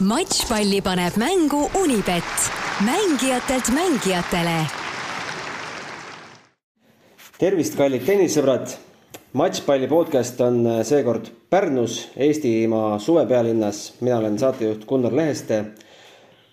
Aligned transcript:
matšpalli 0.00 0.80
paneb 0.80 1.16
mängu 1.20 1.68
Unibet, 1.82 2.24
mängijatelt 2.84 3.68
mängijatele. 3.68 4.64
tervist, 7.38 7.76
kallid 7.76 8.06
tennisesõbrad. 8.06 8.76
matšpalli 9.32 9.88
podcast 9.88 10.40
on 10.40 10.66
äh, 10.66 10.82
seekord 10.84 11.28
Pärnus, 11.50 12.08
Eestimaa 12.16 12.98
suvepealinnas. 12.98 13.92
mina 14.00 14.18
olen 14.18 14.38
saatejuht 14.38 14.86
Gunnar 14.86 15.16
Leheste. 15.16 15.64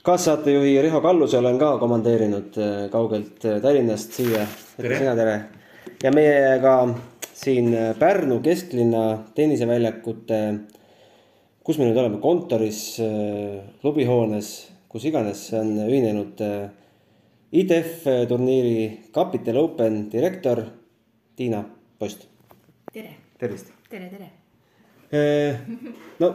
kaassaatejuhi 0.04 0.82
Riho 0.82 1.02
Kalluse 1.02 1.38
olen 1.38 1.60
ka 1.60 1.78
komandeerinud 1.78 2.58
äh, 2.58 2.90
kaugelt 2.92 3.46
äh, 3.46 3.62
Tallinnast 3.62 4.14
siia. 4.14 4.48
sina, 4.98 5.16
tere. 5.16 5.42
ja 6.04 6.12
meiega 6.12 6.88
siin 7.34 7.78
Pärnu 8.00 8.40
kesklinna 8.40 9.24
tenniseväljakute 9.36 10.54
kus 11.68 11.76
me 11.82 11.90
nüüd 11.90 11.98
oleme, 12.00 12.22
kontoris, 12.24 12.82
äh, 13.04 13.60
klubihoones, 13.82 14.52
kus 14.88 15.04
iganes, 15.10 15.42
see 15.50 15.60
on 15.60 15.74
ühinenud 15.84 16.40
äh, 16.40 16.70
IDF 17.60 18.06
turniiri 18.30 19.10
Capital 19.16 19.60
Open 19.60 20.06
direktor 20.12 20.62
Tiina 21.36 21.66
Post. 22.00 22.24
tere. 22.94 23.10
tervist. 23.40 23.74
tere, 23.92 24.08
tere. 24.14 24.30
Äh, 25.12 25.60
no 26.22 26.30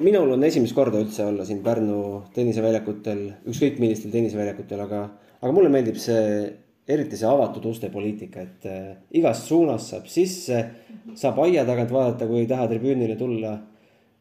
minul 0.00 0.32
on 0.38 0.46
esimest 0.48 0.74
korda 0.76 1.02
üldse 1.04 1.26
olla 1.28 1.44
siin 1.44 1.60
Pärnu 1.64 1.98
tenniseväljakutel, 2.32 3.20
ükskõik 3.52 3.76
millistel 3.82 4.14
tenniseväljakutel, 4.14 4.80
aga, 4.86 5.02
aga 5.42 5.52
mulle 5.52 5.68
meeldib 5.74 6.00
see, 6.00 6.46
eriti 6.88 7.20
see 7.20 7.28
avatud 7.28 7.68
uste 7.68 7.92
poliitika, 7.92 8.46
et 8.48 8.64
äh, 8.72 8.88
igast 9.20 9.52
suunast 9.52 9.92
saab 9.92 10.08
sisse, 10.08 10.64
saab 11.12 11.44
aia 11.44 11.66
tagant 11.68 11.92
vaadata, 11.92 12.30
kui 12.30 12.40
ei 12.46 12.48
taha 12.48 12.70
tribüünile 12.72 13.18
tulla 13.20 13.52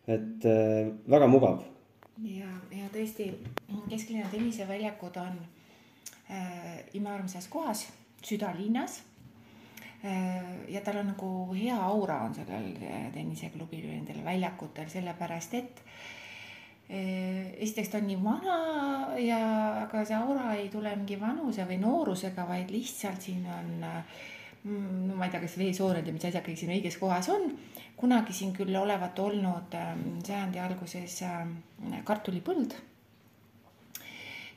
et 0.08 0.46
äh, 0.46 0.90
väga 1.10 1.28
mugav. 1.28 1.64
ja, 2.24 2.50
ja 2.72 2.90
tõesti 2.94 3.32
kesklinna 3.90 4.30
tenniseväljakud 4.32 5.18
on 5.22 5.38
äh, 6.30 6.82
imearmsas 6.94 7.48
kohas, 7.48 7.88
südalinnas 8.24 9.02
äh,. 10.06 10.70
ja 10.70 10.82
tal 10.82 11.02
on 11.04 11.14
nagu 11.14 11.54
hea 11.54 11.78
aura 11.78 12.22
on 12.26 12.36
sellel 12.36 12.74
äh, 12.82 13.12
tenniseklubil 13.14 13.86
või 13.86 14.00
nendel 14.00 14.26
väljakutel, 14.26 14.90
sellepärast 14.90 15.54
et 15.60 15.82
äh, 16.90 17.54
esiteks 17.58 17.94
ta 17.94 18.02
on 18.02 18.10
nii 18.10 18.20
vana 18.24 18.60
ja, 19.22 19.42
aga 19.86 20.06
see 20.06 20.18
aura 20.18 20.54
ei 20.58 20.70
tule 20.74 20.94
mingi 20.96 21.20
vanuse 21.22 21.66
või 21.70 21.82
noorusega, 21.82 22.48
vaid 22.50 22.74
lihtsalt 22.74 23.22
siin 23.30 23.46
on 23.50 23.84
äh, 23.86 24.22
no 24.64 25.16
ma 25.16 25.26
ei 25.26 25.32
tea, 25.34 25.42
kas 25.42 25.58
veesooned 25.58 26.06
ja 26.06 26.14
mis 26.14 26.26
asjad 26.28 26.46
kõik 26.46 26.60
siin 26.60 26.74
õiges 26.76 27.00
kohas 27.02 27.30
on 27.34 27.50
kunagi 28.02 28.34
siin 28.34 28.54
küll 28.56 28.76
olevat 28.76 29.20
olnud 29.22 29.76
ähm, 29.78 30.06
sajandi 30.26 30.62
alguses 30.62 31.20
ähm, 31.28 31.58
kartulipõld. 32.08 32.74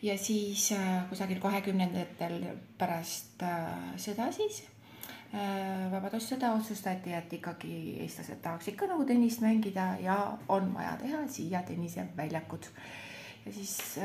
ja 0.04 0.16
siis 0.20 0.70
äh, 0.72 1.04
kusagil 1.08 1.40
kahekümnendatel 1.40 2.38
pärast 2.80 3.44
äh, 3.44 3.92
sõda 4.00 4.30
siis, 4.32 4.62
äh, 5.32 5.84
vabadussõda 5.92 6.54
otsustati, 6.56 7.12
et 7.12 7.36
ikkagi 7.36 8.00
eestlased 8.04 8.40
tahaks 8.44 8.72
ikka 8.72 8.88
nagu 8.88 9.04
tennist 9.08 9.44
mängida 9.44 9.94
ja 10.00 10.18
on 10.48 10.72
vaja 10.74 10.96
teha 11.04 11.24
siia 11.28 11.62
tenniseväljakud. 11.68 12.72
ja 13.44 13.52
siis 13.52 13.98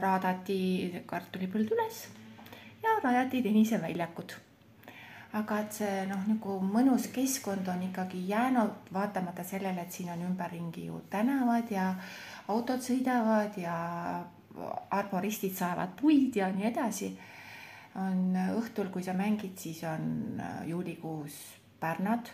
raadati 0.00 1.04
kartulipõld 1.06 1.76
üles 1.76 2.04
ja 2.80 3.00
rajati 3.04 3.42
tenniseväljakud 3.44 4.47
aga 5.36 5.58
et 5.60 5.74
see 5.76 6.04
noh, 6.08 6.22
nagu 6.28 6.56
mõnus 6.64 7.10
keskkond 7.12 7.68
on 7.68 7.82
ikkagi 7.90 8.22
jäänud, 8.30 8.88
vaatamata 8.92 9.44
sellele, 9.44 9.84
et 9.84 9.92
siin 9.92 10.08
on 10.14 10.24
ümberringi 10.30 10.86
ju 10.86 11.02
tänavad 11.12 11.68
ja 11.70 11.90
autod 12.48 12.80
sõidavad 12.84 13.58
ja 13.60 13.74
arboristid 14.90 15.54
saavad 15.54 15.92
puid 16.00 16.36
ja 16.36 16.48
nii 16.52 16.70
edasi. 16.70 17.12
on 17.98 18.36
õhtul, 18.54 18.92
kui 18.94 19.02
sa 19.02 19.12
mängid, 19.16 19.56
siis 19.58 19.80
on 19.82 20.38
äh, 20.38 20.68
juulikuus 20.68 21.34
pärnad, 21.80 22.28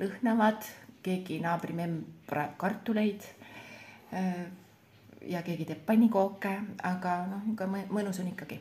lõhnavad, 0.00 0.66
keegi 1.04 1.36
naabrimemm 1.44 2.00
praeb 2.26 2.56
kartuleid 2.58 3.22
äh, 4.12 4.48
ja 5.22 5.44
keegi 5.46 5.68
teeb 5.68 5.84
pannikooke, 5.86 6.56
aga 6.82 7.14
noh, 7.30 7.44
niisugune 7.46 7.84
mõnus 7.92 8.18
on 8.24 8.32
ikkagi. 8.32 8.58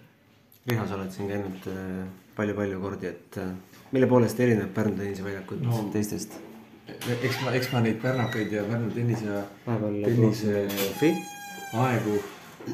Riho, 0.68 0.86
sa 0.86 1.00
oled 1.00 1.16
siin 1.16 1.32
käinud 1.32 1.70
äh, 1.72 2.19
palju-palju 2.40 2.80
kordi, 2.82 3.12
et 3.12 3.40
äh, 3.42 3.52
mille 3.94 4.10
poolest 4.10 4.40
erineb 4.40 4.72
Pärnu 4.76 4.98
tenniseväljakud 5.00 5.64
no, 5.66 5.84
teistest? 5.94 6.40
eks 6.90 7.40
ma, 7.44 7.54
eks 7.58 7.72
ma 7.74 7.84
neid 7.86 8.02
pärnakaid 8.02 8.54
ja 8.54 8.66
Pärnu 8.68 8.92
tennise, 8.96 9.44
tennise 9.66 10.66
aegu, 11.80 12.18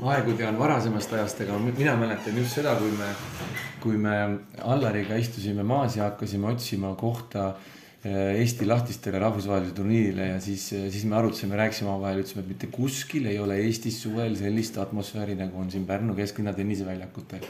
aegu 0.01 0.35
tean 0.39 0.59
varasemast 0.59 1.13
ajast, 1.17 1.43
aga 1.45 1.59
mina 1.67 1.95
mäletan 1.99 2.37
just 2.39 2.57
seda, 2.59 2.75
kui 2.79 2.91
me, 2.95 3.11
kui 3.83 4.01
me 4.01 4.17
Allariga 4.63 5.19
istusime 5.19 5.65
maas 5.67 5.97
ja 5.99 6.09
hakkasime 6.09 6.49
otsima 6.53 6.93
kohta 6.99 7.49
äh, 7.51 8.35
Eesti 8.39 8.67
lahtistele 8.69 9.19
rahvusvahelisele 9.23 9.75
turniirile 9.77 10.31
ja 10.33 10.41
siis, 10.41 10.67
siis 10.69 11.05
me 11.09 11.19
arutasime, 11.19 11.57
rääkisime 11.59 11.91
omavahel, 11.91 12.23
ütlesime, 12.23 12.45
et 12.45 12.51
mitte 12.53 12.71
kuskil 12.73 13.31
ei 13.31 13.39
ole 13.41 13.59
Eestis 13.65 14.01
suvel 14.03 14.37
sellist 14.39 14.77
atmosfääri, 14.81 15.37
nagu 15.39 15.59
on 15.59 15.71
siin 15.73 15.87
Pärnu 15.89 16.15
kesklinna 16.17 16.53
tenniseväljakutel 16.55 17.47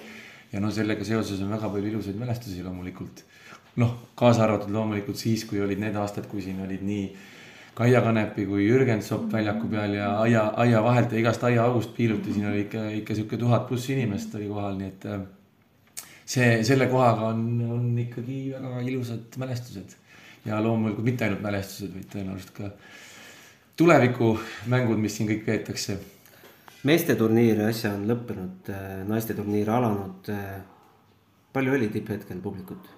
ja 0.55 0.63
no 0.63 0.71
sellega 0.71 1.03
seoses 1.03 1.41
on 1.43 1.51
väga 1.51 1.69
palju 1.69 1.91
ilusaid 1.91 2.19
mälestusi 2.19 2.63
loomulikult. 2.63 3.23
noh, 3.75 3.95
kaasa 4.15 4.45
arvatud 4.45 4.71
loomulikult 4.71 5.19
siis, 5.19 5.43
kui 5.45 5.59
olid 5.61 5.81
need 5.83 5.95
aastad, 5.99 6.29
kui 6.31 6.41
siin 6.41 6.61
olid 6.63 6.83
nii 6.87 7.07
Kaia 7.75 7.99
Kanepi 7.99 8.45
kui 8.47 8.63
Jürgen 8.63 9.01
Sopp 9.03 9.33
väljaku 9.33 9.67
peal 9.67 9.97
ja 9.97 10.13
aia, 10.21 10.45
aia 10.63 10.79
vahelt 10.83 11.11
ja 11.11 11.19
igast 11.19 11.43
aiaaugust 11.43 11.91
piiluti, 11.97 12.31
siin 12.33 12.47
oli 12.47 12.61
ikka, 12.63 12.85
ikka 13.01 13.17
sihuke 13.17 13.37
tuhat 13.37 13.67
pluss 13.67 13.89
inimest 13.91 14.35
oli 14.39 14.47
kohal, 14.47 14.77
nii 14.79 14.87
et 14.93 15.07
äh, 15.11 15.25
see, 16.23 16.47
selle 16.63 16.87
kohaga 16.87 17.33
on, 17.33 17.41
on 17.75 17.89
ikkagi 18.05 18.39
väga 18.53 18.79
ilusad 18.87 19.35
mälestused. 19.43 19.97
ja 20.45 20.61
loomulikult 20.63 21.03
mitte 21.03 21.27
ainult 21.27 21.43
mälestused, 21.43 21.91
vaid 21.97 22.07
tõenäoliselt 22.13 22.55
ka 22.55 22.71
tulevikumängud, 23.75 25.01
mis 25.03 25.17
siin 25.17 25.27
kõik 25.33 25.43
peetakse 25.49 25.99
meesteturniir 26.85 27.59
äsja 27.65 27.93
on 27.95 28.05
lõppenud, 28.09 28.69
äh, 28.69 29.01
naisteturniir 29.09 29.69
alanud. 29.73 30.29
Äh, 30.29 30.61
palju 31.53 31.73
oli 31.73 31.89
tipphetkel 31.89 32.41
publikut? 32.41 32.91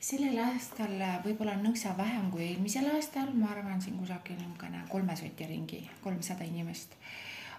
sellel 0.00 0.38
aastal 0.42 0.94
võib-olla 1.22 1.52
nõksa 1.60 1.90
vähem 1.94 2.30
kui 2.32 2.46
eelmisel 2.46 2.86
aastal, 2.88 3.28
ma 3.36 3.50
arvan, 3.52 3.82
siin 3.84 3.98
kusagil 4.00 4.38
niisugune 4.38 4.80
kolme 4.88 5.14
soti 5.16 5.46
ringi, 5.46 5.80
kolmsada 6.02 6.46
inimest. 6.48 6.96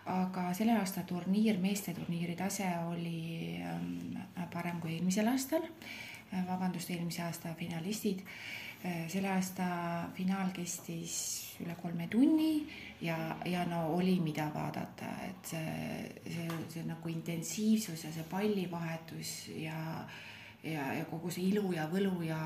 aga 0.09 0.47
selle 0.57 0.73
aasta 0.79 1.03
turniir, 1.07 1.59
meesteturniiri 1.61 2.35
tase 2.35 2.65
oli 2.89 3.61
ähm, 3.61 4.17
parem 4.53 4.81
kui 4.81 4.95
eelmisel 4.95 5.29
aastal. 5.29 5.69
Äh, 6.33 6.41
vabandust, 6.47 6.89
eelmise 6.89 7.21
aasta 7.21 7.53
finalistid 7.59 8.25
Äh, 8.25 8.70
selle 8.81 9.29
aasta 9.29 9.65
finaal 10.17 10.49
kestis 10.55 11.15
üle 11.61 11.75
kolme 11.77 12.07
tunni 12.09 12.65
ja, 13.01 13.17
ja 13.45 13.65
no 13.69 13.83
oli, 13.95 14.19
mida 14.23 14.47
vaadata, 14.53 15.09
et 15.27 15.51
see, 15.53 16.09
see, 16.25 16.47
see 16.73 16.85
nagu 16.87 17.11
intensiivsus 17.11 18.05
ja 18.07 18.13
see 18.13 18.25
pallivahetus 18.29 19.33
ja, 19.61 19.77
ja, 20.63 20.87
ja 20.97 21.05
kogu 21.09 21.31
see 21.33 21.49
ilu 21.51 21.73
ja 21.75 21.87
võlu 21.91 22.15
ja 22.25 22.39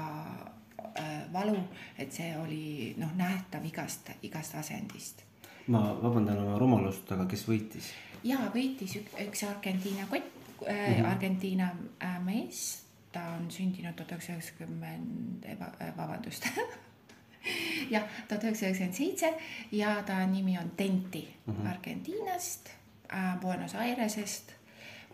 äh, 0.99 1.25
valu, 1.33 1.57
et 1.97 2.13
see 2.15 2.31
oli 2.39 2.93
noh, 2.99 3.13
nähtav 3.17 3.65
igast, 3.67 4.15
igast 4.27 4.57
asendist. 4.59 5.23
ma 5.67 5.87
vabandan 6.01 6.43
oma 6.43 6.59
rumalust, 6.61 7.11
aga 7.11 7.27
kes 7.29 7.47
võitis? 7.49 7.91
jaa, 8.25 8.49
võitis 8.53 8.99
üks, 9.01 9.19
üks 9.27 9.45
Argentiina 9.47 10.07
kott 10.11 10.31
äh, 10.67 10.71
mm, 10.71 10.93
-hmm. 10.95 11.11
Argentiina 11.11 11.71
äh, 12.03 12.19
mees 12.23 12.84
ta 13.15 13.23
on 13.37 13.47
sündinud 13.51 13.95
tuhat 13.95 14.11
üheksasada 14.11 14.39
üheksakümmend, 14.39 15.45
äh, 15.47 15.91
vabandust 15.97 16.47
jah, 17.93 18.03
tuhat 18.27 18.43
üheksasada 18.43 18.71
üheksakümmend 18.71 18.97
seitse 18.97 19.31
ja 19.71 19.95
ta 20.07 20.19
nimi 20.27 20.57
on 20.59 20.71
Tenti 20.77 21.23
mm 21.45 21.53
-hmm. 21.53 21.69
Argentiinast 21.69 22.69
äh,, 23.13 23.39
Buenos 23.41 23.75
Airesest. 23.75 24.51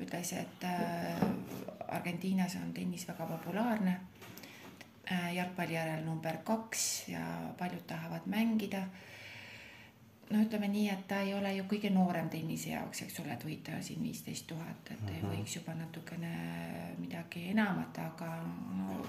ütles, 0.02 0.34
et 0.34 0.64
äh, 0.64 1.28
Argentiinas 1.88 2.56
on 2.56 2.74
tennis 2.74 3.08
väga 3.08 3.26
populaarne 3.26 4.00
äh,. 5.12 5.36
jalgpalli 5.36 5.74
järel 5.74 6.06
number 6.06 6.38
kaks 6.38 7.08
ja 7.08 7.54
paljud 7.58 7.86
tahavad 7.88 8.22
mängida 8.26 8.88
no 10.30 10.42
ütleme 10.42 10.68
nii, 10.68 10.90
et 10.90 11.08
ta 11.08 11.20
ei 11.22 11.34
ole 11.34 11.54
ju 11.56 11.64
kõige 11.64 11.90
noorem 11.90 12.30
tennise 12.30 12.70
jaoks, 12.70 13.02
eks 13.02 13.20
ole, 13.20 13.34
et 13.34 13.46
võita 13.46 13.82
siin 13.82 14.04
viisteist 14.04 14.48
tuhat, 14.48 14.92
et 14.92 15.02
mm 15.02 15.08
-hmm. 15.08 15.36
võiks 15.36 15.56
juba 15.56 15.74
natukene 15.74 16.32
midagi 17.02 17.48
enamat, 17.52 17.98
aga 18.06 18.30
no 18.78 19.02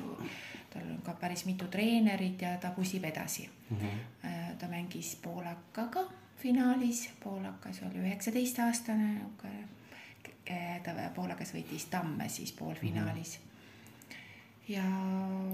tal 0.72 0.88
on 0.94 1.02
ka 1.04 1.14
päris 1.20 1.44
mitu 1.46 1.68
treenerit 1.68 2.42
ja 2.42 2.56
ta 2.60 2.70
pusib 2.76 3.04
edasi 3.04 3.48
mm. 3.70 3.76
-hmm. 3.76 4.56
ta 4.58 4.68
mängis 4.68 5.16
poolakaga 5.22 6.06
finaalis, 6.42 7.10
poolakas 7.24 7.82
oli 7.82 7.98
üheksateistaastane, 7.98 9.20
ta 10.82 10.94
poolakas 11.14 11.54
võitis 11.54 11.86
Tamme 11.90 12.28
siis 12.28 12.52
poolfinaalis 12.52 13.38
mm. 13.38 13.44
-hmm. 13.44 14.74
ja. 14.74 14.82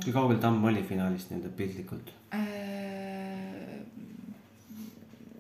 kui 0.05 0.13
kaugel 0.13 0.39
Tamm 0.39 0.65
oli 0.65 0.83
finaalist 0.83 1.31
nii-öelda 1.31 1.57
piltlikult 1.57 2.15
äh,? 2.35 2.39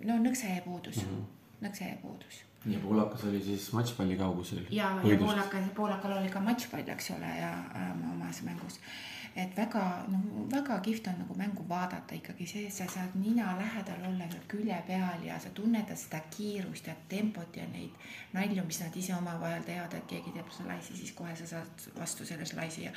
no 0.05 0.19
nõksa 0.23 0.47
jäi 0.53 0.61
puudus 0.61 0.97
mm. 0.97 1.03
-hmm. 1.03 1.38
Nõkse 1.65 1.91
puudus. 2.03 2.45
Ja 2.67 2.79
poolakas 2.83 3.23
oli 3.25 3.41
siis 3.43 3.69
matšpalli 3.73 4.17
kaugusel. 4.17 4.65
ja, 4.71 4.91
ja 5.05 5.19
poolaka, 5.19 5.61
poolakal 5.75 6.17
oli 6.19 6.31
ka 6.33 6.41
matšpall, 6.43 6.89
eks 6.95 7.13
ole, 7.15 7.31
ja 7.39 7.53
äh, 7.77 7.93
omas 8.13 8.43
mängus. 8.43 8.81
Et 9.39 9.53
väga 9.55 9.83
noh, 10.11 10.23
väga 10.51 10.81
kihvt 10.83 11.07
on 11.13 11.21
nagu 11.21 11.35
mängu 11.39 11.63
vaadata 11.69 12.17
ikkagi 12.17 12.47
see, 12.51 12.71
sa 12.75 12.89
saad 12.91 13.15
nina 13.15 13.53
lähedal 13.61 14.09
olla 14.09 14.27
seal 14.33 14.43
külje 14.51 14.79
peal 14.89 15.23
ja 15.23 15.37
sa 15.39 15.53
tunnetad 15.55 16.01
seda 16.01 16.21
kiirust 16.35 16.91
ja 16.91 16.97
tempot 17.09 17.57
ja 17.57 17.69
neid 17.71 17.95
nalju, 18.35 18.65
mis 18.67 18.81
nad 18.83 18.97
ise 18.99 19.15
omavahel 19.15 19.63
teevad, 19.69 19.95
et 19.95 20.11
keegi 20.11 20.35
teeb 20.35 20.51
slaisi, 20.57 20.99
siis 20.99 21.15
kohe 21.15 21.37
sa 21.39 21.47
saad 21.47 21.89
vastu 22.01 22.27
selle 22.27 22.47
slaisi 22.51 22.89
ja 22.89 22.93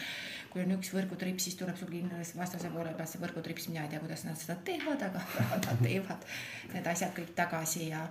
kui 0.50 0.66
on 0.66 0.74
üks 0.80 0.90
võrgutrips, 0.96 1.46
siis 1.46 1.62
tuleb 1.62 1.78
sul 1.78 1.94
kindlasti 1.94 2.42
vastase 2.42 2.74
poole 2.74 2.96
pealt 2.98 3.14
see 3.14 3.22
võrgutrips, 3.22 3.70
mina 3.70 3.86
ei 3.86 3.94
tea, 3.94 4.02
kuidas 4.02 4.26
nad 4.26 4.42
seda 4.42 4.58
teevad, 4.66 5.06
aga 5.12 5.22
nad 5.68 5.84
teevad 5.86 6.30
need 6.74 6.96
asjad 6.96 7.14
kõik 7.20 7.36
tagasi 7.38 7.92
ja 7.92 8.08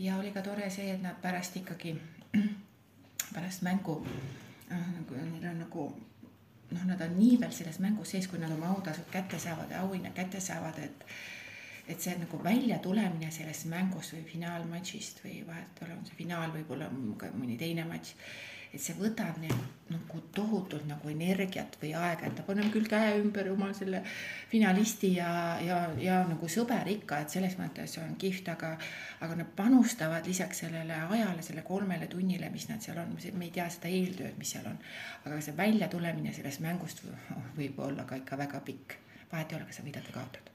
ja 0.00 0.16
oli 0.18 0.32
ka 0.32 0.42
tore 0.42 0.70
see, 0.72 0.90
et 0.94 1.02
nad 1.02 1.18
pärast 1.22 1.56
ikkagi, 1.60 1.94
pärast 3.34 3.62
mängu 3.66 4.00
äh, 4.72 4.86
nagu 4.96 5.18
neil 5.18 5.50
on 5.50 5.60
nagu 5.64 5.90
noh, 6.70 6.86
nad 6.86 7.02
on 7.04 7.18
niivõrd 7.18 7.54
selles 7.54 7.80
mängus 7.82 8.14
sees, 8.14 8.28
kui 8.30 8.40
nad 8.40 8.52
oma 8.54 8.72
autasud 8.74 9.10
kätte 9.12 9.38
saavad 9.38 9.72
ja 9.74 9.84
auhinna 9.84 10.14
kätte 10.16 10.40
saavad, 10.40 10.78
et 10.78 11.06
et 11.90 11.98
see 11.98 12.12
nagu 12.14 12.38
väljatulemine 12.44 13.32
sellest 13.34 13.66
mängust 13.66 14.12
või 14.14 14.22
finaalmatšist 14.28 15.24
või 15.24 15.40
vahet 15.46 15.80
ei 15.80 15.86
ole, 15.86 15.96
on 15.98 16.04
see 16.06 16.18
finaal, 16.20 16.52
võib-olla 16.54 16.86
mõni 16.92 17.56
teine 17.58 17.82
matš 17.88 18.12
et 18.70 18.78
see 18.78 18.94
võtab 18.94 19.38
neil 19.42 19.54
nagu 19.90 20.20
tohutult 20.34 20.84
nagu 20.86 21.10
energiat 21.10 21.74
või 21.80 21.90
aega, 21.98 22.28
et 22.28 22.36
ta 22.38 22.44
paneb 22.46 22.68
küll 22.70 22.86
käe 22.90 23.16
ümber 23.18 23.48
oma 23.50 23.72
selle 23.74 24.02
finalisti 24.50 25.12
ja, 25.16 25.30
ja, 25.66 25.78
ja 25.98 26.20
nagu 26.28 26.50
sõber 26.50 26.86
ikka, 26.92 27.18
et 27.24 27.34
selles 27.34 27.56
mõttes 27.58 27.96
on 28.02 28.14
kihvt, 28.20 28.52
aga, 28.54 28.76
aga 29.26 29.40
nad 29.40 29.50
panustavad 29.58 30.28
lisaks 30.30 30.62
sellele 30.64 31.00
ajale, 31.16 31.42
selle 31.46 31.66
kolmele 31.66 32.06
tunnile, 32.12 32.52
mis 32.54 32.68
nad 32.70 32.84
seal 32.84 33.02
on, 33.02 33.16
me 33.16 33.48
ei 33.48 33.54
tea 33.58 33.66
seda 33.74 33.90
eeltööd, 33.90 34.38
mis 34.38 34.54
seal 34.54 34.70
on. 34.70 34.78
aga 35.24 35.40
see 35.42 35.56
väljatulemine 35.58 36.34
sellest 36.36 36.62
mängust 36.62 37.02
võib 37.58 37.82
olla 37.82 38.06
ka 38.06 38.20
ikka 38.22 38.38
väga 38.38 38.62
pikk, 38.70 38.96
vahet 39.34 39.50
ei 39.50 39.58
ole, 39.58 39.66
kas 39.66 39.82
sa 39.82 39.88
võidad 39.88 40.06
või 40.06 40.18
kaotad. 40.20 40.54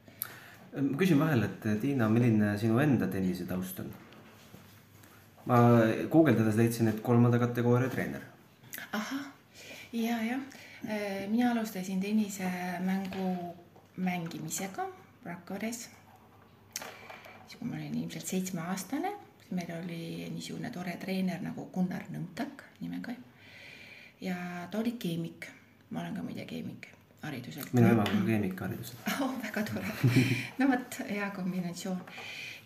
ma 0.79 1.03
küsin 1.03 1.19
vahele, 1.19 1.51
et 1.51 1.69
Tiina, 1.83 2.07
milline 2.11 2.55
sinu 2.61 2.79
enda 2.79 3.11
tennise 3.11 3.47
taust 3.51 3.83
on? 3.83 3.91
Ma 5.45 5.57
guugeldades 6.11 6.57
leidsin, 6.57 6.89
et 6.89 7.01
kolmanda 7.05 7.39
kategooria 7.41 7.89
treener. 7.89 8.21
ahah, 8.91 9.25
ja, 9.93 10.17
jah, 10.23 10.41
äh, 10.87 11.27
mina 11.29 11.51
alustasin 11.51 12.01
tennisemängu 12.01 13.55
mängimisega 13.97 14.87
Rakveres. 15.25 15.89
siis 17.47 17.59
kui 17.59 17.67
ma 17.67 17.75
olin 17.75 17.95
ilmselt 17.95 18.27
seitsmeaastane, 18.27 19.11
siis 19.39 19.51
meil 19.51 19.71
oli 19.83 20.29
niisugune 20.29 20.69
tore 20.69 20.97
treener 20.97 21.41
nagu 21.41 21.69
Gunnar 21.73 22.09
Nõmtak 22.11 22.65
nimega. 22.81 23.13
ja 24.21 24.35
ta 24.71 24.79
oli 24.79 24.91
keemik, 24.91 25.47
ma 25.89 26.01
olen 26.01 26.15
ka 26.15 26.23
muide 26.23 26.45
keemik 26.45 26.89
hariduselt. 27.21 27.73
minu 27.73 27.87
ema 27.87 28.03
on 28.09 28.25
keemik 28.25 28.59
hariduselt 28.59 28.99
oh,. 29.21 29.37
väga 29.43 29.63
tore, 29.69 29.93
no 30.57 30.67
vot, 30.71 30.99
hea 31.09 31.29
kombinatsioon 31.35 32.01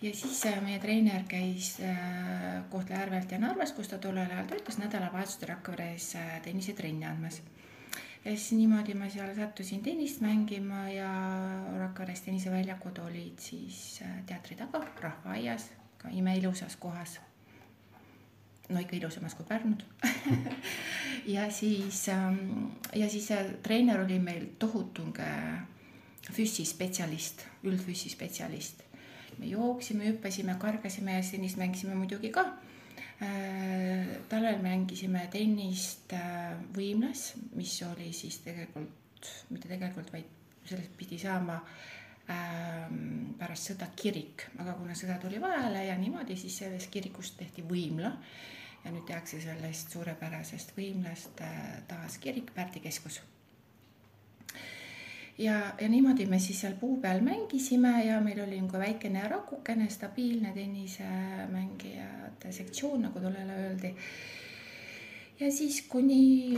ja 0.02 0.14
siis 0.16 0.46
äh, 0.46 0.62
meie 0.64 0.80
treener 0.80 1.24
käis 1.28 1.78
äh, 1.84 2.64
Kohtla-Järvelt 2.72 3.32
ja 3.32 3.40
Narvas, 3.40 3.74
kus 3.76 3.92
ta 3.92 3.98
tollel 4.00 4.32
ajal 4.32 4.48
töötas, 4.48 4.80
nädalavahetustel 4.80 5.52
Rakveres 5.54 6.14
äh, 6.16 6.42
tennisetrenni 6.44 7.06
andmas. 7.06 7.42
ja 8.26 8.32
siis 8.32 8.52
niimoodi 8.52 8.94
ma 8.94 9.10
seal 9.10 9.36
sattusin 9.36 9.84
tennist 9.84 10.22
mängima 10.22 10.88
ja 10.90 11.12
Rakveres 11.80 12.22
tenniseväljakud 12.22 12.98
olid 13.08 13.40
siis 13.40 14.02
teatri 14.26 14.56
taga, 14.56 14.86
Rahvaaias, 15.02 15.72
ka 15.98 16.10
imeilusas 16.12 16.76
kohas. 16.76 17.20
no 18.70 18.80
ikka 18.80 18.96
ilusamas 18.96 19.36
kui 19.36 19.46
Pärnud 19.46 19.84
ja 21.36 21.52
siis, 21.52 22.08
ähm, 22.10 22.72
ja 22.96 23.10
siis 23.10 23.30
treener 23.64 24.02
oli 24.02 24.20
meil 24.20 24.46
tohutunge 24.60 25.32
füssispetsialist, 26.32 27.46
üldfüssispetsialist 27.64 28.89
me 29.40 29.50
jooksime, 29.50 30.10
hüppasime, 30.12 30.56
kargasime 30.60 31.16
ja 31.18 31.24
tennist 31.24 31.58
mängisime 31.58 31.96
muidugi 31.96 32.32
ka. 32.36 32.46
Äh, 33.20 34.20
talvel 34.32 34.62
mängisime 34.64 35.26
tennist 35.32 36.14
äh, 36.16 36.54
võimlas, 36.76 37.34
mis 37.56 37.74
oli 37.88 38.14
siis 38.16 38.40
tegelikult, 38.46 39.32
mitte 39.52 39.72
tegelikult, 39.72 40.12
vaid 40.14 40.38
sellest 40.70 40.94
pidi 40.98 41.18
saama 41.20 41.58
ähm, 42.32 43.34
pärast 43.40 43.72
sõda 43.72 43.90
kirik, 43.98 44.46
aga 44.62 44.78
kuna 44.78 44.96
sõda 44.96 45.18
tuli 45.20 45.42
vahele 45.42 45.84
ja 45.88 45.98
niimoodi, 46.00 46.38
siis 46.40 46.62
sellest 46.64 46.92
kirikust 46.94 47.40
tehti 47.42 47.66
võimla. 47.68 48.14
Ja 48.86 48.94
nüüd 48.96 49.04
tehakse 49.10 49.42
sellest 49.44 49.92
suurepärasest 49.92 50.72
võimlast 50.78 51.44
äh, 51.44 51.68
taas 51.90 52.16
kirik, 52.24 52.54
Pärdi 52.56 52.80
keskus 52.86 53.20
ja, 55.40 55.74
ja 55.82 55.90
niimoodi 55.90 56.26
me 56.26 56.40
siis 56.40 56.62
seal 56.62 56.76
puu 56.80 56.98
peal 57.02 57.22
mängisime 57.24 57.94
ja 58.06 58.20
meil 58.22 58.42
oli 58.44 58.60
nagu 58.62 58.80
väikene 58.82 59.24
rakukene, 59.32 59.90
stabiilne 59.90 60.52
tennisemängijate 60.56 62.52
sektsioon, 62.52 63.02
nagu 63.08 63.20
tollal 63.24 63.50
öeldi. 63.56 63.94
ja 65.40 65.52
siis 65.56 65.82
kuni 65.88 66.58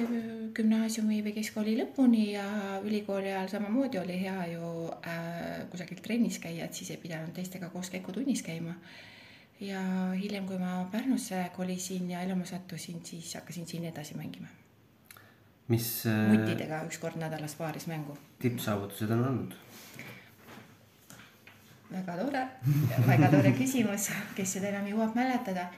gümnaasiumi 0.57 1.21
või 1.21 1.33
keskkooli 1.35 1.77
lõpuni 1.83 2.31
ja 2.33 2.45
ülikooli 2.81 3.29
ajal 3.29 3.51
samamoodi 3.53 4.01
oli 4.01 4.17
hea 4.23 4.47
ju 4.55 4.71
äh, 4.89 5.69
kusagil 5.69 6.01
trennis 6.01 6.39
käia, 6.41 6.65
et 6.65 6.73
siis 6.73 6.89
ei 6.91 6.97
pidanud 6.97 7.33
teistega 7.37 7.69
koos 7.69 7.89
käikutunnis 7.93 8.41
käima 8.41 8.73
ja 9.61 9.81
hiljem, 10.17 10.49
kui 10.49 10.57
ma 10.57 10.89
Pärnusse 10.91 11.45
kolisin 11.55 12.09
ja 12.15 12.25
elama 12.25 12.45
sattusin, 12.49 13.05
siis 13.05 13.35
hakkasin 13.37 13.67
siin 13.69 13.85
edasi 13.85 14.17
mängima 14.17 14.60
mis. 15.71 15.89
Äh, 16.09 16.31
mutidega 16.35 16.83
üks 16.87 16.99
kord 17.01 17.19
nädalas 17.21 17.55
paaris 17.59 17.87
mängu. 17.91 18.17
tippsaavutused 18.43 19.11
on 19.15 19.25
olnud? 19.27 19.59
väga 21.91 22.15
tore, 22.15 22.41
väga 23.07 23.29
tore 23.33 23.51
küsimus, 23.57 24.09
kes 24.35 24.57
seda 24.57 24.71
enam 24.71 24.87
jõuab 24.91 25.15
mäletada. 25.17 25.69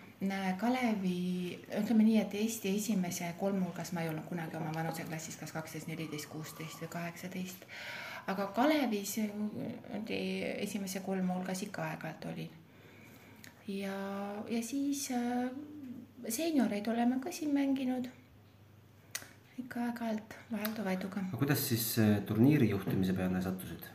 Kalevi, 0.59 1.57
ütleme 1.81 2.05
nii, 2.07 2.19
et 2.21 2.35
Eesti 2.39 2.77
esimese 2.77 3.33
kolme 3.39 3.65
hulgas 3.65 3.89
ma 3.91 4.05
ei 4.05 4.07
olnud 4.07 4.23
kunagi 4.29 4.55
oma 4.55 4.69
vanuseklassis, 4.71 5.35
kas 5.35 5.51
kaksteist, 5.51 5.89
neliteist, 5.89 6.29
kuusteist 6.31 6.79
või 6.79 6.91
kaheksateist. 6.93 7.65
aga 8.31 8.45
Kalevis 8.55 9.17
esimese 10.07 11.01
kolme 11.03 11.33
hulgas 11.33 11.65
ikka 11.65 11.83
aeg-ajalt 11.89 12.29
olin. 12.31 12.49
ja, 13.67 13.97
ja 14.47 14.63
siis 14.63 15.09
äh, 15.11 15.49
seenioreid 16.29 16.87
oleme 16.87 17.19
ka 17.19 17.31
siin 17.31 17.51
mänginud 17.53 18.07
ikka 19.61 19.87
aeg-ajalt 19.87 20.37
Valdo 20.51 20.85
Vaiduga. 20.85 21.21
aga 21.27 21.37
kuidas 21.37 21.67
siis 21.69 21.85
äh, 22.01 22.15
turniiri 22.25 22.69
juhtimise 22.69 23.13
peale 23.13 23.41
sattusid? 23.41 23.85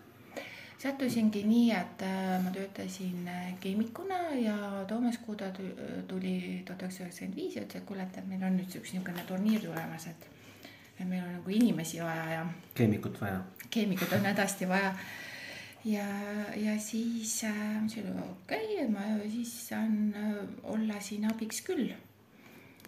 sattusingi 0.79 1.43
nii, 1.43 1.71
et 1.75 2.03
äh, 2.07 2.35
ma 2.45 2.53
töötasin 2.55 3.29
äh, 3.29 3.53
keemikuna 3.61 4.19
ja 4.39 4.57
Toomas 4.89 5.19
Kuda 5.19 5.51
tuli 6.09 6.63
tuhat 6.67 6.83
üheksasada 6.83 7.09
üheksakümmend 7.09 7.37
viis 7.41 7.57
ja 7.57 7.63
ütles, 7.65 7.81
et 7.81 7.87
kuule, 7.89 8.07
et 8.07 8.27
meil 8.31 8.45
on 8.47 8.59
nüüd 8.61 8.77
üks 8.81 8.93
niisugune 8.95 9.25
turniir 9.27 9.65
tulemas, 9.65 10.07
et 10.13 10.29
et 10.99 11.07
meil 11.07 11.23
on 11.23 11.33
nagu 11.39 11.51
inimesi 11.55 12.03
vaja 12.03 12.29
ja. 12.33 12.45
keemikut 12.75 13.21
vaja. 13.21 13.41
keemikut 13.71 14.13
on 14.13 14.29
hädasti 14.31 14.69
vaja. 14.69 14.93
ja, 15.85 16.07
ja 16.57 16.77
siis 16.79 17.41
äh, 17.45 17.57
ma 17.81 17.89
ütlesin 17.89 18.23
okei 18.23 18.77
okay,, 18.77 18.87
ma 18.93 19.09
siis 19.27 19.57
saan 19.73 20.15
olla 20.63 21.01
siin 21.01 21.27
abiks 21.27 21.65
küll. 21.67 21.91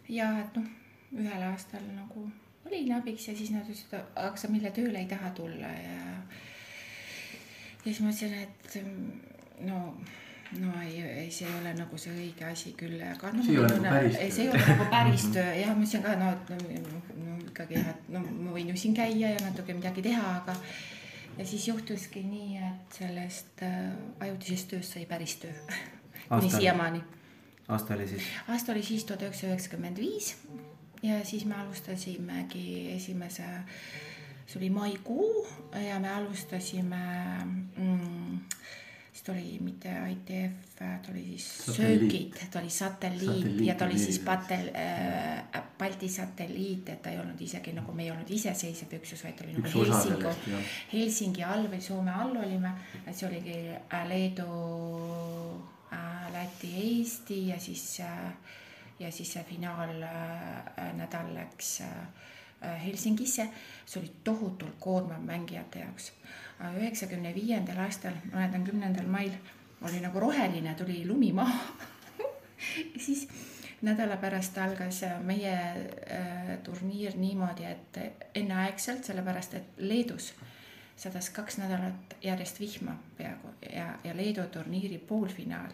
ja 0.09 0.31
et 0.45 0.55
noh, 0.61 0.71
ühel 1.19 1.43
aastal 1.50 1.83
nagu 1.97 2.29
olin 2.67 2.93
abiks 2.93 3.29
ja 3.29 3.37
siis 3.37 3.50
nad 3.55 3.67
ütlesid, 3.67 3.95
aga 3.99 4.37
sa 4.37 4.50
mille 4.52 4.73
tööle 4.75 5.00
ei 5.00 5.09
taha 5.11 5.31
tulla 5.37 5.71
ja. 5.75 6.00
ja 7.85 7.85
siis 7.85 8.00
ma 8.05 8.12
ütlesin, 8.12 8.35
et 8.43 9.67
no, 9.67 9.81
no 10.59 10.73
ei, 10.85 11.00
ei, 11.02 11.31
see 11.35 11.49
ei 11.49 11.59
ole 11.61 11.75
nagu 11.79 12.00
see 12.00 12.14
õige 12.14 12.47
asi 12.50 12.75
küll, 12.79 13.00
aga 13.07 13.33
noh. 13.35 13.45
see 13.47 13.57
ei 13.57 13.62
ole 13.62 13.76
nagu 13.85 13.90
päris 13.97 14.17
töö. 14.17 14.31
see 14.31 14.47
ei 14.47 14.52
ole 14.52 14.64
nagu 14.69 14.88
päris 14.95 15.26
töö, 15.37 15.52
jah, 15.62 15.75
ma 15.75 15.85
ütlesin 15.85 16.07
ka, 16.07 16.17
no, 16.21 16.33
et 16.37 16.52
no, 16.55 17.05
no 17.21 17.37
ikkagi 17.49 17.79
jah, 17.79 17.93
et 17.95 18.11
no 18.14 18.25
ma 18.25 18.57
võin 18.57 18.73
ju 18.73 18.81
siin 18.85 18.97
käia 18.99 19.35
ja 19.37 19.45
natuke 19.45 19.76
midagi 19.76 20.05
teha, 20.07 20.35
aga. 20.43 20.57
ja 21.38 21.47
siis 21.47 21.69
juhtuski 21.71 22.25
nii, 22.26 22.59
et 22.71 23.00
sellest 23.00 23.64
äh, 23.67 23.79
ajutisest 24.26 24.75
tööst 24.75 24.99
sai 24.99 25.07
päris 25.11 25.38
töö 25.43 25.55
kuni 26.29 26.52
siiamaani. 26.52 27.02
aasta 27.69 27.97
oli 27.97 28.11
siis? 28.11 28.29
aasta 28.49 28.76
oli 28.76 28.85
siis 28.87 29.07
tuhat 29.09 29.26
üheksasada 29.26 29.57
üheksakümmend 29.57 30.02
viis 30.02 30.35
ja 31.02 31.25
siis 31.25 31.45
me 31.45 31.54
alustasimegi 31.54 32.92
esimese, 32.97 33.47
see 34.47 34.61
oli 34.61 34.71
maikuu 34.71 35.47
ja 35.88 36.00
me 36.00 36.11
alustasime 36.12 37.04
mm, 37.76 38.40
siis 39.12 39.23
ta 39.23 39.33
oli 39.33 39.59
mitte 39.61 39.88
ITF, 40.11 40.52
ta 40.78 41.12
oli 41.12 41.25
siis 41.25 41.76
söögid, 41.76 42.37
ta 42.50 42.59
oli 42.59 42.71
satelliit, 42.71 43.26
satelliit 43.26 43.66
ja 43.66 43.75
ta 43.75 43.85
oli 43.85 43.99
siis 43.99 44.19
patel- 44.19 44.73
äh,, 44.75 45.62
Balti 45.78 46.09
satelliit, 46.09 46.88
et 46.88 47.02
ta 47.02 47.11
ei 47.11 47.19
olnud 47.19 47.40
isegi 47.40 47.73
nagu 47.73 47.92
me 47.97 48.04
ei 48.04 48.11
olnud 48.11 48.30
iseseisev 48.30 48.92
üksus, 48.99 49.25
vaid 49.25 49.37
ta 49.38 49.45
oli 49.45 49.54
nagu 49.57 49.85
Helsingi, 49.85 50.57
Helsingi 50.92 51.45
all 51.45 51.69
või 51.73 51.80
Soome 51.80 52.12
all 52.12 52.37
olime, 52.37 52.75
et 53.07 53.16
see 53.16 53.28
oligi 53.28 53.57
äh, 53.73 54.09
Leedu 54.09 54.49
äh,, 55.92 56.26
Läti, 56.35 56.75
Eesti 56.85 57.47
ja 57.49 57.61
siis 57.61 57.87
äh, 58.04 58.59
ja 59.00 59.12
siis 59.12 59.33
see 59.33 59.45
finaalnädal 59.49 61.35
läks 61.35 61.80
äh, 61.80 62.85
Helsingisse. 62.85 63.49
see 63.87 64.00
oli 64.02 64.12
tohutult 64.25 64.76
koormav 64.80 65.23
mängijate 65.25 65.78
jaoks. 65.78 66.12
üheksakümne 66.76 67.35
viiendal 67.35 67.78
aastal, 67.85 68.12
ma 68.33 68.40
mäletan 68.40 68.64
kümnendal 68.64 69.07
mail 69.07 69.33
oli 69.83 70.00
nagu 70.00 70.21
roheline, 70.21 70.75
tuli 70.75 71.07
lumi 71.09 71.33
maha 71.33 71.73
siis 73.04 73.28
nädala 73.83 74.16
pärast 74.16 74.59
algas 74.59 75.00
meie 75.25 75.54
äh, 75.57 76.59
turniir 76.62 77.16
niimoodi, 77.16 77.64
et 77.64 78.00
enneaegselt, 78.35 79.04
sellepärast 79.04 79.54
et 79.54 79.78
Leedus 79.78 80.35
sadas 81.00 81.30
kaks 81.30 81.59
nädalat 81.59 82.16
järjest 82.23 82.61
vihma 82.61 82.99
peaaegu 83.16 83.49
ja, 83.73 83.95
ja 84.04 84.16
Leedu 84.16 84.42
turniiri 84.52 84.99
poolfinaal 84.99 85.73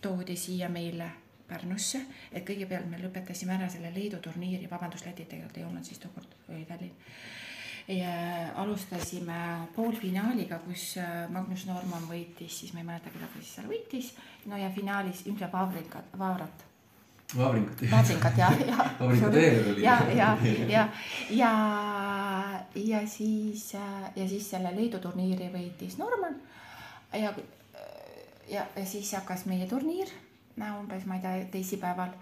toodi 0.00 0.36
siia 0.36 0.68
meile 0.68 1.10
Pärnusse, 1.50 2.00
et 2.32 2.46
kõigepealt 2.46 2.88
me 2.90 3.02
lõpetasime 3.02 3.56
ära 3.56 3.68
selle 3.72 3.92
Leedu 3.94 4.22
turniiri, 4.22 4.70
vabandust, 4.70 5.06
Läti 5.08 5.26
tegelikult 5.26 5.58
ei 5.60 5.66
olnud 5.66 5.86
siis 5.86 6.00
tookord, 6.02 6.38
oli 6.48 6.64
Tallinn. 6.68 6.96
ja 7.90 8.14
alustasime 8.62 9.68
poolfinaaliga, 9.74 10.60
kus 10.64 10.94
äh, 11.02 11.28
Magnus 11.30 11.66
Norman 11.66 12.06
võitis, 12.08 12.60
siis 12.62 12.74
ma 12.74 12.84
ei 12.84 12.90
mäleta, 12.92 13.10
keda 13.10 13.26
ta 13.26 13.42
siis 13.42 13.54
seal 13.58 13.70
võitis, 13.70 14.12
no 14.46 14.58
ja 14.60 14.70
finaalis 14.74 15.24
ilmselt 15.26 15.52
Vavrinkat, 15.52 16.18
Vavrat 16.18 16.66
Vavringut. 17.36 17.90
Vavrinkat 17.90 18.38
ja, 18.38 18.52
ja. 18.70 18.86
Vavringu 19.00 19.30
treener 19.30 19.72
oli. 19.72 19.82
ja, 19.82 19.98
ja, 20.16 20.38
ja, 20.68 20.88
ja, 21.30 21.52
ja 22.74 23.06
siis 23.08 23.74
äh, 23.74 24.10
ja 24.16 24.28
siis 24.28 24.50
selle 24.50 24.72
Leedu 24.76 24.98
turniiri 24.98 25.50
võitis 25.52 25.98
Norman 25.98 26.34
ja, 27.14 27.32
ja, 28.50 28.66
ja 28.76 28.86
siis 28.86 29.12
hakkas 29.14 29.46
meie 29.46 29.68
turniir 29.70 30.10
umbes, 30.78 31.06
ma 31.06 31.16
ei 31.16 31.24
tea, 31.24 31.44
teisipäeval. 31.52 32.14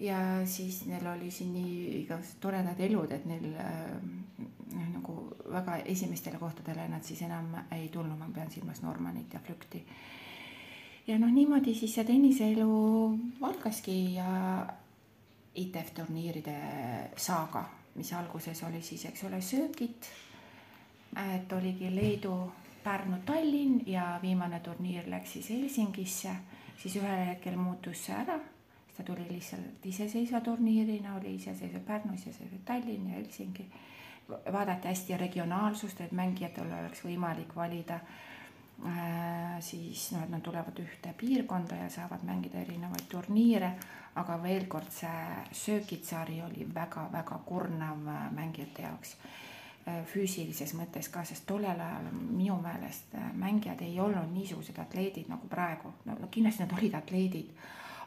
ja 0.00 0.18
siis 0.44 0.86
neil 0.86 1.06
oli 1.06 1.30
siin 1.30 1.52
nii 1.54 2.00
igasugused 2.02 2.40
toredad 2.42 2.80
elud, 2.82 3.12
et 3.14 3.26
neil 3.30 3.46
noh, 3.54 4.88
nagu 4.92 5.14
väga 5.52 5.76
esimestele 5.84 6.38
kohtadele 6.38 6.88
nad 6.88 7.02
siis 7.06 7.22
enam 7.22 7.52
ei 7.72 7.88
tulnud, 7.88 8.18
ma 8.18 8.28
pean 8.34 8.50
silmas 8.50 8.82
Normanit 8.82 9.34
ja 9.34 9.40
Flükti. 9.40 9.84
ja 11.06 11.18
noh, 11.18 11.30
niimoodi 11.30 11.74
siis 11.74 11.94
see 11.94 12.04
tenniseelu 12.04 12.70
algaski 13.42 14.14
ja 14.14 14.66
ITF 15.54 15.92
turniiride 15.94 16.56
saaga, 17.16 17.64
mis 17.94 18.12
alguses 18.12 18.62
oli 18.66 18.82
siis, 18.82 19.04
eks 19.04 19.24
ole, 19.24 19.40
söögid. 19.40 20.10
et 21.36 21.52
oligi 21.52 21.94
Leedu, 21.94 22.52
Pärnu, 22.84 23.16
Tallinn 23.26 23.80
ja 23.86 24.18
viimane 24.22 24.60
turniir 24.60 25.06
läks 25.10 25.32
siis 25.32 25.50
Helsingisse 25.50 26.34
siis 26.78 26.96
ühel 27.00 27.26
hetkel 27.30 27.56
muutus 27.56 28.04
see 28.06 28.16
ära, 28.16 28.38
siis 28.86 28.98
ta 28.98 29.06
tuli 29.06 29.26
lihtsalt 29.30 29.86
iseseisva 29.86 30.40
turniirina, 30.40 31.16
oli 31.18 31.34
iseseisev 31.38 31.82
Pärnu, 31.86 32.14
iseseisev 32.14 32.62
Tallinn 32.64 33.10
ja 33.10 33.18
Helsingi. 33.18 33.66
vaadati 34.52 34.88
hästi 34.88 35.16
regionaalsust, 35.16 36.00
et 36.00 36.12
mängijatel 36.12 36.70
oleks 36.72 37.02
võimalik 37.04 37.56
valida 37.56 37.98
äh, 38.00 39.60
siis 39.60 40.12
noh, 40.12 40.22
et 40.24 40.30
nad 40.32 40.40
tulevad 40.40 40.78
ühte 40.80 41.12
piirkonda 41.20 41.76
ja 41.76 41.90
saavad 41.90 42.24
mängida 42.24 42.62
erinevaid 42.62 43.04
turniire, 43.08 43.74
aga 44.14 44.38
veel 44.42 44.64
kord, 44.66 44.88
see 44.90 45.44
söögitsari 45.52 46.40
oli 46.42 46.64
väga-väga 46.74 47.38
kurnav 47.44 48.08
äh, 48.08 48.30
mängijate 48.32 48.86
jaoks 48.86 49.16
füüsilises 49.84 50.72
mõttes 50.78 51.10
ka, 51.12 51.24
sest 51.28 51.44
tollel 51.46 51.80
ajal 51.80 52.06
minu 52.14 52.56
meelest 52.62 53.14
äh, 53.14 53.32
mängijad 53.36 53.82
ei 53.84 53.98
olnud 54.00 54.32
niisugused 54.32 54.78
atleedid 54.80 55.28
nagu 55.28 55.48
praegu, 55.48 55.92
no 56.08 56.16
kindlasti 56.30 56.64
nad 56.64 56.72
olid 56.78 56.96
atleedid, 56.96 57.50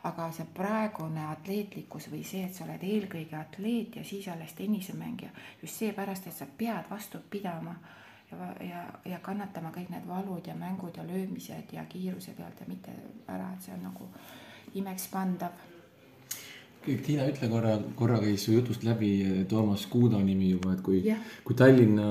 aga 0.10 0.32
see 0.34 0.48
praegune 0.58 1.28
atleetlikkus 1.30 2.10
või 2.10 2.24
see, 2.26 2.48
et 2.48 2.58
sa 2.58 2.66
oled 2.66 2.84
eelkõige 2.84 3.38
atleet 3.38 4.00
ja 4.00 4.04
siis 4.06 4.28
alles 4.34 4.58
tennisemängija, 4.58 5.30
just 5.62 5.84
seepärast, 5.84 6.28
et 6.28 6.38
sa 6.38 6.50
pead 6.58 6.90
vastu 6.90 7.22
pidama 7.30 7.76
ja, 8.32 8.52
ja, 8.66 8.84
ja 9.14 9.22
kannatama 9.22 9.72
kõik 9.76 9.94
need 9.94 10.08
valud 10.10 10.48
ja 10.48 10.56
mängud 10.58 10.98
ja 10.98 11.06
löömised 11.08 11.74
ja 11.74 11.86
kiiruse 11.86 12.34
pealt 12.38 12.62
ja 12.62 12.68
mitte 12.70 12.94
ära, 13.28 13.54
et 13.54 13.66
see 13.66 13.78
on 13.78 13.86
nagu 13.92 14.10
imekspandav 14.78 15.77
Tiina, 16.96 17.28
ütle 17.28 17.50
korra, 17.52 17.74
korra 17.98 18.22
käis 18.24 18.46
su 18.48 18.54
jutust 18.56 18.86
läbi 18.88 19.12
eh, 19.26 19.42
Toomas 19.50 19.84
Kuuda 19.92 20.22
nimi 20.24 20.54
juba, 20.54 20.78
et 20.78 20.86
kui 20.86 21.02
yeah., 21.04 21.20
kui 21.44 21.58
Tallinna, 21.58 22.08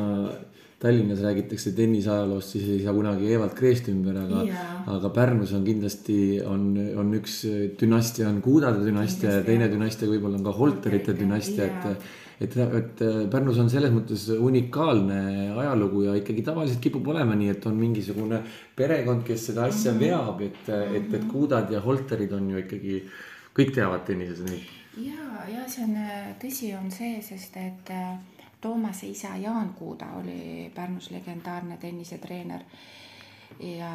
Tallinnas 0.82 1.22
räägitakse 1.24 1.72
tennisajaloost, 1.76 2.52
siis 2.52 2.68
ei 2.74 2.82
saa 2.84 2.92
kunagi 2.96 3.32
Evald 3.32 3.56
Kreest 3.56 3.88
ümber, 3.92 4.18
aga 4.26 4.44
yeah., 4.44 4.76
aga 4.92 5.10
Pärnus 5.14 5.54
on 5.56 5.64
kindlasti, 5.64 6.18
on, 6.44 6.68
on 7.00 7.16
üks 7.16 7.40
dünastia 7.80 8.28
on 8.28 8.42
Kuudade 8.44 8.84
dünastia 8.84 9.38
ja 9.38 9.42
teine 9.46 9.70
dünastia 9.72 10.10
võib-olla 10.10 10.40
on 10.40 10.46
ka 10.46 10.54
Holterite 10.60 11.16
dünastia 11.16 11.68
yeah., 11.70 11.90
et 11.96 12.14
et, 12.36 12.52
et 12.52 13.00
Pärnus 13.32 13.56
on 13.62 13.70
selles 13.72 13.92
mõttes 13.94 14.26
unikaalne 14.28 15.54
ajalugu 15.56 16.02
ja 16.04 16.16
ikkagi 16.18 16.44
tavaliselt 16.44 16.82
kipub 16.84 17.08
olema 17.08 17.32
nii, 17.38 17.54
et 17.54 17.64
on 17.68 17.78
mingisugune 17.80 18.42
perekond, 18.76 19.24
kes 19.24 19.46
seda 19.50 19.64
asja 19.70 19.94
-hmm. 19.94 20.02
veab, 20.04 20.42
et, 20.44 20.68
et, 20.68 21.14
et 21.16 21.24
Kuudad 21.30 21.72
ja 21.72 21.80
Holterid 21.80 22.32
on 22.36 22.50
ju 22.50 22.60
ikkagi 22.60 23.00
kõik 23.56 23.72
teavad 23.74 24.04
tennises 24.08 24.42
neid. 24.44 24.66
ja, 25.00 25.46
ja 25.48 25.64
see 25.68 25.84
on 25.86 25.96
tõsi, 26.42 26.72
on 26.76 26.90
see, 26.92 27.20
sest 27.24 27.56
et 27.60 27.94
äh, 27.94 28.16
Toomase 28.60 29.06
isa 29.12 29.36
Jaan 29.36 29.74
Kuuda 29.76 30.14
oli 30.18 30.70
Pärnus 30.74 31.10
legendaarne 31.12 31.76
tennisetreener 31.80 32.64
ja 33.60 33.90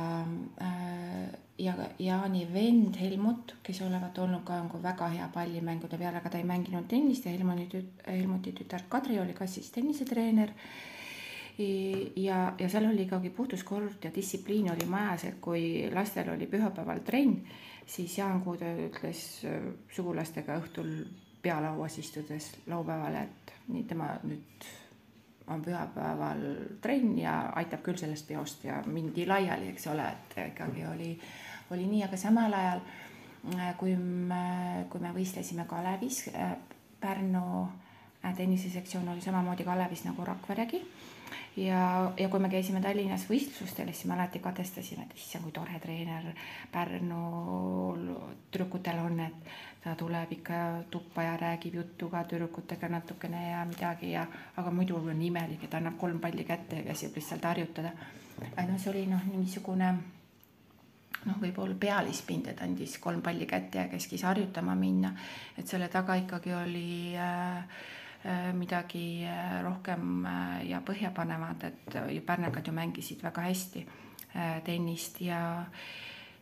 äh, 0.62 1.40
ja 1.62 1.74
Jaani 2.00 2.48
vend 2.54 2.96
Helmut, 3.02 3.56
kes 3.64 3.82
olevat 3.86 4.18
olnud 4.18 4.44
ka 4.46 4.58
nagu 4.58 4.80
väga 4.84 5.10
hea 5.14 5.28
pallimängude 5.34 5.98
peal, 5.98 6.16
aga 6.18 6.30
ta 6.30 6.40
ei 6.40 6.48
mänginud 6.48 6.88
tennist 6.90 7.26
ja 7.26 7.34
Helmuti 7.34 7.68
tüt-, 7.74 8.06
Helmuti 8.08 8.54
tütar 8.58 8.88
Kadri 8.90 9.20
oli 9.20 9.34
ka 9.38 9.48
siis 9.48 9.70
tennisetreener. 9.72 10.50
ja, 12.16 12.54
ja 12.58 12.70
seal 12.70 12.88
oli 12.90 13.04
ikkagi 13.04 13.30
puhtuskord 13.30 14.04
ja 14.04 14.12
distsipliin 14.16 14.72
oli 14.72 14.86
majas, 14.90 15.26
et 15.26 15.38
kui 15.42 15.90
lastel 15.94 16.32
oli 16.34 16.48
pühapäeval 16.48 17.04
trenn 17.06 17.36
siis 17.92 18.18
Jaan 18.18 18.42
Kuude 18.42 18.72
ütles 18.88 19.24
äh, 19.46 19.66
sugulastega 19.92 20.58
õhtul 20.62 20.94
pealauas 21.42 21.98
istudes 22.00 22.52
laupäeval, 22.70 23.18
et 23.24 23.54
nii 23.68 23.84
tema 23.90 24.12
nüüd 24.24 24.68
on 25.52 25.64
pühapäeval 25.66 26.44
trenn 26.82 27.18
ja 27.20 27.34
aitab 27.60 27.82
küll 27.84 28.00
sellest 28.00 28.28
peost 28.30 28.64
ja 28.64 28.82
mindi 28.86 29.26
laiali, 29.28 29.72
eks 29.74 29.88
ole, 29.92 30.06
et 30.08 30.38
ikkagi 30.46 30.86
oli, 30.88 31.12
oli 31.74 31.88
nii, 31.90 32.04
aga 32.08 32.20
samal 32.20 32.54
ajal 32.56 32.84
äh, 33.58 33.72
kui 33.80 33.96
me, 33.98 34.44
kui 34.90 35.04
me 35.04 35.14
võistlesime 35.18 35.68
Kalevis, 35.70 36.28
äh, 36.36 36.56
Pärnu 37.02 37.68
tennisesektsioon 38.38 39.08
oli 39.10 39.24
samamoodi 39.26 39.66
Kalevis 39.66 40.04
nagu 40.06 40.26
Rakveregi 40.26 40.84
ja, 41.58 42.12
ja 42.18 42.30
kui 42.30 42.40
me 42.40 42.50
käisime 42.50 42.82
Tallinnas 42.82 43.26
võistlustel, 43.30 43.92
siis 43.94 44.08
me 44.10 44.16
alati 44.16 44.40
kadestasime, 44.44 45.06
et 45.08 45.18
issand, 45.18 45.46
kui 45.46 45.56
tore 45.56 45.80
treener 45.84 46.32
Pärnu 46.72 47.22
tüdrukutel 48.52 49.02
on, 49.04 49.20
et 49.26 49.52
ta 49.84 49.96
tuleb 49.98 50.32
ikka 50.38 50.62
tuppa 50.94 51.26
ja 51.26 51.36
räägib 51.42 51.80
juttu 51.82 52.10
ka 52.10 52.24
tüdrukutega 52.30 52.90
natukene 52.92 53.44
ja 53.52 53.66
midagi 53.66 54.14
ja, 54.14 54.26
aga 54.58 54.72
muidu 54.72 55.00
on 55.02 55.22
imelik, 55.22 55.64
et 55.66 55.78
annab 55.78 55.98
kolm 55.98 56.20
palli 56.20 56.46
kätte 56.48 56.82
ja 56.82 56.88
käsib 56.92 57.16
lihtsalt 57.16 57.46
harjutada. 57.46 57.94
noh, 58.42 58.78
see 58.78 58.92
oli 58.92 59.06
noh, 59.10 59.24
niisugune 59.36 59.94
noh, 61.26 61.38
võib-olla 61.42 61.76
pealispind, 61.80 62.48
et 62.48 62.62
andis 62.62 62.98
kolm 63.00 63.22
palli 63.22 63.46
kätte 63.46 63.78
ja 63.78 63.88
käskis 63.90 64.24
harjutama 64.26 64.76
minna, 64.76 65.16
et 65.58 65.68
selle 65.68 65.90
taga 65.90 66.16
ikkagi 66.22 66.54
oli 66.54 67.18
Äh, 67.18 67.64
midagi 68.54 69.24
äh, 69.26 69.64
rohkem 69.64 70.26
äh, 70.26 70.70
ja 70.70 70.82
põhjapanevat, 70.86 71.64
et 71.64 72.26
pärnakad 72.26 72.68
ju 72.68 72.74
mängisid 72.74 73.24
väga 73.24 73.42
hästi 73.42 73.88
tennist 74.64 75.18
ja 75.22 75.66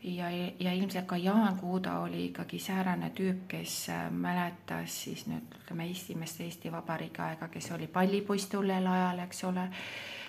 ja, 0.04 0.28
ja 0.60 0.74
ilmselt 0.74 1.08
ka 1.08 1.18
Jaan 1.18 1.58
Kuuda 1.58 2.00
oli 2.00 2.26
ikkagi 2.28 2.60
säärane 2.60 3.10
tüüp, 3.18 3.48
kes 3.48 3.88
mäletas 4.12 5.00
siis 5.04 5.26
nüüd 5.28 5.56
ütleme 5.64 5.90
esimest 5.90 6.42
Eesti 6.42 6.72
Vabariigi 6.72 7.22
aega, 7.26 7.48
kes 7.48 7.72
oli 7.72 7.88
pallipoiss 7.88 8.52
tollel 8.52 8.88
ajal, 8.88 9.24
eks 9.26 9.44
ole, 9.50 9.66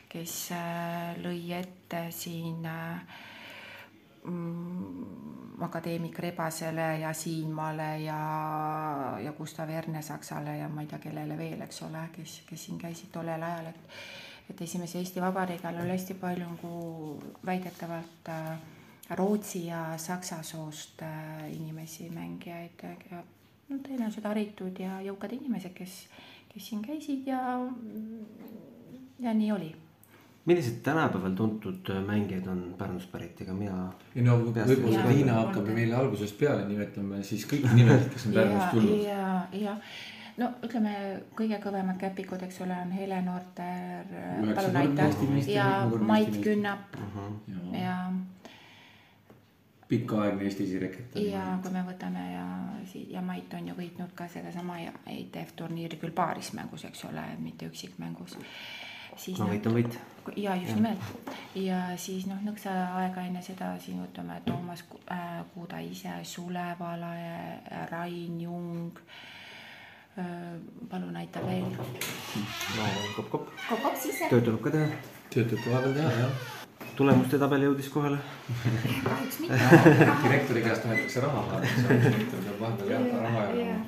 kes 0.09 0.37
lõi 1.21 1.53
ette 1.59 2.07
siin 2.17 2.65
äh, 2.67 3.21
akadeemik 5.61 6.19
Rebasele 6.19 6.99
ja 7.01 7.13
Siinmaale 7.13 7.99
ja, 8.05 8.21
ja 9.25 9.33
Gustav 9.33 9.71
Ernesaksale 9.71 10.57
ja 10.59 10.69
ma 10.69 10.81
ei 10.81 10.87
tea, 10.87 10.99
kellele 10.99 11.37
veel, 11.39 11.61
eks 11.65 11.83
ole, 11.83 12.03
kes, 12.13 12.41
kes 12.49 12.65
siin 12.65 12.79
käisid 12.81 13.13
tollel 13.13 13.43
ajal, 13.43 13.73
et 13.73 14.03
et 14.51 14.61
esimese 14.67 14.99
Eesti 14.99 15.21
Vabariigi 15.23 15.67
ajal 15.67 15.85
oli 15.85 15.93
hästi 15.95 16.15
palju 16.19 16.47
nagu 16.49 16.71
väidetavalt 17.47 18.29
äh, 18.29 18.59
Rootsi 19.11 19.67
ja 19.67 19.99
Saksa 19.99 20.43
soost 20.43 21.03
äh, 21.03 21.53
inimesi, 21.53 22.09
mängijaid 22.11 22.83
ja 23.11 23.23
no 23.69 23.79
tõenäoliselt 23.79 24.27
haritud 24.27 24.81
ja 24.83 24.99
jõukad 25.07 25.37
inimesed, 25.37 25.75
kes, 25.77 26.01
kes 26.51 26.67
siin 26.67 26.83
käisid 26.83 27.31
ja, 27.31 27.39
ja 29.23 29.35
nii 29.35 29.53
oli 29.55 29.71
millised 30.45 30.81
tänapäeval 30.83 31.35
tuntud 31.37 31.91
mängijad 32.07 32.47
on 32.47 32.75
Pärnust 32.79 33.13
pärit, 33.13 33.41
ega 33.41 33.55
mina. 33.55 33.93
ei 34.17 34.23
no 34.23 34.39
võib-olla 34.41 35.11
Liina 35.13 35.35
hakkab 35.43 35.69
ju 35.69 35.75
meile 35.77 35.97
algusest 35.99 36.39
peale 36.39 36.65
nimetama 36.69 37.21
siis 37.27 37.45
kõiki 37.51 37.75
nimesid, 37.75 38.09
kes 38.15 38.27
on 38.27 38.39
Pärnust 38.39 38.73
tulnud. 38.73 39.05
ja, 39.05 39.27
ja 39.53 39.77
no 40.41 40.51
ütleme, 40.65 40.95
kõige 41.37 41.61
kõvemad 41.61 42.01
käpikud, 42.01 42.43
eks 42.47 42.61
ole, 42.65 42.77
on 42.87 42.97
Hele 42.97 43.21
Noorter, 43.27 44.09
palunäitajad 44.57 45.49
ja 45.53 45.69
Mait 46.09 46.41
Künnap 46.41 46.97
uh 46.97 47.17
-huh. 47.17 47.79
ja. 47.83 47.97
pikaaegne 49.89 50.45
Eesti 50.45 50.67
siireket. 50.67 51.17
ja 51.17 51.59
kui 51.63 51.73
me 51.73 51.85
võtame 51.93 52.31
ja, 52.33 52.47
ja 53.09 53.23
Mait 53.23 53.55
on 53.55 53.69
ju 53.69 53.75
võitnud 53.75 54.15
ka 54.15 54.29
sedasama 54.29 54.79
ITF 55.11 55.53
turniiri 55.57 55.97
küll 55.97 56.17
paaris 56.17 56.53
mängus, 56.53 56.85
eks 56.85 57.05
ole, 57.05 57.25
mitte 57.39 57.67
üksikmängus 57.67 58.39
siis 59.17 59.39
no 59.39 59.49
võit 59.51 59.67
on 59.67 59.77
võit. 59.79 59.97
ja 60.37 60.55
just 60.61 60.71
ja. 60.73 60.77
nimelt 60.77 61.33
ja 61.59 61.81
siis 62.01 62.27
noh, 62.31 62.39
nõksa 62.47 62.75
aega 63.01 63.25
enne 63.27 63.43
seda 63.43 63.73
siin 63.83 64.03
ütleme 64.05 64.41
Toomas 64.47 64.85
äh, 65.11 65.41
Kuuda 65.55 65.81
ise, 65.85 66.13
Sulevala, 66.25 67.13
Rain 67.91 68.41
Jung 68.41 69.01
äh, 70.19 70.55
palun 70.91 71.17
aita 71.17 71.43
veel. 71.47 71.67
no 71.75 72.89
kopp-kopp. 73.17 73.51
kopp-kopp 73.69 73.99
sisse. 73.99 74.31
tööd 74.31 74.47
tuleb 74.49 74.63
ka 74.67 74.75
teha. 74.77 74.89
tööd 75.31 75.53
tuleb 75.53 75.65
kohapeal 75.67 75.97
teha, 75.99 76.13
jah. 76.21 76.93
tulemuste 77.01 77.41
tabel 77.43 77.67
jõudis 77.71 77.91
kohale. 77.95 78.21
kahjuks 79.09 79.43
mitte. 79.47 79.59
direktori 80.29 80.65
käest 80.69 80.87
võetakse 80.87 81.27
raha, 81.27 81.49
vahepeal 81.51 82.63
vahepeal 82.63 82.95
jah, 82.95 83.11
raha 83.27 83.51
ja 83.59 83.83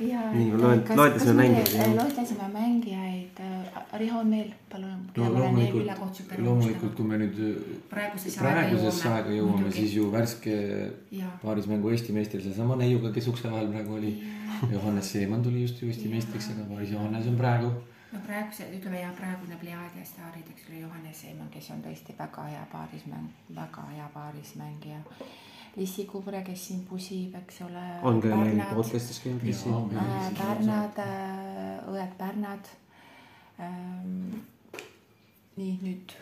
ja 0.00 0.20
nii, 0.32 0.52
loet-, 0.52 0.90
loetlesime 0.96 1.34
mängijaid. 1.42 1.96
loetlesime 1.96 2.48
mängijaid, 2.52 3.40
Riho 3.98 4.18
on 4.18 4.30
veel, 4.30 4.52
palun. 4.70 5.10
no 5.16 5.28
loomulikult, 5.32 6.38
loomulikult, 6.38 6.94
kui 6.94 7.06
me 7.08 7.18
nüüd 7.22 7.38
praegusesse, 7.90 8.42
aega 9.10 9.34
jõuame, 9.34 9.72
siis 9.74 9.96
ju 9.96 10.10
värske 10.12 10.56
paarismängu 11.42 11.90
Eesti 11.94 12.14
meister, 12.14 12.42
seesama 12.44 12.76
neiuga, 12.78 13.12
kes 13.14 13.30
ukse 13.32 13.50
vahel 13.50 13.72
praegu 13.72 13.98
oli. 13.98 14.14
Johannes 14.72 15.12
Seeman 15.12 15.42
tuli 15.42 15.62
just 15.62 15.82
ju 15.82 15.88
Eesti 15.88 16.08
meistriks, 16.10 16.50
aga 16.54 16.66
paaris 16.70 16.94
Johannes 16.94 17.26
on 17.30 17.36
praegu. 17.38 17.72
no 18.12 18.20
praeguse, 18.26 18.64
ütleme 18.76 19.02
ja 19.02 19.10
praegune 19.16 19.58
Pliadi 19.60 20.04
staarid, 20.04 20.46
eks 20.54 20.70
ole, 20.70 20.80
Johannes 20.80 21.20
Seeman, 21.20 21.50
kes 21.52 21.70
on 21.74 21.82
tõesti 21.84 22.16
väga 22.18 22.46
hea 22.48 22.64
paarismäng, 22.72 23.28
väga 23.56 23.84
hea 23.92 24.08
paarismängija 24.14 25.02
Lissi 25.76 26.04
Kubre, 26.06 26.42
kes 26.46 26.66
siin 26.68 26.80
pusib, 26.88 27.34
eks 27.42 27.62
ole. 27.66 27.84
on 28.02 28.20
ka 28.22 28.36
meil 28.36 28.62
podcast'is 28.74 29.20
käinud 29.24 29.44
Lissi. 29.46 29.70
Pärnad, 30.38 30.98
õed 31.92 32.18
Pärnad 32.18 32.72
ähm,. 33.60 34.42
nii 35.58 35.78
nüüd 35.82 36.14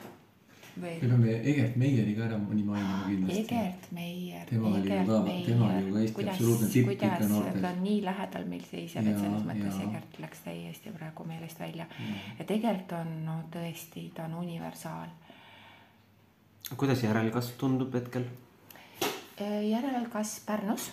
veel. 0.81 1.00
me 1.03 1.09
peame 1.09 1.35
Egert 1.50 1.76
Meieri 1.76 2.15
ka 2.17 2.25
ära 2.26 2.38
nii 2.38 2.65
mainima 2.65 3.03
kindlasti. 3.07 3.43
Egert 3.43 3.91
Meier. 3.97 4.47
tema 4.49 4.69
oli 4.69 4.91
ju 4.91 5.05
ka, 5.09 5.19
tema 5.47 5.69
oli 5.69 5.85
ju 5.85 5.93
ka 5.93 6.00
Eesti 6.00 6.29
absoluutne 6.29 6.69
tipp 6.73 6.91
ikka 6.95 7.29
noortes. 7.29 7.61
ta 7.62 7.69
on 7.71 7.83
nii 7.83 8.00
lähedal 8.05 8.49
meil 8.53 8.65
seisab, 8.71 9.11
et 9.12 9.21
selles 9.21 9.47
mõttes 9.50 9.76
ja. 9.76 9.91
Egert 9.91 10.19
läks 10.25 10.43
täiesti 10.47 10.95
praegu 10.97 11.29
meelest 11.29 11.61
välja. 11.61 11.87
ja 12.38 12.49
tegelikult 12.49 12.97
on 13.00 13.15
no 13.29 13.38
tõesti, 13.53 14.09
ta 14.17 14.26
on 14.29 14.41
universaal. 14.43 15.15
kuidas 16.76 17.05
järelkasv 17.07 17.57
tundub 17.61 17.95
hetkel? 17.95 18.29
Äh, 19.40 19.69
järelkasv 19.69 20.47
Pärnus. 20.47 20.93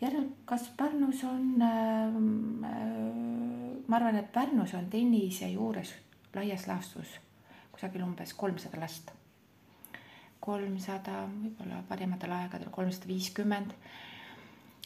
järelkasv 0.00 0.76
Pärnus 0.76 1.24
on 1.24 1.62
ähm, 1.62 2.64
äh,, 2.64 3.84
ma 3.86 3.96
arvan, 3.96 4.16
et 4.16 4.32
Pärnus 4.32 4.74
on 4.74 4.90
tennise 4.90 5.48
juures 5.48 5.94
laias 6.34 6.66
laastus 6.66 7.16
kusagil 7.72 8.02
umbes 8.02 8.34
kolmsada 8.34 8.80
last. 8.80 9.10
kolmsada, 10.40 11.24
võib-olla 11.30 11.80
parimatel 11.88 12.32
aegadel 12.32 12.68
kolmsada 12.70 13.08
viiskümmend. 13.08 13.72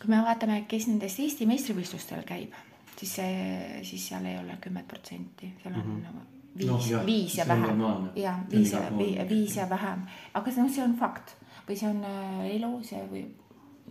kui 0.01 0.15
me 0.15 0.23
vaatame, 0.23 0.63
kes 0.69 0.87
nendest 0.87 1.19
Eesti 1.19 1.47
meistrivõistlustel 1.47 2.23
käib, 2.23 2.55
siis 2.97 3.19
see, 3.19 3.83
siis 3.83 4.09
seal 4.09 4.31
ei 4.31 4.39
ole 4.39 4.61
kümmet 4.61 4.87
protsenti, 4.87 5.55
seal 5.63 5.75
on 5.75 5.87
mm 5.87 6.03
-hmm. 6.07 6.33
viis 6.59 6.91
no,, 6.93 7.07
viis 7.07 7.37
ja 7.37 7.49
vähem 7.49 7.81
ja 8.15 8.39
viis 8.51 8.73
ja 8.73 9.29
viis 9.29 9.57
ja 9.57 9.71
vähem, 9.71 10.07
aga 10.35 10.51
noh, 10.57 10.71
see 10.71 10.85
on 10.85 10.97
fakt 10.97 11.42
või 11.69 11.79
see 11.79 11.89
on 11.89 12.03
äh, 12.09 12.45
elu, 12.57 12.73
see 12.87 13.01
või 13.11 13.25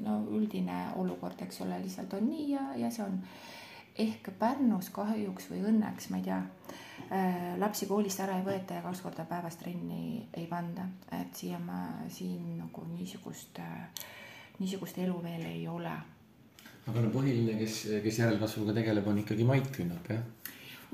no 0.02 0.22
üldine 0.32 0.86
olukord, 1.00 1.42
eks 1.44 1.62
ole, 1.66 1.80
lihtsalt 1.84 2.14
on 2.18 2.30
nii 2.30 2.48
ja, 2.54 2.64
ja 2.80 2.92
see 2.94 3.04
on 3.06 3.20
ehk 4.00 4.32
Pärnus 4.40 4.90
kahjuks 4.96 5.50
või 5.52 5.66
õnneks, 5.72 6.10
ma 6.12 6.22
ei 6.22 6.26
tea 6.28 6.40
äh,, 7.12 7.52
lapsi 7.60 7.88
koolist 7.90 8.24
ära 8.24 8.38
ei 8.40 8.46
võeta 8.46 8.78
ja 8.78 8.86
kaks 8.86 9.04
korda 9.04 9.26
päevas 9.28 9.60
trenni 9.60 10.22
ei 10.38 10.48
panda, 10.50 10.88
et 11.18 11.36
siia 11.36 11.60
ma 11.60 11.84
siin 12.10 12.58
nagu 12.62 12.86
niisugust 12.94 13.60
äh,, 13.60 14.08
niisugust 14.60 15.02
elu 15.04 15.18
veel 15.24 15.46
ei 15.50 15.68
ole. 15.68 15.94
aga 16.88 17.04
no 17.04 17.12
põhiline, 17.14 17.58
kes, 17.60 17.84
kes 18.04 18.24
järelkasvuga 18.24 18.76
tegeleb, 18.80 19.08
on 19.08 19.22
ikkagi 19.24 19.48
Mait 19.48 19.70
Künnap, 19.76 20.08
jah? 20.10 20.24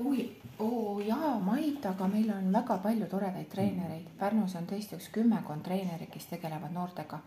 Oi, 0.04 0.36
oo 0.58 1.00
jaa, 1.00 1.38
Mait, 1.42 1.86
aga 1.86 2.08
meil 2.08 2.30
on 2.30 2.52
väga 2.52 2.78
palju 2.82 3.06
toredaid 3.10 3.48
treenereid. 3.50 4.06
Pärnus 4.18 4.54
on 4.58 4.66
tõesti 4.70 4.96
üks 4.98 5.10
kümmekond 5.14 5.64
treenerit, 5.66 6.10
kes 6.12 6.28
tegelevad 6.30 6.74
noortega 6.74 7.20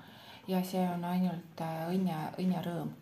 ja 0.48 0.64
see 0.66 0.84
on 0.90 1.04
ainult 1.06 1.62
äh, 1.62 1.84
õnn 1.92 2.08
ja, 2.10 2.22
õnn 2.40 2.56
ja 2.56 2.64
rõõm. 2.66 2.94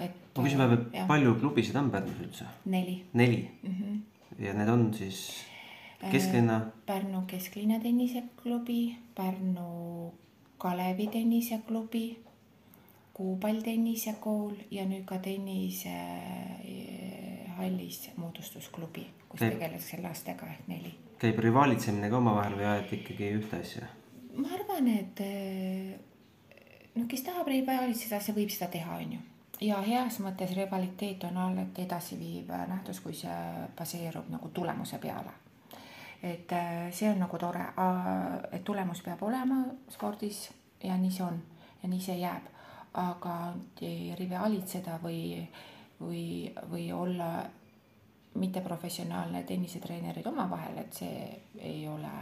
et. 0.00 0.16
ma 0.36 0.44
küsin 0.44 0.58
vahepeal, 0.62 1.06
palju 1.08 1.36
klubisid 1.42 1.76
on 1.76 1.90
Pärnus 1.90 2.24
üldse? 2.24 2.48
neli. 2.64 2.96
neli 3.12 3.44
mm? 3.62 3.76
-hmm. 3.76 4.44
ja 4.46 4.54
need 4.54 4.68
on 4.68 4.88
siis 4.94 5.20
kesklinna? 6.10 6.56
Äh, 6.56 6.72
Pärnu 6.86 7.22
kesklinna 7.26 7.80
tenniseklubi, 7.80 8.96
Pärnu 9.14 10.12
Kalevi 10.58 11.06
tenniseklubi, 11.06 12.18
Kuupall 13.14 13.60
tennisekool 13.60 14.54
ja 14.70 14.84
nüüd 14.88 15.04
ka 15.04 15.18
tennise 15.18 15.96
hallis 17.60 18.10
moodustusklubi, 18.16 19.06
kus 19.28 19.40
käib, 19.40 19.56
tegeldakse 19.56 20.02
lastega 20.02 20.48
ehk 20.50 20.68
neli. 20.70 20.94
käib 21.20 21.38
rivaalitsemine 21.44 22.10
ka 22.10 22.18
omavahel 22.18 22.56
või 22.58 22.68
ajate 22.74 23.00
ikkagi 23.00 23.32
ühte 23.38 23.60
asja? 23.64 23.88
ma 24.36 24.54
arvan, 24.56 24.88
et 24.94 25.20
noh, 26.94 27.06
kes 27.10 27.26
tahab 27.26 27.50
rivalitseda, 27.50 28.20
see 28.22 28.36
võib 28.36 28.52
seda 28.52 28.70
teha, 28.72 28.96
on 29.02 29.14
ju. 29.16 29.20
ja 29.66 29.80
heas 29.84 30.20
mõttes 30.24 30.54
rivaliteet 30.56 31.24
on 31.28 31.38
alati 31.44 31.84
edasiviiv 31.86 32.50
nähtus, 32.70 33.02
kui 33.04 33.14
see 33.16 33.66
baseerub 33.78 34.30
nagu 34.32 34.50
tulemuse 34.54 34.98
peale. 34.98 35.36
et 36.22 36.52
äh, 36.52 36.88
see 36.92 37.08
on 37.08 37.20
nagu 37.22 37.38
tore, 37.38 37.66
et 38.52 38.64
tulemus 38.64 39.02
peab 39.02 39.22
olema 39.22 39.64
spordis 39.88 40.48
ja 40.84 40.96
nii 40.96 41.12
see 41.12 41.24
on 41.24 41.42
ja 41.82 41.88
nii 41.88 42.00
see 42.00 42.18
jääb, 42.20 42.48
aga 43.00 43.54
rivalitseda 44.18 44.98
või 45.02 45.46
või, 46.00 46.52
või 46.70 46.92
olla 46.92 47.30
mitteprofessionaalne 48.34 49.42
tennisetreenerid 49.42 50.26
omavahel, 50.26 50.78
et 50.78 50.94
see 50.94 51.22
ei 51.58 51.82
ole, 51.88 52.12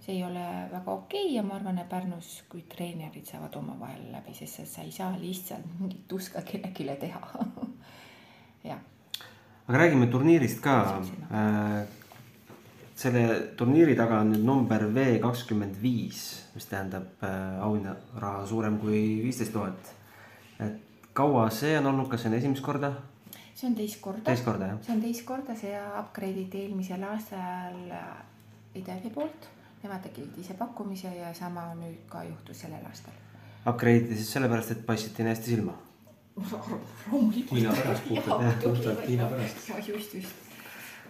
see 0.00 0.16
ei 0.16 0.22
ole 0.24 0.46
väga 0.72 0.92
okei 0.92 1.26
okay 1.26 1.34
ja 1.36 1.44
ma 1.44 1.58
arvan, 1.58 1.78
et 1.82 1.88
Pärnus, 1.90 2.30
kui 2.48 2.64
treenerid 2.70 3.28
saavad 3.28 3.54
omavahel 3.60 4.08
läbi, 4.14 4.34
sest 4.34 4.64
sa 4.72 4.86
ei 4.86 4.94
saa 4.94 5.12
lihtsalt 5.20 5.68
mingit 5.80 6.06
tuska 6.08 6.42
kellelegi 6.46 6.88
teha 7.04 7.20
jah. 8.70 8.80
aga 9.66 9.78
räägime 9.78 10.08
turniirist 10.10 10.62
ka. 10.64 10.78
Äh, 11.30 11.84
selle 12.96 13.52
turniiri 13.56 13.92
taga 13.96 14.22
on 14.24 14.32
nüüd 14.32 14.44
number 14.48 14.88
V 14.94 15.18
kakskümmend 15.20 15.76
viis, 15.82 16.48
mis 16.54 16.64
tähendab 16.70 17.20
äh, 17.20 17.60
auhinnaraha 17.60 18.46
suurem 18.48 18.80
kui 18.80 19.20
viisteist 19.20 19.52
tuhat. 19.52 19.92
et 20.56 20.85
kaua 21.16 21.48
see 21.50 21.76
on 21.78 21.86
olnud, 21.92 22.08
kas 22.12 22.24
see 22.24 22.30
on 22.32 22.38
esimest 22.38 22.64
korda? 22.64 22.92
see 23.54 23.68
on 23.70 23.74
teist 23.74 24.00
korda. 24.04 24.24
teist 24.28 24.44
korda, 24.44 24.70
jah? 24.72 24.80
see 24.84 24.94
on 24.94 25.02
teist 25.04 25.24
korda, 25.28 25.56
see 25.56 25.74
upgrade 26.00 26.42
iti 26.44 26.64
eelmisel 26.66 27.04
aastal 27.08 27.78
IDF-i 28.76 29.12
poolt. 29.14 29.52
Nemad 29.82 30.02
tegid 30.04 30.36
ise 30.40 30.56
pakkumise 30.58 31.12
ja 31.14 31.30
sama 31.36 31.68
nüüd 31.78 32.04
ka 32.10 32.24
juhtus 32.26 32.64
sellel 32.64 32.84
aastal. 32.88 33.14
Upgrade 33.66 34.04
iti 34.04 34.18
siis 34.18 34.32
sellepärast, 34.36 34.72
et 34.74 34.86
paistsid 34.88 35.20
nii 35.20 35.32
hästi 35.32 35.54
silma? 35.54 35.76
Hiina 37.52 37.72
pärast 37.72 38.08
puhtalt, 38.08 38.58
puhtalt 38.64 39.06
Hiina 39.08 39.28
pärast. 39.30 39.70
just, 39.88 40.14
just, 40.14 40.34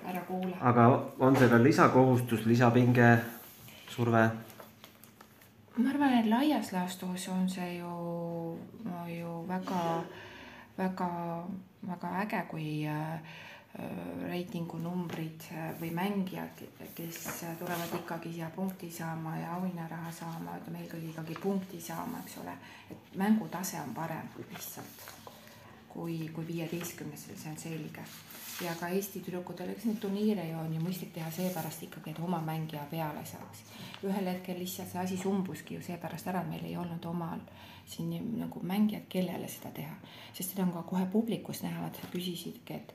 ära 0.07 0.21
kuula. 0.29 0.57
aga 0.61 0.87
on 1.19 1.39
see 1.39 1.49
ka 1.51 1.63
lisakohustus, 1.63 2.47
lisapinge, 2.47 3.09
surve? 3.91 4.29
ma 5.77 5.91
arvan, 5.91 6.19
et 6.21 6.31
laias 6.31 6.71
laastus 6.73 7.29
on 7.35 7.49
see 7.51 7.79
ju 7.81 7.91
väga, 9.49 9.83
väga, 10.79 11.11
väga 11.89 12.13
äge, 12.23 12.45
kui 12.51 12.69
äh, 12.87 13.37
reitingu 14.29 14.79
numbrid 14.81 15.45
või 15.81 15.91
mängijad, 15.93 16.63
kes 16.97 17.21
tulevad 17.59 17.93
ikkagi 17.99 18.33
siia 18.33 18.49
punkti 18.55 18.89
saama 18.91 19.37
ja 19.39 19.53
auhinnaraha 19.59 20.13
saama, 20.13 20.57
ütleme 20.63 20.81
eelkõige 20.85 21.13
ikkagi 21.13 21.37
punkti 21.43 21.81
saama, 21.81 22.23
eks 22.25 22.39
ole. 22.45 22.57
et 22.91 23.15
mängutase 23.21 23.81
on 23.81 23.95
parem 23.95 24.33
lihtsalt. 24.39 25.16
Kui, 25.89 26.29
kui 26.35 26.47
viieteistkümnesel, 26.47 27.37
see 27.37 27.51
on 27.51 27.59
selge 27.59 28.05
ja 28.65 28.75
ka 28.81 28.89
Eesti 28.89 29.21
tüdrukutel, 29.21 29.71
eks 29.75 29.85
neid 29.85 29.99
turniire 30.01 30.45
ju 30.49 30.59
on 30.59 30.73
ju 30.75 30.81
mõistlik 30.81 31.13
teha 31.15 31.29
seepärast 31.35 31.83
ikkagi, 31.87 32.13
et 32.13 32.21
oma 32.25 32.41
mängija 32.45 32.87
peale 32.91 33.25
saaks. 33.29 33.65
ühel 34.05 34.29
hetkel 34.31 34.59
lihtsalt 34.59 34.91
see 34.93 35.01
asi 35.01 35.17
sumbuski 35.17 35.75
ju 35.75 35.83
seepärast 35.83 36.29
ära, 36.33 36.41
et 36.41 36.51
meil 36.51 36.65
ei 36.65 36.77
olnud 36.77 37.05
omal 37.05 37.41
siin 37.87 38.39
nagu 38.39 38.61
mängijad, 38.63 39.07
kellele 39.09 39.49
seda 39.49 39.71
teha. 39.71 39.95
sest 40.33 40.51
seda 40.51 40.63
on 40.63 40.73
ka 40.73 40.83
kohe 40.83 41.07
publikus 41.13 41.63
näha, 41.63 41.91
sa 41.93 42.09
küsisidki, 42.13 42.75
et, 42.75 42.95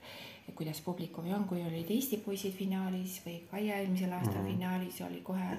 et 0.49 0.55
kuidas 0.55 0.81
publikumi 0.81 1.33
on, 1.33 1.45
kui 1.47 1.61
olid 1.63 1.89
Eesti 1.89 2.17
poisid 2.17 2.53
finaalis 2.57 3.21
või 3.25 3.41
Kaia 3.51 3.77
eelmisel 3.77 4.13
aastal 4.13 4.41
mm 4.41 4.47
-hmm. 4.47 4.51
finaalis 4.51 5.01
oli 5.01 5.21
kohe 5.21 5.57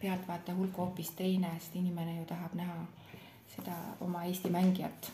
pealtvaataja 0.00 0.58
hulk 0.58 0.76
hoopis 0.76 1.10
teine, 1.10 1.50
sest 1.58 1.76
inimene 1.76 2.18
ju 2.20 2.24
tahab 2.24 2.54
näha 2.54 2.86
seda 3.56 3.74
oma 4.00 4.24
Eesti 4.24 4.50
mängijat 4.50 5.12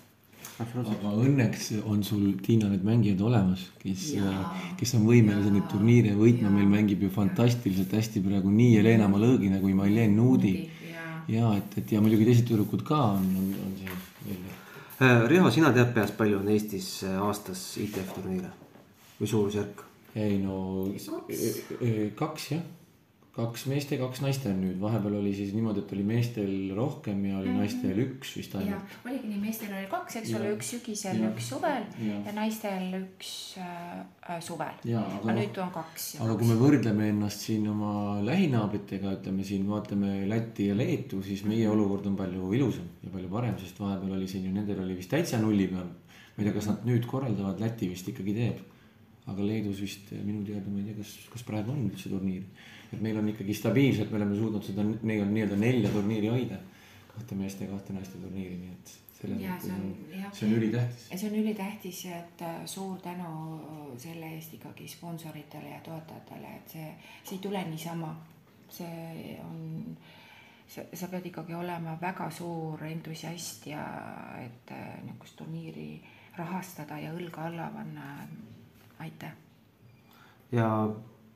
aga 0.59 1.13
õnneks 1.23 1.71
on 1.87 2.03
sul, 2.07 2.33
Tiina, 2.43 2.71
need 2.73 2.85
mängijad 2.87 3.21
olemas, 3.27 3.65
kes, 3.83 4.11
kes 4.79 4.95
on 4.99 5.07
võimelised 5.07 5.55
neid 5.55 5.67
turniire 5.71 6.15
võitma, 6.19 6.51
meil 6.53 6.69
mängib 6.71 7.05
ju 7.07 7.11
fantastiliselt 7.15 7.95
hästi 7.95 8.23
praegu 8.25 8.53
nii 8.53 8.77
Jelena 8.77 9.09
Malõgina 9.11 9.61
kui 9.63 9.75
Mailen 9.79 10.17
Nuudi. 10.19 10.55
ja 11.29 11.51
et, 11.59 11.77
et 11.77 11.93
ja 11.93 12.01
muidugi 12.01 12.25
teised 12.25 12.49
tüdrukud 12.49 12.83
ka 12.89 13.03
on, 13.19 13.27
on, 13.37 13.51
on 13.67 13.75
siin 13.77 13.99
veel. 14.25 14.47
Äh, 14.99 15.27
Riho, 15.31 15.51
sina 15.55 15.71
tead 15.77 15.93
peast, 15.95 16.17
palju 16.19 16.41
on 16.41 16.49
Eestis 16.51 17.05
äh, 17.07 17.21
aastas 17.23 17.77
ITF 17.79 18.17
turniire? 18.17 18.51
Või 19.21 19.31
suurusjärk? 19.31 19.85
ei 20.19 20.39
no 20.41 20.89
kaks 22.19 22.47
jah 22.51 22.63
kaks 23.39 23.67
meeste, 23.71 23.97
kaks 24.01 24.21
naiste 24.25 24.51
on 24.51 24.59
nüüd, 24.65 24.79
vahepeal 24.81 25.19
oli 25.21 25.31
siis 25.37 25.53
niimoodi, 25.55 25.85
et 25.85 25.93
oli 25.95 26.05
meestel 26.07 26.53
rohkem 26.75 27.21
ja 27.29 27.37
oli 27.39 27.49
mm 27.49 27.55
-hmm. 27.55 27.61
naistel 27.63 27.99
üks 28.05 28.33
vist 28.37 28.55
ainult. 28.59 28.95
oligi 29.07 29.29
nii, 29.31 29.41
meestel 29.43 29.75
oli 29.79 29.87
kaks, 29.91 30.17
eks 30.21 30.33
ole, 30.39 30.49
üks 30.57 30.71
sügisel, 30.75 31.21
üks 31.29 31.51
suvel 31.53 31.85
ja, 32.03 32.17
ja 32.27 32.33
naistel 32.35 32.97
üks 32.99 33.31
äh, 33.63 34.01
äh 34.31 34.41
suvel. 34.43 34.75
aga 34.95 35.37
nüüd 35.37 35.61
on 35.63 35.71
kaks. 35.77 36.09
aga 36.17 36.33
kaks. 36.33 36.39
kui 36.41 36.49
me 36.49 36.57
võrdleme 36.63 37.11
ennast 37.13 37.47
siin 37.47 37.69
oma 37.75 37.93
lähinaabritega, 38.27 39.13
ütleme 39.21 39.45
siin 39.45 39.69
vaatame 39.69 40.15
Lätti 40.29 40.67
ja 40.71 40.79
Leetu, 40.81 41.23
siis 41.23 41.45
meie 41.45 41.69
olukord 41.69 42.07
on 42.07 42.17
palju 42.17 42.53
ilusam 42.59 42.89
ja 43.05 43.13
palju 43.13 43.29
parem, 43.29 43.59
sest 43.59 43.79
vahepeal 43.81 44.17
oli 44.17 44.29
siin 44.29 44.49
ju 44.49 44.53
nendel 44.57 44.83
oli 44.83 44.97
vist 44.99 45.11
täitsa 45.15 45.39
nulli 45.39 45.69
peal. 45.75 45.87
ma 46.35 46.43
ei 46.43 46.49
tea, 46.49 46.57
kas 46.59 46.67
nad 46.73 46.83
nüüd 46.91 47.07
korraldavad, 47.07 47.61
Läti 47.61 47.93
vist 47.93 48.09
ikkagi 48.09 48.35
teeb. 48.35 48.59
aga 49.29 49.47
Leedus 49.47 49.81
vist 49.81 50.11
minu 50.25 50.43
teada, 50.43 50.67
ma 50.73 50.83
ei 50.83 50.91
tea, 50.91 50.99
kas, 50.99 51.15
kas 51.31 51.47
praegu 51.47 51.71
on 51.77 51.87
üldse 51.87 52.11
turniiri 52.11 52.75
et 52.93 53.01
meil 53.05 53.19
on 53.21 53.29
ikkagi 53.29 53.55
stabiilselt, 53.55 54.11
me 54.11 54.21
oleme 54.21 54.37
suutnud 54.39 54.65
seda, 54.65 54.85
neil 55.03 55.25
on 55.25 55.35
nii-öelda 55.35 55.59
nelja 55.61 55.93
turniiri 55.93 56.33
hoida. 56.33 56.63
kahte 57.13 57.35
meeste 57.35 57.65
ja 57.65 57.71
kahte 57.73 57.93
naiste 57.93 58.19
turniiri, 58.23 58.57
nii 58.57 58.73
et 58.77 58.93
selles 59.19 59.41
mõttes 59.43 59.73
on, 59.75 59.87
see 60.33 60.47
on 60.47 60.55
ülitähtis. 60.55 61.07
ja 61.11 61.19
see 61.19 61.31
on 61.31 61.39
ülitähtis, 61.41 62.03
et 62.15 62.45
äh, 62.47 62.61
suur 62.71 63.01
tänu 63.03 63.33
selle 63.99 64.31
eest 64.37 64.55
ikkagi 64.55 64.87
sponsoritele 64.89 65.73
ja 65.73 65.81
toetajatele, 65.87 66.55
et 66.61 66.77
see, 66.77 66.93
see 67.25 67.39
ei 67.39 67.43
tule 67.43 67.65
niisama. 67.71 68.15
see 68.71 69.35
on, 69.43 69.97
sa, 70.69 70.85
sa 70.93 71.09
pead 71.09 71.27
ikkagi 71.31 71.55
olema 71.57 71.97
väga 72.01 72.31
suur 72.31 72.85
entusiast 72.85 73.67
ja 73.67 73.85
et 74.45 74.73
äh, 74.77 75.03
niisugust 75.03 75.39
turniiri 75.41 75.91
rahastada 76.39 77.01
ja 77.03 77.13
õlga 77.17 77.49
alla 77.51 77.71
panna. 77.75 78.29
aitäh. 78.99 79.33
ja 80.53 80.69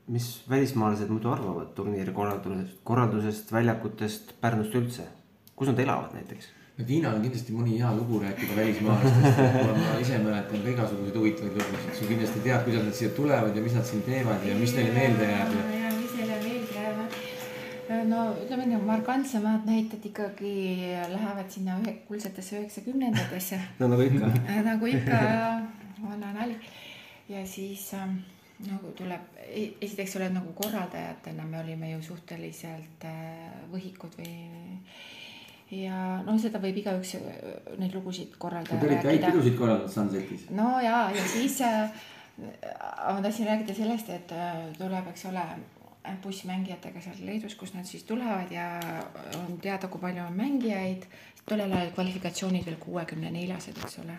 mis 0.07 0.43
välismaalased 0.49 1.07
muidu 1.09 1.29
arvavad 1.31 1.71
turniiri 1.75 2.11
korraldusest, 2.11 2.81
korraldusest, 2.83 3.51
väljakutest, 3.51 4.33
Pärnust 4.41 4.75
üldse? 4.75 5.07
kus 5.55 5.69
nad 5.69 5.79
elavad 5.79 6.13
näiteks? 6.17 6.49
no 6.77 6.85
Tiinal 6.85 7.15
on 7.15 7.21
kindlasti 7.23 7.53
mõni 7.55 7.77
hea 7.77 7.91
lugu 7.95 8.19
rääkida 8.23 8.55
välismaalastest 8.57 9.37
ma 9.77 9.99
ise 10.01 10.17
mäletan 10.23 10.63
ka 10.63 10.71
igasuguseid 10.73 11.19
huvitavaid 11.19 11.59
lugusid, 11.59 11.93
sa 11.99 12.07
kindlasti 12.09 12.41
tead, 12.47 12.65
kuidas 12.65 12.87
nad 12.87 12.97
siia 12.97 13.11
tulevad 13.17 13.55
ja 13.55 13.63
mis 13.65 13.77
nad 13.77 13.87
siin 13.87 14.01
teevad 14.07 14.47
ja 14.49 14.57
mis 14.57 14.73
neile 14.77 14.95
meelde 14.97 15.29
jääb 15.29 15.53
ja. 15.59 15.67
ja 15.77 15.93
mis 15.99 16.17
neile 16.17 16.39
meelde 16.47 16.79
jääb. 16.79 18.09
no 18.09 18.25
ütleme 18.41 18.67
nii, 18.71 18.81
markantsemad 18.89 19.69
näited 19.69 20.09
ikkagi 20.11 20.53
lähevad 21.13 21.53
sinna 21.53 21.77
ühe, 21.83 21.95
kuldsetesse 22.09 22.59
üheksakümnendatesse 22.59 23.61
no 23.79 23.93
nagu 23.93 24.09
ikka 24.09 24.33
nagu 24.71 24.93
ikka, 24.97 25.23
vana 26.01 26.33
nali. 26.41 26.57
ja 27.29 27.45
siis 27.47 27.91
ähm, 27.93 28.23
nagu 28.67 28.93
tuleb, 28.97 29.33
e-, 29.47 29.73
esiteks 29.81 30.15
oled 30.19 30.35
nagu 30.35 30.53
korraldajatena, 30.57 31.45
me 31.49 31.59
olime 31.59 31.91
ju 31.95 32.01
suhteliselt 32.11 33.05
äh, 33.09 33.51
võhikud 33.73 34.15
või 34.19 34.33
ja 35.73 35.99
noh, 36.25 36.37
seda 36.41 36.61
võib 36.63 36.77
igaüks 36.81 37.15
äh, 37.17 37.29
neid 37.81 37.93
lugusid 37.95 38.35
korraldada. 38.41 38.81
Te 38.81 38.89
olite 38.89 39.09
häid 39.09 39.27
pidusid 39.27 39.57
korraldanud 39.59 39.93
Sunsetis. 39.93 40.47
no 40.53 40.75
ja, 40.83 41.05
ja 41.15 41.25
siis 41.29 41.59
äh, 41.65 42.03
ma 42.37 43.19
tahtsin 43.23 43.49
rääkida 43.49 43.75
sellest, 43.77 44.11
et 44.13 44.33
äh, 44.35 44.65
tuleb, 44.79 45.09
eks 45.13 45.27
ole, 45.31 45.45
bussmängijatega 46.23 46.99
seal 46.99 47.21
Leedus, 47.23 47.53
kus 47.55 47.71
nad 47.77 47.87
siis 47.87 48.03
tulevad 48.03 48.49
ja 48.51 48.73
on 49.39 49.55
teada, 49.63 49.87
kui 49.87 50.01
palju 50.01 50.25
on 50.25 50.35
mängijaid. 50.35 51.05
tollel 51.47 51.71
ajal 51.75 51.91
kvalifikatsioonid 51.95 52.65
veel 52.65 52.75
kuuekümne 52.79 53.31
neljased, 53.31 53.79
eks 53.83 53.97
ole 54.03 54.17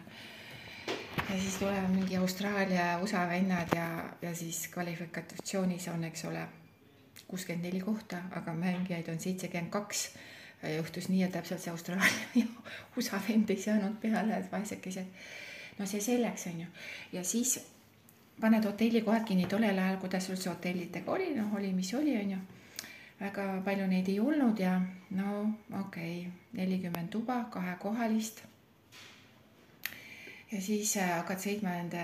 ja 1.34 1.40
siis 1.40 1.56
tulevad 1.56 1.90
mingi 1.90 2.16
Austraalia, 2.16 2.98
USA 2.98 3.28
vennad 3.28 3.68
ja, 3.76 4.04
ja 4.22 4.34
siis 4.34 4.68
kvalifikatsioonis 4.68 5.88
on, 5.88 6.04
eks 6.04 6.24
ole, 6.24 6.46
kuuskümmend 7.28 7.66
neli 7.66 7.80
kohta, 7.80 8.16
aga 8.30 8.52
mängijaid 8.54 9.08
on 9.08 9.20
seitsekümmend 9.20 9.70
kaks. 9.70 10.08
juhtus 10.76 11.08
nii, 11.08 11.22
et 11.22 11.32
täpselt 11.32 11.60
see 11.60 11.70
Austraalia 11.70 12.28
ja 12.40 12.46
USA 12.96 13.20
vend 13.28 13.50
ei 13.50 13.62
saanud 13.62 13.98
peale, 14.00 14.38
et 14.38 14.52
vaesekesed. 14.52 15.06
no 15.78 15.86
see 15.86 16.00
selleks, 16.00 16.46
on 16.46 16.60
ju. 16.60 16.66
ja 17.12 17.24
siis 17.24 17.58
paned 18.40 18.64
hotellikohad 18.64 19.26
kinni 19.28 19.46
tollel 19.46 19.78
ajal, 19.78 20.00
kuidas 20.00 20.30
üldse 20.30 20.50
hotellidega 20.50 21.12
oli, 21.12 21.34
noh, 21.34 21.54
oli, 21.54 21.72
mis 21.72 21.94
oli, 21.94 22.16
on 22.16 22.30
ju. 22.30 22.40
väga 23.20 23.60
palju 23.64 23.86
neid 23.86 24.08
ei 24.08 24.20
olnud 24.20 24.58
ja 24.60 24.80
no 25.10 25.42
okei 25.80 26.18
okay,, 26.20 26.32
nelikümmend 26.52 27.08
tuba, 27.08 27.44
kahekohalist 27.50 28.42
ja 30.52 30.60
siis 30.62 30.96
äh, 31.00 31.10
hakkad 31.18 31.40
sõitma 31.42 31.74
nende 31.78 32.02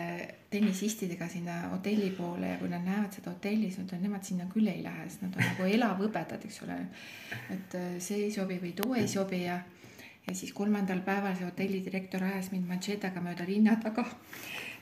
tennisistidega 0.51 1.29
sinna 1.31 1.57
hotelli 1.75 2.11
poole 2.17 2.55
ja 2.55 2.61
kui 2.61 2.71
nad 2.73 2.85
näevad 2.87 3.15
seda 3.15 3.35
hotelli, 3.35 3.69
siis 3.69 3.85
nad 3.85 3.97
on, 3.97 4.05
nemad 4.07 4.25
sinna 4.27 4.47
küll 4.53 4.71
ei 4.71 4.83
lähe, 4.85 5.09
sest 5.09 5.27
nad 5.27 5.37
on 5.37 5.45
nagu 5.45 5.69
elavhõbedad, 5.77 6.47
eks 6.49 6.63
ole. 6.67 6.79
et 7.57 7.77
äh, 7.79 7.93
see 8.03 8.25
ei 8.27 8.33
sobi 8.35 8.61
või 8.63 8.73
too 8.77 8.97
ei 8.99 9.09
sobi 9.11 9.45
ja, 9.45 9.61
ja 10.27 10.35
siis 10.35 10.55
kolmandal 10.57 11.03
päeval 11.07 11.37
see 11.37 11.49
hotelli 11.49 11.83
direktor 11.85 12.25
ajas 12.31 12.51
mind 12.55 12.69
manšetaga 12.71 13.23
mööda 13.25 13.47
linna 13.49 13.77
taga. 13.83 14.07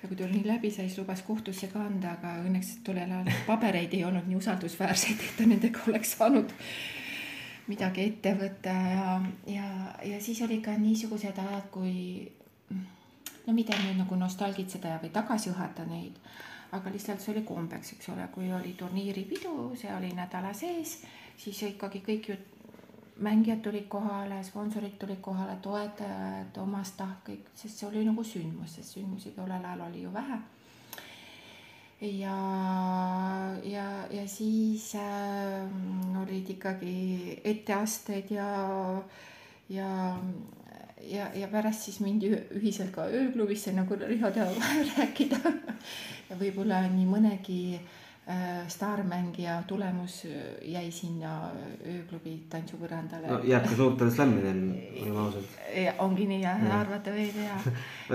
ja 0.02 0.08
kui 0.08 0.16
tulin 0.16 0.46
läbi, 0.46 0.70
siis 0.70 0.98
lubas 0.98 1.24
kohtusse 1.26 1.68
ka 1.72 1.82
anda, 1.82 2.14
aga 2.14 2.38
õnneks 2.46 2.78
tollel 2.86 3.10
ajal 3.10 3.42
pabereid 3.50 3.98
ei 3.98 4.04
olnud 4.06 4.30
nii 4.30 4.38
usaldusväärseid, 4.38 5.18
et 5.18 5.36
ta 5.40 5.50
nendega 5.50 5.82
oleks 5.90 6.14
saanud 6.16 6.54
midagi 7.68 8.06
ette 8.08 8.32
võtta 8.32 8.72
ja, 8.72 9.20
ja, 9.46 9.70
ja 10.14 10.20
siis 10.24 10.40
oli 10.46 10.62
ka 10.64 10.72
niisugused 10.80 11.36
ajad, 11.36 11.66
kui 11.74 11.98
no 13.48 13.56
mitte 13.56 13.76
nüüd 13.80 13.96
nagu 13.96 14.16
nostalgitseda 14.20 14.98
või 15.00 15.08
tagasi 15.14 15.48
õhata 15.54 15.87
neid, 15.88 16.20
aga 16.76 16.92
lihtsalt 16.92 17.22
see 17.24 17.32
oli 17.32 17.46
kombeks, 17.48 17.94
eks 17.96 18.11
ole, 18.12 18.28
kui 18.34 18.52
oli 18.52 18.74
turniiripidu, 18.76 19.72
see 19.80 19.90
oli 19.94 20.12
nädala 20.16 20.52
sees, 20.52 20.98
siis 21.40 21.62
ikkagi 21.70 22.04
kõik 22.04 22.28
ju 22.28 22.37
mängijad 23.24 23.64
tulid 23.64 23.88
kohale, 23.90 24.42
sponsorid 24.44 24.98
tulid 25.00 25.22
kohale, 25.24 25.56
toetajad, 25.64 26.61
omastahk, 26.62 27.24
kõik, 27.30 27.48
sest 27.56 27.80
see 27.80 27.88
oli 27.88 28.04
nagu 28.06 28.22
sündmus, 28.24 28.76
sest 28.76 28.98
sündmusi 28.98 29.32
tollel 29.34 29.64
ajal 29.64 29.88
oli 29.88 30.04
ju 30.04 30.12
vähe. 30.12 30.38
ja, 32.00 32.37
ja, 33.64 33.88
ja 34.11 34.28
siis 34.28 34.92
äh, 34.94 36.20
olid 36.20 36.50
ikkagi 36.50 37.40
etteasted 37.44 38.30
ja, 38.30 38.52
ja 39.68 39.88
ja, 41.02 41.30
ja 41.34 41.48
pärast 41.48 41.87
siis 41.88 42.00
mindi 42.04 42.32
ühiselt 42.56 42.92
ka 42.94 43.06
ööklubisse, 43.12 43.72
nagu 43.76 43.98
Riho 44.00 44.30
teab 44.34 44.58
rääkida. 44.96 45.38
ja 46.28 46.37
võib-olla 46.37 46.82
nii 46.92 47.06
mõnegi 47.08 47.61
äh, 47.78 48.66
staarmängija 48.68 49.62
tulemus 49.68 50.20
jäi 50.62 50.90
sinna 50.92 51.50
ööklubi 51.87 52.34
tantsupõrandale. 52.52 53.30
no 53.30 53.38
jääb 53.48 53.68
ka 53.68 53.76
suurtele 53.76 54.11
slämmidel, 54.11 54.61
oleme 55.02 55.22
ausad. 55.24 55.46
ongi 56.04 56.28
nii 56.32 56.42
jah 56.42 56.64
ja., 56.64 56.78
arvata 56.82 57.14
võib 57.16 57.38
ja. 57.44 57.61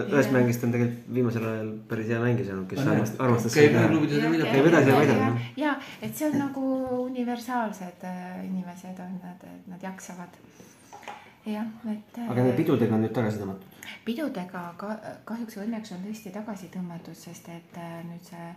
ühest 0.03 0.35
mängist 0.35 0.67
on 0.67 0.75
tegelikult 0.75 1.13
viimasel 1.17 1.47
ajal 1.53 1.71
päris 1.89 2.11
hea 2.13 2.21
mängija 2.21 2.51
saanud, 2.51 2.67
kes 2.69 2.85
armastas, 2.85 3.19
armastas. 3.27 3.57
käib 3.57 3.79
ööklubides 3.81 4.23
ja 4.23 4.35
midagi. 4.35 4.57
käib 4.57 4.71
edasi 4.73 4.93
ja 4.93 4.99
väidab. 5.01 5.47
ja, 5.65 5.77
et 6.01 6.15
see 6.17 6.29
on 6.29 6.39
nagu 6.45 6.67
universaalsed 7.07 8.05
äh, 8.09 8.45
inimesed 8.45 9.01
on 9.07 9.17
nad, 9.23 9.49
et 9.55 9.73
nad 9.73 9.89
jaksavad 9.91 10.41
jah, 11.45 11.67
et. 11.91 12.19
aga 12.23 12.39
nende 12.39 12.55
pidudega 12.57 12.95
on 12.95 13.03
nüüd 13.05 13.15
tagasi 13.15 13.41
tõmmatud? 13.41 13.81
pidudega 14.07 14.63
ka 14.79 14.93
kahjuks 15.27 15.57
või 15.59 15.67
õnneks 15.67 15.95
on 15.95 16.05
tõesti 16.05 16.31
tagasi 16.35 16.69
tõmmatud, 16.73 17.17
sest 17.17 17.49
et 17.53 17.81
äh, 17.81 17.99
nüüd 18.07 18.31
see 18.31 18.53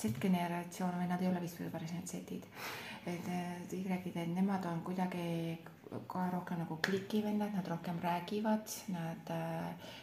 Z-generatsioon 0.00 0.96
või 0.96 1.10
nad 1.10 1.20
ei 1.20 1.28
ole 1.28 1.42
vist 1.42 1.58
veel 1.60 1.68
päris 1.72 1.92
need 1.92 2.08
Z-id. 2.08 2.46
et 3.10 3.28
need 3.28 3.74
Y-id, 3.76 4.16
et 4.16 4.32
nemad 4.32 4.64
on 4.70 4.80
kuidagi 4.86 5.58
ka 6.08 6.28
rohkem 6.32 6.60
nagu 6.62 6.78
klikivennad, 6.86 7.52
nad 7.54 7.68
rohkem 7.68 7.98
räägivad, 8.02 8.72
nad, 8.94 9.32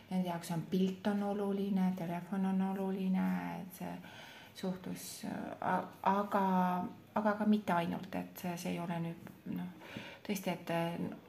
nende 0.09 0.27
jaoks 0.27 0.51
on 0.51 0.65
pilt 0.69 1.07
on 1.07 1.23
oluline, 1.23 1.91
telefon 1.95 2.45
on 2.45 2.61
oluline, 2.71 3.27
et 3.61 3.79
see 3.79 3.93
suhtlus, 4.57 5.05
aga, 5.61 6.43
aga 7.15 7.33
ka 7.39 7.45
mitte 7.47 7.73
ainult, 7.73 8.15
et 8.15 8.43
see, 8.43 8.57
see 8.57 8.75
ei 8.75 8.81
ole 8.83 8.99
nüüd 9.05 9.31
noh, 9.53 9.95
tõesti, 10.27 10.53
et 10.53 10.71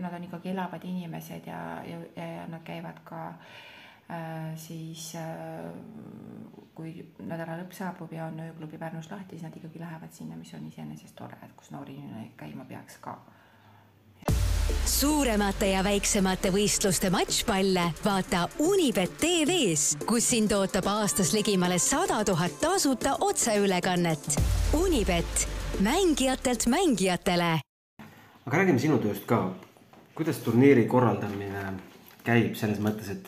nad 0.02 0.14
on 0.14 0.26
ikkagi 0.26 0.52
elavad 0.52 0.84
inimesed 0.84 1.46
ja, 1.46 1.62
ja, 1.86 2.02
ja 2.16 2.46
nad 2.50 2.64
käivad 2.66 3.00
ka 3.06 3.22
äh, 3.30 4.52
siis 4.58 5.12
äh, 5.18 5.70
kui 6.74 6.94
nädala 7.18 7.58
lõpp 7.62 7.74
saabub 7.78 8.12
ja 8.14 8.28
on 8.28 8.40
ööklubi 8.48 8.78
Pärnus 8.78 9.10
lahti, 9.10 9.36
siis 9.36 9.46
nad 9.46 9.56
ikkagi 9.56 9.80
lähevad 9.82 10.14
sinna, 10.14 10.36
mis 10.36 10.54
on 10.54 10.66
iseenesest 10.68 11.16
tore, 11.18 11.38
et 11.42 11.54
kus 11.56 11.72
noor 11.74 11.90
inimene 11.90 12.32
käima 12.38 12.66
peaks 12.68 13.00
ka 13.02 13.18
suuremate 14.88 15.70
ja 15.72 15.82
väiksemate 15.84 16.50
võistluste 16.52 17.10
matšpalle 17.12 17.88
vaata 18.04 18.46
Unibet 18.64 19.16
tv-s, 19.20 19.96
kus 20.08 20.28
sind 20.32 20.52
ootab 20.56 20.88
aastas 20.90 21.32
ligimale 21.36 21.78
sada 21.82 22.20
tuhat 22.24 22.58
tasuta 22.60 23.16
otseülekannet. 23.20 24.40
Unibet, 24.76 25.48
mängijatelt 25.84 26.66
mängijatele. 26.66 27.67
Aga 28.48 28.62
räägime 28.62 28.80
sinu 28.80 28.96
tööst 28.96 29.26
ka. 29.28 29.50
kuidas 30.16 30.38
turniiri 30.40 30.86
korraldamine 30.88 31.66
käib 32.24 32.54
selles 32.56 32.78
mõttes, 32.80 33.10
et 33.12 33.26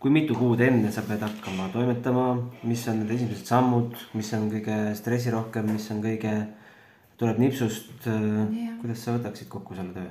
kui 0.00 0.10
mitu 0.10 0.32
kuud 0.34 0.62
enne 0.64 0.88
sa 0.90 1.04
pead 1.04 1.20
hakkama 1.20 1.66
toimetama, 1.74 2.24
mis 2.64 2.86
on 2.88 3.02
need 3.02 3.12
esimesed 3.18 3.44
sammud, 3.44 3.92
mis 4.16 4.30
on 4.32 4.48
kõige 4.50 4.78
stressirohkem, 4.96 5.68
mis 5.74 5.90
on 5.92 6.00
kõige, 6.06 6.32
tuleb 7.20 7.42
nipsust. 7.44 8.08
kuidas 8.80 9.04
sa 9.04 9.18
võtaksid 9.18 9.52
kokku 9.52 9.76
selle 9.76 9.92
töö? 9.92 10.08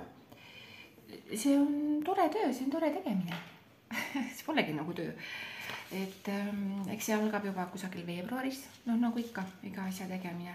see 1.33 1.57
on 1.57 2.03
tore 2.05 2.29
töö, 2.29 2.53
see 2.53 2.67
on 2.67 2.75
tore 2.77 2.93
tegemine 2.93 3.33
see 4.35 4.45
polegi 4.45 4.77
nagu 4.77 4.93
töö. 4.93 5.09
et 5.89 6.29
ähm, 6.29 6.85
eks 6.93 7.09
see 7.09 7.17
algab 7.17 7.49
juba 7.49 7.65
kusagil 7.73 8.05
veebruaris, 8.05 8.61
noh 8.85 9.01
nagu 9.01 9.17
ikka, 9.17 9.41
iga 9.65 9.89
asja 9.89 10.05
tegemine. 10.05 10.53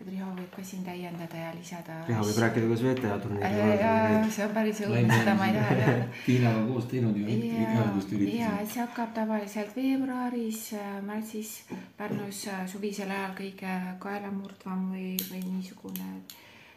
Et 0.00 0.08
Riho 0.08 0.30
võib 0.36 0.50
ka 0.52 0.64
siin 0.70 0.82
täiendada 0.84 1.38
ja 1.40 1.52
lisada. 1.56 2.00
Riho 2.08 2.24
võib 2.28 2.40
rääkida, 2.44 2.66
kuidas 2.66 2.82
VTA 2.84 3.20
turniiri 3.22 3.62
äh,. 3.62 3.70
jaa, 3.80 4.18
see 4.36 4.44
on 4.44 4.52
päris 4.58 4.82
õudne, 4.86 5.20
seda 5.22 5.36
ma 5.38 5.48
ei 5.48 5.56
taha 5.56 5.78
teada. 5.80 6.08
Tiinaga 6.26 6.66
koos 6.72 6.90
teinud 6.90 7.16
ju 7.16 7.38
igasugust 7.38 8.12
üritusi. 8.16 8.42
ja, 8.42 8.52
et 8.60 8.74
see 8.74 8.82
hakkab 8.84 9.14
tavaliselt 9.16 9.72
veebruaris, 9.78 10.66
äh, 10.76 10.92
märtsis 11.06 11.56
Pärnus 11.96 12.44
äh, 12.52 12.66
suvisel 12.68 13.10
ajal 13.14 13.32
kõige 13.40 13.80
kaelamurdvam 14.04 14.92
või, 14.92 15.16
või 15.30 15.42
niisugune 15.56 16.12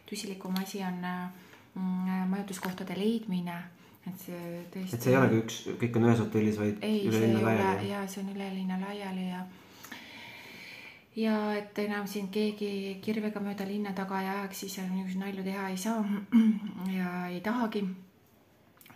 tüsilikum 0.08 0.56
asi 0.62 0.82
on 0.82 1.04
äh, 1.06 1.46
Mm, 1.74 2.28
majutuskohtade 2.30 2.96
leidmine, 2.98 3.54
et 4.02 4.22
see 4.24 4.62
tõesti. 4.74 4.96
et 4.96 5.04
see 5.04 5.12
ei 5.12 5.18
olegi 5.20 5.36
üks, 5.38 5.58
kõik 5.78 5.98
on 6.00 6.06
ühes 6.08 6.18
hotellis, 6.18 6.56
vaid 6.58 6.80
ei, 6.82 7.04
üle 7.06 7.20
linna 7.22 7.42
laiali? 7.44 7.90
ja 7.92 8.00
see 8.10 8.24
on 8.24 8.32
üle 8.32 8.48
linna 8.56 8.78
laiali 8.80 9.28
ja 9.28 9.44
ja 11.16 11.36
et 11.58 11.78
enam 11.78 12.06
sind 12.06 12.30
keegi 12.30 13.00
kirvega 13.02 13.40
mööda 13.40 13.66
linna 13.66 13.92
taga 13.92 14.20
ei 14.22 14.28
ajaks, 14.28 14.60
siis 14.60 14.78
niisuguseid 14.78 15.22
nalju 15.24 15.44
teha 15.44 15.68
ei 15.68 15.76
saa 15.76 16.04
ja 16.98 17.26
ei 17.28 17.40
tahagi. 17.40 17.84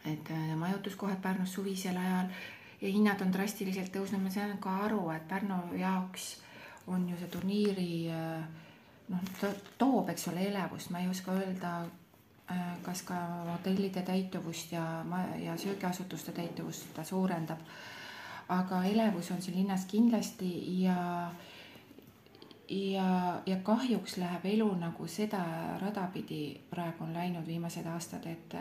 et 0.04 0.30
äh, 0.30 0.54
majutuskohad 0.56 1.22
Pärnus 1.22 1.52
suvisel 1.52 1.96
ajal 1.96 2.28
ja 2.80 2.88
hinnad 2.88 3.20
on 3.22 3.32
drastiliselt 3.32 3.92
tõusnud, 3.94 4.22
ma 4.22 4.30
saan 4.30 4.58
ka 4.58 4.76
aru, 4.84 5.10
et 5.10 5.28
Pärnu 5.28 5.58
jaoks 5.80 6.36
on 6.86 7.08
ju 7.08 7.16
see 7.16 7.28
turniiri 7.32 7.90
äh, 8.12 8.46
noh, 9.08 9.28
ta 9.40 9.52
toob, 9.78 10.08
eks 10.12 10.28
ole, 10.28 10.48
elevust, 10.52 10.90
ma 10.90 11.00
ei 11.00 11.08
oska 11.08 11.32
öelda 11.32 11.76
Äh, 12.50 12.76
kas 12.84 13.00
ka 13.08 13.16
hotellide 13.48 14.02
täituvust 14.04 14.72
ja, 14.72 15.04
ja 15.40 15.56
söögiasutuste 15.56 16.32
täituvust 16.32 16.90
ta 16.94 17.04
suurendab. 17.04 17.58
aga 18.48 18.82
elevus 18.84 19.30
on 19.30 19.40
siin 19.42 19.56
linnas 19.56 19.86
kindlasti 19.88 20.82
ja, 20.82 21.30
ja, 22.68 23.40
ja 23.46 23.56
kahjuks 23.62 24.16
läheb 24.16 24.44
elu 24.44 24.68
nagu 24.80 25.06
seda 25.06 25.44
rada 25.80 26.06
pidi 26.12 26.60
praegu 26.70 27.04
on 27.04 27.14
läinud 27.14 27.46
viimased 27.46 27.86
aastad, 27.86 28.26
et 28.26 28.56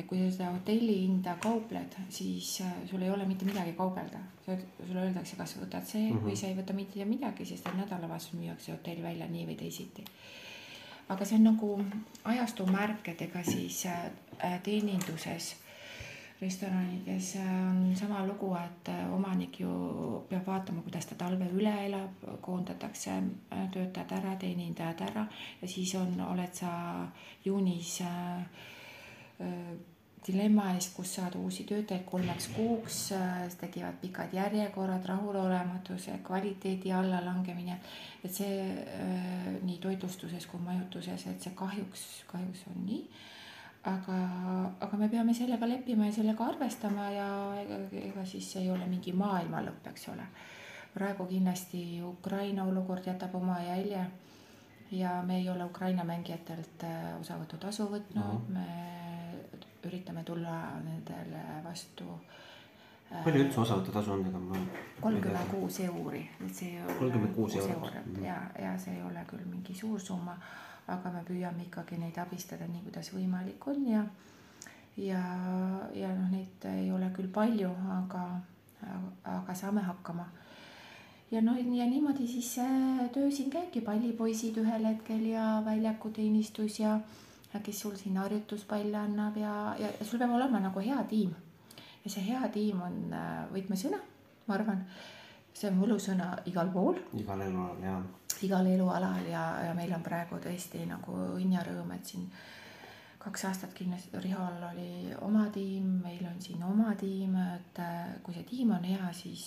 et 0.00 0.06
kui 0.08 0.18
sa 0.18 0.30
seda 0.32 0.50
hotelli 0.54 0.94
hinda 1.02 1.34
kaupled, 1.42 1.96
siis 2.08 2.60
äh, 2.64 2.76
sul 2.88 3.02
ei 3.02 3.10
ole 3.10 3.26
mitte 3.28 3.44
midagi 3.44 3.72
kaubelda. 3.76 4.18
sulle 4.46 5.00
öeldakse, 5.00 5.36
kas 5.36 5.56
võtad 5.56 5.84
see 5.84 6.10
mm 6.10 6.16
-hmm. 6.16 6.24
või 6.24 6.36
sa 6.36 6.46
ei 6.46 6.56
võta 6.56 6.72
mitte 6.72 7.04
midagi, 7.04 7.44
sest 7.44 7.66
et 7.66 7.76
nädalavahetusel 7.76 8.38
müüakse 8.38 8.72
hotell 8.72 9.02
välja 9.02 9.26
nii 9.28 9.46
või 9.46 9.56
teisiti 9.56 10.04
aga 11.08 11.24
see 11.24 11.36
on 11.36 11.44
nagu 11.44 11.70
ajastu 12.24 12.66
märk, 12.66 13.08
et 13.08 13.22
ega 13.22 13.42
siis 13.44 13.86
äh, 13.86 14.60
teeninduses 14.62 15.56
restoranides 16.40 17.34
äh, 17.36 17.52
on 17.70 17.96
sama 17.96 18.24
lugu, 18.26 18.54
et 18.56 18.88
äh, 18.88 19.12
omanik 19.14 19.60
ju 19.60 19.70
peab 20.28 20.46
vaatama, 20.46 20.82
kuidas 20.86 21.06
ta 21.06 21.18
talve 21.20 21.50
üle 21.52 21.74
elab, 21.86 22.24
koondatakse 22.40 23.20
töötajad 23.74 24.16
ära, 24.18 24.34
teenindajad 24.40 25.04
ära 25.10 25.26
ja 25.60 25.68
siis 25.68 25.94
on, 26.00 26.16
oled 26.30 26.54
sa 26.56 26.72
juunis 27.44 27.98
dilemma 30.26 30.70
ees, 30.74 30.90
kus 30.94 31.14
saada 31.16 31.38
uusi 31.40 31.64
töötajaid 31.68 32.04
kolmeks 32.08 32.50
kuuks, 32.54 32.98
tekivad 33.60 33.96
pikad 34.02 34.34
järjekorrad, 34.36 35.04
rahulolematuse, 35.08 36.18
kvaliteedi 36.26 36.92
allalangemine. 36.92 37.80
et 38.24 38.34
see 38.34 38.56
äh, 38.60 39.46
nii 39.64 39.78
toitlustuses 39.80 40.46
kui 40.46 40.60
majutuses, 40.60 41.26
et 41.26 41.40
see 41.42 41.54
kahjuks, 41.56 42.02
kahjuks 42.28 42.66
on 42.68 42.82
nii. 42.84 43.04
Aga, 43.88 44.16
aga 44.80 44.96
me 44.96 45.08
peame 45.08 45.34
sellega 45.34 45.68
leppima 45.68 46.06
ja 46.06 46.12
sellega 46.12 46.46
arvestama 46.52 47.10
ja 47.14 47.28
ega, 47.62 47.78
ega 48.02 48.24
siis 48.24 48.50
ei 48.60 48.70
ole 48.70 48.86
mingi 48.86 49.12
maailma 49.16 49.62
lõpp, 49.64 49.86
eks 49.92 50.08
ole. 50.12 50.26
praegu 50.94 51.26
kindlasti 51.26 52.02
Ukraina 52.02 52.64
olukord 52.64 53.06
jätab 53.06 53.34
oma 53.34 53.60
jälje 53.62 54.04
ja 54.90 55.22
me 55.22 55.38
ei 55.38 55.48
ole 55.48 55.64
Ukraina 55.64 56.04
mängijatelt 56.04 56.84
äh, 56.84 57.20
osavõtutasu 57.20 57.86
võtnud 57.88 58.24
mm, 58.24 58.38
-hmm. 58.38 58.52
me 58.52 58.90
üritame 59.84 60.24
tulla 60.24 60.80
nendele 60.84 61.42
vastu. 61.64 62.04
palju 63.24 63.44
üldse 63.44 63.60
osavõtutasu 63.60 64.12
on, 64.12 64.26
ega 64.26 64.38
ma. 64.38 64.58
kolmkümmend 65.00 65.50
kuus 65.50 65.80
euri, 65.80 66.28
et 66.44 66.54
see 66.54 66.82
kolmkümmend 66.98 67.34
kuus 67.34 67.56
eurot. 67.56 67.94
Mhm. 68.06 68.24
ja, 68.24 68.36
ja 68.58 68.78
see 68.78 68.94
ei 68.94 69.02
ole 69.02 69.24
küll 69.30 69.46
mingi 69.46 69.74
suur 69.74 70.00
summa, 70.00 70.36
aga 70.90 71.12
me 71.14 71.22
püüame 71.28 71.66
ikkagi 71.68 71.98
neid 72.00 72.18
abistada 72.18 72.66
nii, 72.68 72.82
kuidas 72.88 73.12
võimalik 73.14 73.66
on 73.70 73.86
ja, 73.88 74.04
ja, 74.96 75.22
ja 75.94 76.12
noh, 76.16 76.28
neid 76.32 76.68
ei 76.72 76.90
ole 76.92 77.10
küll 77.16 77.30
palju, 77.32 77.70
aga, 78.00 78.24
aga 79.38 79.54
saame 79.54 79.84
hakkama 79.86 80.26
ja 81.30 81.40
noh, 81.44 81.56
ja 81.56 81.86
niimoodi 81.86 82.26
siis 82.28 82.56
töö 83.14 83.30
siin 83.30 83.50
käibki, 83.50 83.80
pallipoisid 83.86 84.58
ühel 84.62 84.86
hetkel 84.88 85.26
ja 85.30 85.62
väljakuteenistus 85.64 86.80
ja 86.80 86.98
kes 87.58 87.80
sul 87.80 87.96
siin 87.98 88.16
harjutuspalle 88.18 88.98
annab 88.98 89.36
ja, 89.36 89.54
ja, 89.78 89.90
ja 89.98 90.06
sul 90.06 90.18
peab 90.18 90.34
olema 90.34 90.60
nagu 90.62 90.82
hea 90.82 91.02
tiim. 91.10 91.34
ja 92.04 92.10
see 92.10 92.22
hea 92.26 92.48
tiim 92.48 92.80
on 92.82 93.14
äh, 93.14 93.42
võtmesõna, 93.54 93.98
ma 94.46 94.54
arvan. 94.54 94.84
see 95.54 95.70
on 95.70 95.80
võlusõna 95.82 96.30
igal 96.46 96.70
pool. 96.72 96.98
igal 97.18 97.42
elualal, 97.46 98.06
jaa. 98.40 98.46
igal 98.48 98.70
elualal 98.72 99.26
ja, 99.28 99.44
ja 99.66 99.74
meil 99.74 99.92
on 99.96 100.02
praegu 100.02 100.40
tõesti 100.42 100.86
nagu 100.88 101.16
õnn 101.36 101.52
ja 101.56 101.64
rõõm, 101.66 101.92
et 101.96 102.12
siin 102.12 102.26
kaks 103.20 103.44
aastat 103.50 103.74
kindlasti 103.76 104.20
Rihol 104.24 104.64
oli 104.70 105.12
oma 105.20 105.46
tiim, 105.52 106.00
meil 106.04 106.24
on 106.24 106.40
siin 106.40 106.62
oma 106.64 106.94
tiim, 107.00 107.36
et 107.58 107.80
äh, 107.84 108.16
kui 108.24 108.34
see 108.34 108.48
tiim 108.48 108.72
on 108.76 108.84
hea, 108.84 109.12
siis, 109.12 109.46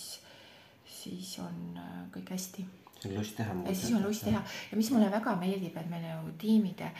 siis 0.86 1.36
on 1.42 1.78
äh, 1.80 2.00
kõik 2.14 2.34
hästi. 2.36 2.66
siis 3.02 3.10
on 3.10 3.18
lust 3.18 3.36
teha. 3.36 3.54
ja 3.66 3.74
siis 3.74 3.92
on 3.92 4.02
lust 4.06 4.24
teha 4.24 4.42
ja 4.70 4.78
mis 4.78 4.90
mulle 4.94 5.10
väga 5.10 5.36
meeldib, 5.36 5.76
et 5.76 5.90
meil 5.90 6.06
nagu 6.06 6.34
tiimide 6.38 6.92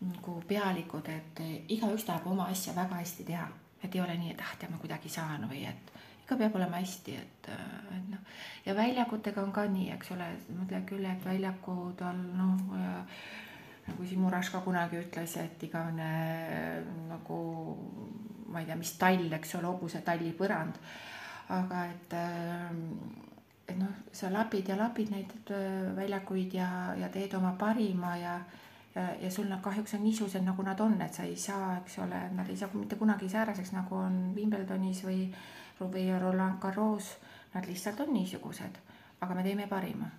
nagu 0.00 0.38
pealikud, 0.48 1.08
et 1.12 1.42
igaüks 1.68 2.06
tahab 2.08 2.26
oma 2.30 2.48
asja 2.48 2.72
väga 2.76 3.02
hästi 3.02 3.26
teha, 3.28 3.48
et 3.84 3.94
ei 3.94 4.00
ole 4.00 4.16
nii, 4.16 4.32
et 4.32 4.40
ah, 4.40 4.54
tead 4.58 4.72
ma 4.72 4.80
kuidagi 4.80 5.12
saan 5.12 5.44
või 5.50 5.66
et 5.68 5.92
ikka 6.30 6.38
peab 6.38 6.56
olema 6.60 6.78
hästi, 6.78 7.16
et, 7.18 7.48
et 7.50 8.10
noh. 8.12 8.20
ja 8.62 8.74
väljakutega 8.78 9.42
on 9.42 9.50
ka 9.50 9.64
nii, 9.66 9.88
eks 9.96 10.12
ole, 10.14 10.28
mõtle 10.54 10.78
küll, 10.86 11.06
et 11.10 11.24
väljakud 11.26 12.02
on 12.06 12.20
noh 12.38 12.60
nagu 13.90 14.06
siin 14.06 14.20
Muraš 14.22 14.52
ka 14.54 14.60
kunagi 14.62 15.00
ütles, 15.00 15.34
et 15.42 15.62
igavene 15.66 16.10
nagu 17.08 17.38
ma 18.52 18.62
ei 18.62 18.68
tea, 18.68 18.78
mis 18.78 18.92
tall, 19.00 19.26
eks 19.34 19.56
ole, 19.58 19.66
hobuse 19.66 20.04
talli 20.06 20.30
põrand. 20.38 20.78
aga 21.50 21.84
et, 21.90 22.12
et 23.66 23.78
noh, 23.78 23.94
sa 24.14 24.30
lapid 24.30 24.70
ja 24.70 24.76
lapid 24.78 25.10
neid 25.10 25.50
väljakuid 25.96 26.54
ja, 26.54 26.94
ja 26.94 27.08
teed 27.10 27.34
oma 27.34 27.56
parima 27.58 28.14
ja 28.20 28.40
ja, 28.94 29.08
ja 29.22 29.30
sul 29.30 29.46
nad 29.50 29.62
kahjuks 29.62 29.94
on 29.94 30.02
niisugused, 30.02 30.42
nagu 30.46 30.62
nad 30.62 30.80
on, 30.82 30.96
et 31.02 31.14
sa 31.14 31.22
ei 31.26 31.36
saa, 31.38 31.76
eks 31.78 31.98
ole, 32.02 32.20
nad 32.34 32.48
ei 32.50 32.56
saa 32.58 32.70
mitte 32.74 32.98
kunagi 32.98 33.28
sääraseks, 33.30 33.70
nagu 33.74 33.94
on 33.94 34.32
Wimbledonis 34.34 35.04
või, 35.06 35.28
või 35.80 36.06
Roland 36.20 36.60
Garros. 36.60 37.16
Nad 37.54 37.66
lihtsalt 37.66 38.00
on 38.00 38.12
niisugused, 38.14 38.76
aga 39.20 39.34
me 39.34 39.42
teeme 39.42 39.66
parima. 39.66 40.10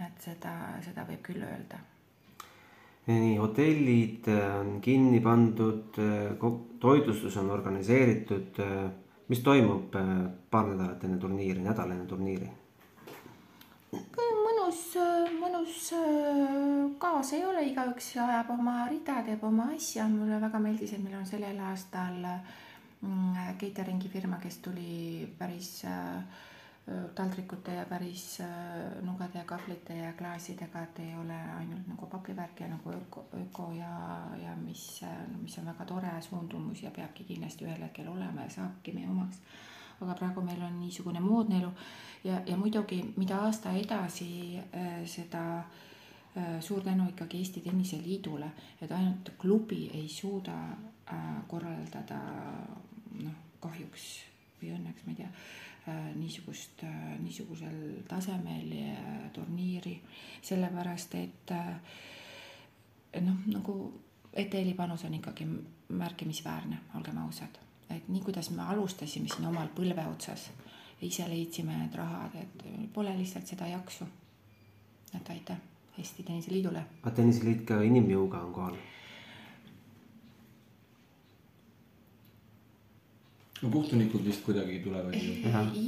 et 0.00 0.20
seda, 0.20 0.50
seda 0.84 1.06
võib 1.08 1.22
küll 1.24 1.40
öelda. 1.40 1.78
nii 3.06 3.36
hotellid 3.38 4.26
on 4.28 4.80
kinni 4.80 5.20
pandud, 5.20 5.96
toitlustus 6.80 7.36
on 7.36 7.50
organiseeritud. 7.50 8.62
mis 9.28 9.40
toimub 9.40 9.96
paar 10.50 10.66
nädalat 10.66 11.04
enne 11.04 11.18
turniiri, 11.18 11.62
nädal 11.62 11.90
enne 11.90 12.06
turniiri? 12.06 12.50
mõnus, 14.66 14.82
mõnus 15.40 15.90
kaas 16.98 17.32
ei 17.32 17.44
ole, 17.44 17.62
igaüks 17.70 18.16
ajab 18.16 18.50
oma 18.50 18.86
rida, 18.90 19.22
teeb 19.22 19.44
oma 19.44 19.70
asja. 19.74 20.08
mulle 20.08 20.40
väga 20.40 20.58
meeldis, 20.58 20.92
et 20.92 21.02
meil 21.02 21.16
on 21.20 21.26
sellel 21.26 21.60
aastal 21.60 22.18
mm, 22.18 22.65
catering'i 23.60 24.08
firma, 24.08 24.38
kes 24.42 24.58
tuli 24.64 25.26
päris 25.38 25.84
äh, 25.84 26.22
taldrikute 27.14 27.74
ja 27.74 27.84
päris 27.84 28.40
äh, 28.40 29.02
nugade 29.02 29.38
ja 29.38 29.44
kahvlite 29.44 29.96
ja 29.96 30.12
klaasidega, 30.12 30.82
et 30.82 30.98
ei 30.98 31.14
ole 31.18 31.38
ainult 31.58 31.88
nagu 31.88 32.06
pakivärk 32.06 32.60
ja 32.60 32.68
nagu 32.68 32.90
öko, 32.90 33.24
öko 33.42 33.72
ja, 33.72 34.20
ja 34.42 34.56
mis, 34.56 35.00
mis 35.42 35.58
on 35.58 35.66
väga 35.66 35.84
tore 35.84 36.12
suundumus 36.22 36.82
ja 36.82 36.90
peabki 36.90 37.24
kindlasti 37.24 37.66
ühel 37.66 37.82
hetkel 37.82 38.08
olema 38.08 38.46
ja 38.46 38.50
saabki 38.50 38.92
meie 38.92 39.08
omaks. 39.08 39.40
aga 40.00 40.14
praegu 40.14 40.42
meil 40.44 40.62
on 40.62 40.80
niisugune 40.80 41.20
moodne 41.20 41.58
elu 41.58 41.70
ja, 42.24 42.40
ja 42.46 42.56
muidugi, 42.56 43.00
mida 43.16 43.38
aasta 43.46 43.72
edasi, 43.72 44.58
äh, 44.60 45.04
seda 45.06 45.44
äh, 45.58 46.60
suur 46.60 46.82
tänu 46.84 47.08
ikkagi 47.08 47.38
Eesti 47.38 47.60
Tenniseliidule, 47.60 48.50
et 48.82 48.92
ainult 48.92 49.32
klubi 49.38 49.90
ei 49.94 50.08
suuda 50.08 50.58
korraldada 51.48 52.18
noh, 53.20 53.36
kahjuks 53.60 54.08
või 54.60 54.74
õnneks, 54.76 55.06
ma 55.06 55.14
ei 55.14 55.22
tea 55.22 55.30
Äh, 55.88 56.14
niisugust, 56.14 56.82
äh, 56.82 57.18
niisugusel 57.22 58.02
tasemel 58.08 58.72
turniiri, 59.32 60.00
sellepärast 60.42 61.14
et 61.14 61.52
äh, 61.54 63.20
noh, 63.22 63.44
nagu 63.46 63.74
ETL-i 64.34 64.74
panus 64.74 65.04
on 65.06 65.14
ikkagi 65.14 65.46
märkimisväärne, 65.88 66.80
olgem 66.98 67.20
ausad. 67.22 67.60
et 67.90 68.08
nii, 68.08 68.20
kuidas 68.20 68.50
me 68.50 68.66
alustasime 68.66 69.30
siin 69.30 69.46
omal 69.46 69.70
põlve 69.76 70.08
otsas, 70.10 70.48
ise 71.06 71.28
leidsime 71.30 71.78
need 71.78 71.94
rahad, 71.94 72.34
et 72.34 72.66
pole 72.92 73.14
lihtsalt 73.18 73.46
seda 73.46 73.70
jaksu. 73.70 74.10
et 75.14 75.30
aitäh 75.30 75.62
Eesti 75.98 76.22
Tenniseliidule. 76.22 76.82
aga 77.02 77.14
Tenniseliit 77.14 77.62
ka 77.64 77.78
inimjõuga 77.82 78.42
on 78.42 78.52
kohal 78.52 78.82
no 83.62 83.70
kohtunikud 83.70 84.24
vist 84.24 84.44
kuidagi 84.44 84.80
tulevad 84.84 85.14
ju. 85.14 85.36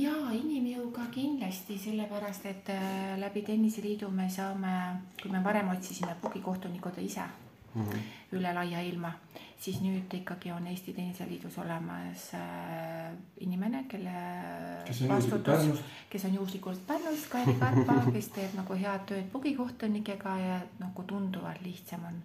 ja 0.00 0.14
inimjõuga 0.33 1.09
kindlasti, 1.12 1.78
sellepärast 1.78 2.48
et 2.48 2.72
äh, 2.72 3.18
läbi 3.20 3.42
Tenniseliidu 3.46 4.09
me 4.11 4.28
saame, 4.33 4.74
kui 5.20 5.33
me 5.33 5.42
varem 5.44 5.68
otsisime 5.74 6.16
bugikohtunikud 6.22 6.98
ise 7.04 7.26
mm 7.74 7.85
-hmm. 7.85 8.09
üle 8.38 8.54
laia 8.54 8.81
ilma, 8.81 9.12
siis 9.61 9.81
nüüd 9.81 10.14
ikkagi 10.14 10.52
on 10.52 10.66
Eesti 10.66 10.92
Tenniseliidus 10.92 11.59
olemas 11.59 12.35
äh, 12.35 13.12
inimene, 13.40 13.85
kelle 13.88 14.16
kes 14.85 15.09
vastutus, 15.09 15.81
kes 16.11 16.24
on 16.24 16.35
juhuslikult 16.35 16.87
Pärnust, 16.87 17.28
Kairi 17.28 17.54
Karpa, 17.54 18.11
kes 18.12 18.28
teeb 18.28 18.54
nagu 18.54 18.74
head 18.74 19.07
tööd 19.07 19.33
bugikohtunikega 19.33 20.38
ja 20.38 20.61
nagu 20.78 21.02
tunduvalt 21.02 21.61
lihtsam 21.64 22.04
on 22.04 22.22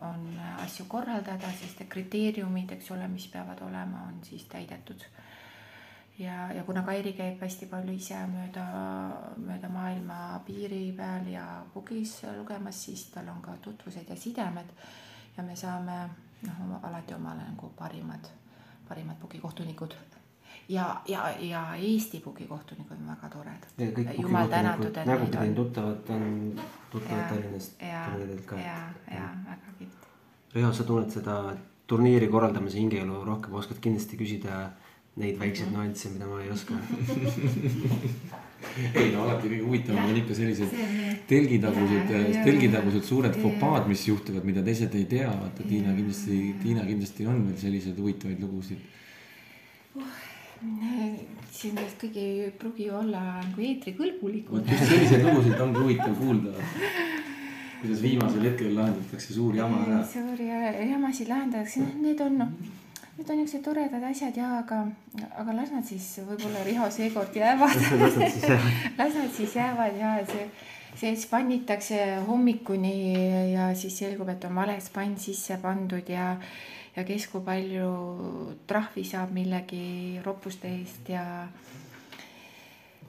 on 0.00 0.40
asju 0.62 0.86
korraldada, 0.88 1.50
sest 1.58 1.82
kriteeriumid, 1.88 2.76
eks 2.76 2.90
ole, 2.94 3.08
mis 3.10 3.26
peavad 3.32 3.60
olema, 3.66 4.06
on 4.08 4.20
siis 4.24 4.44
täidetud. 4.44 5.04
ja, 6.18 6.52
ja 6.52 6.62
kuna 6.64 6.82
Kairi 6.82 7.12
käib 7.12 7.40
hästi 7.42 7.66
palju 7.66 7.96
ise 7.96 8.20
mööda, 8.30 8.66
mööda 9.36 9.68
maailma 9.68 10.40
piiri 10.46 10.92
peal 10.96 11.26
ja 11.32 11.46
bugis 11.74 12.20
lugemas, 12.36 12.84
siis 12.84 13.08
tal 13.10 13.28
on 13.28 13.42
ka 13.42 13.56
tutvused 13.62 14.08
ja 14.08 14.16
sidemed 14.16 14.70
ja 15.36 15.42
me 15.42 15.56
saame 15.56 15.98
noh, 16.46 16.78
alati 16.82 17.14
omale 17.14 17.48
nagu 17.48 17.72
parimad, 17.78 18.28
parimad 18.88 19.16
bugikohtunikud 19.18 20.11
ja, 20.68 21.00
ja, 21.08 21.30
ja 21.40 21.76
Eesti 21.76 22.20
bugikohtunikud 22.20 22.96
on 22.96 23.06
väga 23.06 23.28
toredad. 23.28 23.68
jumal 24.22 24.48
tänatud, 24.48 24.96
et 24.96 25.06
neid 25.06 25.48
on. 25.48 25.54
tuttavad 25.54 25.96
on, 26.08 26.60
tuttavad 26.90 27.28
Tallinnast 27.28 27.72
turniirilt 27.78 28.46
ka. 28.46 28.56
ja, 28.56 28.92
ja 29.10 29.28
väga 29.44 29.72
kihvt. 29.78 30.06
Riho, 30.54 30.72
sa 30.72 30.84
tunned 30.84 31.10
seda 31.10 31.56
turniiri 31.86 32.28
korraldamise 32.28 32.78
hingeelu 32.78 33.24
rohkem, 33.24 33.54
oskad 33.54 33.76
kindlasti 33.82 34.16
küsida 34.16 34.70
neid 35.16 35.40
väikseid 35.40 35.68
mm 35.68 35.74
-hmm. 35.74 35.78
nüansse, 35.78 36.08
mida 36.08 36.26
ma 36.26 36.42
ei 36.42 36.50
oska 36.50 36.74
ei 38.94 39.12
no 39.12 39.24
alati 39.24 39.48
kõige 39.48 39.64
huvitavam 39.66 40.10
on 40.10 40.16
ikka 40.16 40.34
sellised 40.34 40.68
telgitagused, 41.28 42.08
telgitagused 42.44 43.04
suured 43.04 43.34
fopaad, 43.42 43.88
mis 43.88 44.08
juhtuvad, 44.08 44.44
mida 44.44 44.62
teised 44.62 44.94
ei 44.94 45.04
tea, 45.04 45.28
vaata 45.28 45.62
Tiina 45.68 45.94
kindlasti, 45.94 46.54
Tiina 46.62 46.86
kindlasti 46.86 47.26
on 47.26 47.46
veel 47.46 47.58
selliseid 47.58 47.98
huvitavaid 47.98 48.40
lugusid 48.40 48.78
uh 49.94 50.31
siin 51.52 51.78
vist 51.78 51.98
kõik 52.00 52.18
ei 52.18 52.50
pruugi 52.58 52.88
olla 52.90 53.22
nagu 53.40 53.64
eetrikõlbulikud. 53.68 54.68
just 54.72 54.86
selliseid 54.90 55.24
lugusid 55.26 55.60
ongi 55.60 55.82
huvitav 55.82 56.14
kuulda. 56.18 56.54
kuidas 57.80 58.02
viimasel 58.02 58.46
hetkel 58.48 58.76
lahendatakse 58.76 59.34
suur 59.34 59.56
jama 59.56 59.82
ära. 59.86 60.02
suuri 60.12 60.48
jamasid 60.48 61.28
lahendatakse, 61.28 61.84
noh, 61.84 61.94
need 62.06 62.20
on 62.24 62.38
noh, 62.38 62.52
need 63.18 63.30
on 63.30 63.40
niisugused 63.42 63.64
toredad 63.68 64.04
asjad 64.10 64.36
ja 64.38 64.50
aga, 64.58 64.84
aga 65.44 65.56
las 65.56 65.72
nad 65.74 65.86
siis 65.86 66.06
võib-olla 66.26 66.64
Riho 66.66 66.90
seekord 66.90 67.36
jäävad 67.36 67.74
las 69.00 69.18
nad 69.18 69.32
siis 69.36 69.56
jäävad 69.58 69.98
ja 70.00 70.14
see, 70.30 70.46
see 70.94 71.16
spannitakse 71.26 71.98
hommikuni 72.28 72.94
ja 73.52 73.72
siis 73.78 73.98
selgub, 74.04 74.30
et 74.32 74.44
on 74.48 74.56
vale 74.62 74.78
spann 74.80 75.18
sisse 75.20 75.58
pandud 75.62 76.08
ja 76.08 76.36
ja 76.96 77.04
kes 77.08 77.28
kui 77.32 77.44
palju 77.44 77.92
trahvi 78.68 79.04
saab 79.08 79.32
millegi 79.36 80.20
roppuste 80.24 80.70
eest 80.80 81.12
ja. 81.12 81.24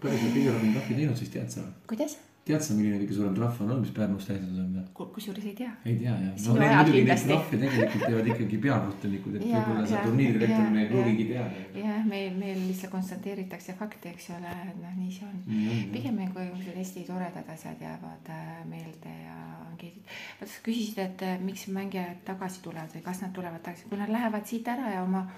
palju 0.01 0.19
sa 0.19 0.29
kõige 0.35 0.53
rohkem 0.53 0.77
trahvi 0.77 0.99
teinud 0.99 1.19
siis 1.19 1.33
tead 1.33 1.51
sa? 1.51 1.65
kuidas? 1.89 2.17
Tead 2.43 2.59
sa, 2.59 2.75
milline 2.75 2.97
kõige 2.99 3.15
suurem 3.15 3.35
trahv 3.37 3.59
on 3.63 3.69
olnud, 3.69 3.85
mis 3.85 3.93
Pärnus 3.95 4.25
tehtud 4.27 4.57
on 4.59 4.71
või? 4.75 5.05
kusjuures 5.15 5.45
ei 5.47 5.53
tea. 5.55 5.69
ei 5.87 5.93
tea 6.01 6.11
jah. 6.11 6.33
no 6.43 6.55
need 6.57 6.73
muidugi 6.75 7.03
neid 7.07 7.23
trahve 7.23 7.59
tegelikult 7.61 8.03
teevad 8.03 8.29
ikkagi 8.33 8.59
peakohtunikud, 8.65 9.37
et 9.37 9.45
võib-olla 9.47 9.85
sa 9.87 10.01
turniirirektorina 10.03 10.81
ei 10.81 10.89
pruugigi 10.91 11.27
teada. 11.29 11.63
jah, 11.79 12.03
meil, 12.09 12.35
meil 12.41 12.59
lihtsalt 12.65 12.91
konstateeritakse 12.91 13.77
fakte, 13.79 14.11
eks 14.11 14.29
ole, 14.35 14.51
et 14.65 14.75
noh, 14.81 14.99
nii 14.99 15.15
see 15.15 15.29
on 15.29 15.39
mm. 15.39 15.87
pigem 15.95 16.19
nagu 16.19 16.43
niisugused 16.49 16.79
hästi 16.81 17.07
toredad 17.07 17.55
asjad 17.55 17.87
jäävad 17.87 18.31
äh, 18.35 18.53
meelde 18.67 19.17
ja 19.23 19.39
ankeedid. 19.69 20.03
vaata, 20.03 20.51
sa 20.51 20.67
küsisid, 20.67 21.03
et 21.07 21.27
äh, 21.29 21.39
miks 21.47 21.69
mängijad 21.71 22.23
tagasi 22.27 22.63
tulevad 22.67 22.91
või 22.91 23.07
kas 23.07 23.23
nad 23.23 23.31
tulevad 23.35 23.63
tagasi, 23.63 23.87
kui 23.87 24.03
nad 24.03 24.11
lähevad 24.11 24.47
siit 24.51 24.67
ära 24.67 24.91
ja 24.97 25.07
oma 25.07 25.29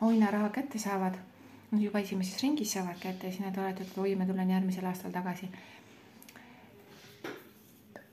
auhinnaraha 0.00 0.50
kätte 0.50 0.82
saavad, 0.82 1.14
juba 1.78 2.02
esimeses 2.02 2.42
ringis 2.42 2.74
saavad 2.74 2.98
kätte, 2.98 3.30
siis 3.30 3.44
nad 3.44 3.54
olevad, 3.54 3.84
et 3.84 3.98
oi, 4.02 4.16
ma 4.18 4.26
tulen 4.26 4.50
järgmisel 4.50 4.90
aastal 4.90 5.14
tagasi 5.14 5.46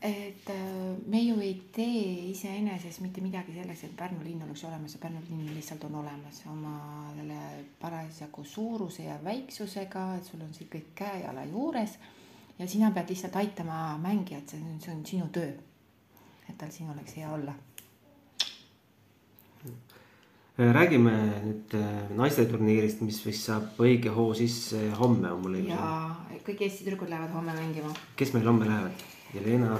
et 0.01 0.49
äh, 0.49 0.97
me 1.07 1.21
ju 1.21 1.39
ei 1.41 1.55
tee 1.73 2.29
iseenesest 2.29 3.01
mitte 3.01 3.21
midagi 3.21 3.55
selleks, 3.55 3.83
et 3.87 3.95
Pärnu 3.97 4.21
linn 4.23 4.43
oleks 4.45 4.63
olemas 4.69 4.93
ja 4.93 4.99
Pärnu 5.01 5.23
linn 5.29 5.55
lihtsalt 5.55 5.83
on 5.89 5.95
olemas 6.03 6.43
oma 6.51 6.75
selle 7.15 7.39
parasjagu 7.81 8.43
suuruse 8.45 9.07
ja 9.07 9.17
väiksusega, 9.23 10.05
et 10.17 10.29
sul 10.29 10.43
on 10.45 10.53
siin 10.53 10.69
kõik 10.69 10.93
käe-jala 11.01 11.47
juures 11.49 11.97
ja 12.59 12.67
sina 12.67 12.91
pead 12.93 13.09
lihtsalt 13.09 13.35
aitama 13.41 13.97
mängijat, 14.03 14.53
see 14.53 14.61
on, 14.61 14.77
see 14.81 14.93
on 14.93 15.05
sinu 15.05 15.31
töö. 15.33 15.49
et 16.49 16.57
tal 16.57 16.69
siin 16.71 16.89
oleks 16.89 17.17
hea 17.17 17.33
olla. 17.33 17.53
räägime 20.57 21.11
nüüd 21.43 21.73
äh, 21.73 21.91
naisteturniirist, 22.17 23.01
mis 23.01 23.25
vist 23.25 23.49
saab 23.49 23.81
õige 23.81 24.13
hoo 24.13 24.33
sisse 24.37 24.89
homme 25.01 25.31
on 25.31 25.41
mul 25.41 25.57
õigus. 25.57 25.73
ja 25.73 26.39
kõik 26.45 26.61
Eesti 26.61 26.85
tüdrukud 26.85 27.09
lähevad 27.09 27.33
homme 27.33 27.53
mängima. 27.57 27.93
kes 28.15 28.37
meil 28.37 28.45
homme 28.45 28.69
lähevad? 28.69 29.16
Jelena. 29.33 29.77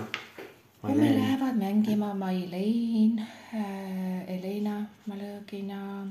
homme 0.83 1.15
lähevad 1.15 1.55
mängima 1.55 2.13
Mailein 2.13 3.19
äh,, 3.19 4.27
Helena 4.27 4.86
Malõgina 5.07 6.07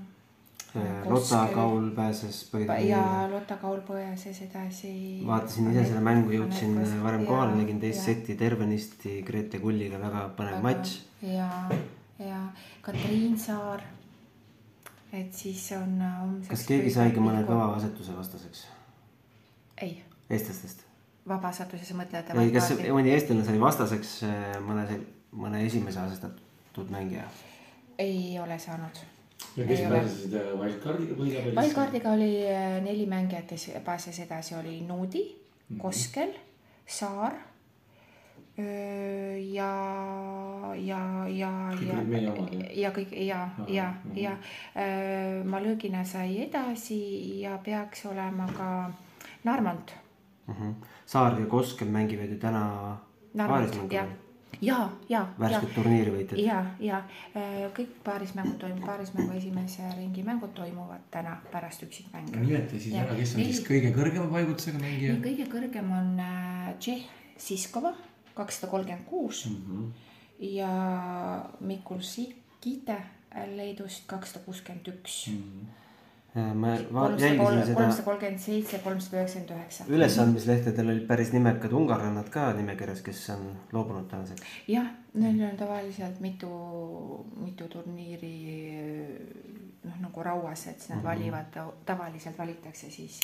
äh,. 0.76 1.10
Lotta 1.10 1.48
Kaul 1.54 1.90
pääses 1.90 2.38
põhiturniiri. 2.52 2.88
ja 2.88 3.28
Lotta 3.30 3.56
Kaul 3.56 3.80
pääses 3.80 4.40
edasi. 4.42 5.22
vaatasin 5.26 5.70
ise 5.70 5.84
seda 5.90 6.00
mängu, 6.00 6.32
jõudsin 6.32 6.78
varem 7.02 7.26
kohale, 7.26 7.58
nägin 7.60 7.80
teist 7.80 8.08
setti 8.08 8.34
tervenisti 8.34 9.20
Grete 9.26 9.60
Kulliga, 9.60 10.00
väga 10.00 10.30
põnev 10.38 10.64
matš. 10.64 10.96
ja, 11.22 11.50
ja 12.18 12.40
Katriin 12.80 13.38
Saar. 13.38 13.84
et 15.12 15.32
siis 15.34 15.68
on. 15.76 16.42
kas 16.48 16.66
keegi 16.72 16.90
saigi 16.90 17.20
mõne 17.20 17.44
kõva 17.44 17.74
asetuse 17.76 18.16
vastaseks? 18.16 18.66
ei. 19.82 20.02
eestlastest? 20.30 20.85
Vabasatuses 21.28 21.90
mõtled? 21.98 22.30
ei, 22.42 22.52
kas 22.54 22.70
mõni 22.84 23.12
eestlane 23.14 23.44
sai 23.46 23.58
vastaseks 23.60 24.14
äh, 24.28 24.46
mõne, 24.64 25.00
mõne 25.36 25.64
esimese 25.66 26.00
asestatud 26.04 26.92
mängija? 26.92 27.26
ei 27.98 28.36
ole 28.42 28.58
saanud. 28.62 29.02
ja 29.56 29.66
kes 29.66 29.82
pääsesid 29.90 30.38
äh, 30.38 30.54
wildcardiga 30.60 31.18
põhitabelis? 31.18 31.58
Wildcardiga 31.58 32.14
oli 32.14 32.30
äh, 32.52 32.78
neli 32.84 33.08
mängijat, 33.10 33.48
kes 33.50 33.70
pääses 33.84 34.22
edasi, 34.26 34.54
oli 34.58 34.80
Nuudi 34.86 35.24
mm, 35.26 35.76
-hmm. 35.76 35.82
Koskel, 35.82 36.32
Saar 36.86 37.34
ja, 38.56 39.72
ja, 40.74 41.00
ja, 41.28 41.28
ja 41.28 41.50
jah? 41.84 42.38
ja 42.72 42.90
kõik 42.90 43.12
ja, 43.12 43.40
ja, 43.68 43.90
ja 44.16 44.32
öö, 44.80 45.42
Malõgina 45.44 46.04
sai 46.08 46.38
edasi 46.46 47.40
ja 47.42 47.58
peaks 47.64 48.06
olema 48.06 48.48
ka 48.56 48.70
Narmont. 49.44 49.92
Saar 51.06 51.38
ja 51.40 51.46
Koskel 51.46 51.88
mängivad 51.88 52.30
ju 52.30 52.38
täna 52.38 52.62
Narmont, 53.34 53.70
paarismängu 53.70 53.94
ja, 54.60 54.88
ja, 55.08 55.26
värsked 55.38 55.74
turniiri 55.74 56.10
võitjad. 56.14 56.38
ja, 56.40 56.62
ja 56.80 57.02
öö, 57.36 57.68
kõik 57.76 57.90
paarismängud 58.04 58.56
toimuvad, 58.58 58.86
paarismängu 58.86 59.34
esimese 59.36 59.82
ringi 59.98 60.22
mängud 60.24 60.54
toimuvad 60.56 61.02
täna 61.10 61.36
pärast 61.52 61.82
üksikmänge. 61.84 62.36
nimeta 62.40 62.78
siis 62.78 62.94
ära, 62.94 63.14
kes 63.14 63.34
on 63.34 63.40
Neli- 63.42 63.52
siis 63.52 63.66
kõige 63.68 63.92
kõrgema 63.94 64.30
paigutusega 64.32 64.78
mängija 64.80 65.18
kõige 65.26 65.46
kõrgem 65.52 65.92
on 65.98 66.18
äh, 66.20 66.74
Tšehh 66.78 67.04
Siskova, 67.36 67.92
kakssada 68.34 68.70
kolmkümmend 68.70 69.04
kuus 69.06 69.46
Mhm. 69.50 69.90
ja 70.40 70.70
Mikul 71.60 72.00
Sikite 72.00 72.96
Leedust 73.56 74.06
kakssada 74.06 74.44
kuuskümmend 74.44 74.88
üks. 74.88 75.26
Ma 76.36 76.74
va- 76.92 77.06
kolmsada 77.08 77.26
jälgisin 77.26 77.66
seda 77.66 77.80
kolmsada 77.80 78.04
kolmkümmend 78.04 78.38
seitse, 78.38 78.78
kolmsada 78.84 79.16
üheksakümmend 79.16 79.50
üheksa. 79.56 79.84
ülesandmislehtedel 79.88 80.90
olid 80.92 81.06
päris 81.08 81.32
nimekad 81.32 81.72
ungarlannad 81.72 82.28
ka 82.30 82.52
nimekirjas, 82.52 83.02
kes 83.02 83.24
on 83.30 83.48
loobunud 83.72 84.08
tänaseks. 84.10 84.42
jah, 84.68 84.86
neil 85.14 85.42
on 85.50 85.56
tavaliselt 85.56 86.20
mitu, 86.20 86.50
mitu 87.40 87.68
turniiri 87.68 88.36
noh, 89.84 90.00
nagu 90.00 90.22
rauas, 90.22 90.66
et 90.66 90.80
siis 90.80 90.94
nad 90.94 91.04
valivad, 91.04 91.60
tavaliselt 91.86 92.38
valitakse 92.38 92.90
siis 92.90 93.20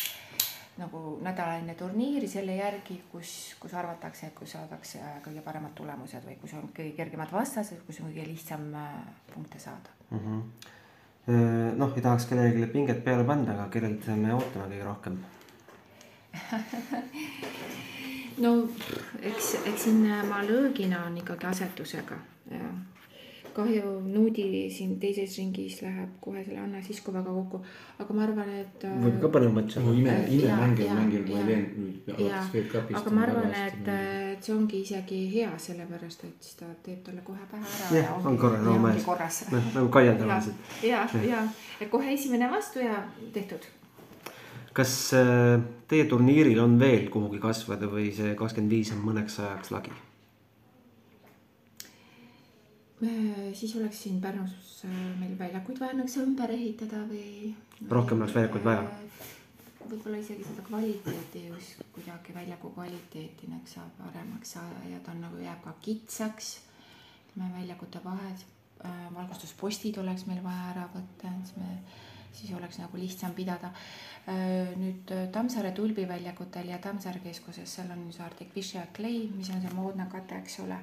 nagu 0.81 1.19
nädal 1.23 1.59
enne 1.61 1.75
turniiri 1.77 2.29
selle 2.29 2.57
järgi, 2.57 3.03
kus, 3.13 3.55
kus 3.61 3.75
arvatakse, 3.77 4.31
et 4.31 4.35
kus 4.35 4.55
saadakse 4.57 5.01
kõige 5.25 5.43
paremad 5.45 5.75
tulemused 5.77 6.25
või 6.25 6.39
kus 6.41 6.55
on 6.57 6.71
kõige 6.73 6.95
kergemad 6.97 7.33
vastased, 7.33 7.83
kus 7.87 8.01
on 8.01 8.09
kõige 8.09 8.25
lihtsam 8.31 8.71
äh, 8.75 8.95
punkte 9.35 9.61
saada. 9.61 9.93
noh, 11.27 11.93
ei 11.97 12.03
tahaks 12.03 12.27
kellelegi 12.31 12.67
pinget 12.73 13.05
peale 13.05 13.25
panna, 13.25 13.55
aga 13.55 13.69
kellelt 13.71 14.07
me 14.19 14.35
ootame 14.35 14.67
kõige 14.73 14.89
rohkem? 14.89 15.21
no 18.45 18.55
eks, 19.21 19.55
eks 19.63 19.85
siin 19.85 20.07
Malõgina 20.31 21.05
on 21.07 21.21
ikkagi 21.21 21.47
asetusega 21.51 22.17
ja 22.51 22.71
kahju, 23.55 24.01
Nuudi 24.09 24.69
siin 24.73 24.97
teises 25.01 25.35
ringis 25.39 25.79
läheb 25.85 26.15
kohe 26.25 26.43
selle 26.45 26.61
Anna 26.63 26.81
Siskovaga 26.85 27.33
kokku, 27.33 27.61
aga 28.01 28.17
ma 28.17 28.25
arvan, 28.27 28.51
et. 28.63 28.87
võib 29.05 29.19
ka 29.23 29.31
põnev 29.35 29.53
matš 29.57 29.79
olla. 29.81 29.95
ime, 29.99 30.15
Äh, 30.23 30.33
imemängija 30.39 30.97
mängib, 30.97 31.29
ma 31.29 31.43
ei 31.45 31.59
jaa, 32.07 32.17
alates 32.17 32.51
Fed 32.55 32.71
Cupist. 32.73 32.99
aga 33.01 33.15
ma 33.15 33.25
arvan, 33.27 33.51
et, 33.67 33.91
et 34.43 34.49
see 34.49 34.55
ongi 34.57 34.81
isegi 34.83 35.19
hea, 35.31 35.51
sellepärast 35.63 36.25
et 36.27 36.47
siis 36.49 36.57
ta 36.59 36.67
teeb 36.83 37.03
talle 37.07 37.23
kohe 37.23 37.45
pähe 37.51 37.63
ära. 37.63 37.91
jah, 37.95 38.27
on 38.27 38.39
korras 38.39 38.67
oma 38.67 38.91
mees. 38.91 39.07
noh, 39.53 39.69
nagu 39.77 39.91
Kaian 39.95 40.17
ja 40.17 40.19
tavaliselt., 40.25 40.73
ja, 40.83 41.05
ja, 41.29 41.43
et 41.79 41.91
kohe 41.93 42.11
esimene 42.11 42.51
vastu 42.51 42.83
ja 42.83 43.05
tehtud. 43.33 43.69
kas 44.75 44.95
äh, 45.15 45.61
teie 45.89 46.09
turniiril 46.11 46.59
on 46.59 46.79
veel 46.81 47.07
kuhugi 47.15 47.39
kasvada 47.43 47.87
või 47.93 48.11
see 48.17 48.35
kakskümmend 48.35 48.75
viis 48.75 48.91
on 48.97 49.05
mõneks 49.05 49.39
ajaks 49.45 49.71
lagi? 49.77 49.95
siis 53.55 53.77
oleks 53.79 54.03
siin 54.05 54.21
Pärnus 54.23 54.83
äh, 54.87 54.99
meil 55.21 55.39
väljakuid 55.39 55.79
vaja 55.83 55.95
nagu 55.99 56.23
ümber 56.23 56.51
ehitada 56.55 57.07
või. 57.07 57.55
Rohkem 57.91 58.21
oleks 58.23 58.35
väljakuid 58.35 58.67
vaja. 58.67 58.85
Võib-olla 59.91 60.21
isegi 60.23 60.45
seda 60.47 60.65
kvaliteeti 60.67 61.47
just 61.49 61.83
kuidagi 61.95 62.35
väljaku 62.35 62.71
kvaliteeti 62.75 63.51
nagu 63.51 63.69
saab 63.69 63.93
paremaks 63.99 64.55
saada 64.57 64.83
ja 64.91 65.01
ta 65.05 65.15
on 65.15 65.23
nagu 65.27 65.41
jääb 65.43 65.63
ka 65.65 65.75
kitsaks. 65.83 66.59
me 67.37 67.47
väljakute 67.55 68.01
vahed, 68.05 68.43
valgustuspostid 69.15 69.99
oleks 69.99 70.27
meil 70.27 70.43
vaja 70.45 70.65
ära 70.75 70.89
võtta, 70.95 71.31
siis 71.45 71.57
me, 71.57 71.79
siis 72.33 72.53
oleks 72.53 72.79
nagu 72.79 72.97
lihtsam 72.97 73.33
pidada. 73.35 73.73
nüüd 74.77 75.11
äh, 75.11 75.29
Tammsaare 75.33 75.73
tulbiväljakutel 75.73 76.69
ja 76.69 76.79
Tammsaare 76.79 77.19
keskuses, 77.25 77.75
seal 77.75 77.91
on 77.91 78.13
see 78.13 78.75
ja 78.75 78.87
Clay, 78.95 79.29
mis 79.35 79.51
on 79.51 79.61
see 79.61 79.75
moodne 79.75 80.07
kate, 80.13 80.39
eks 80.39 80.61
ole 80.61 80.79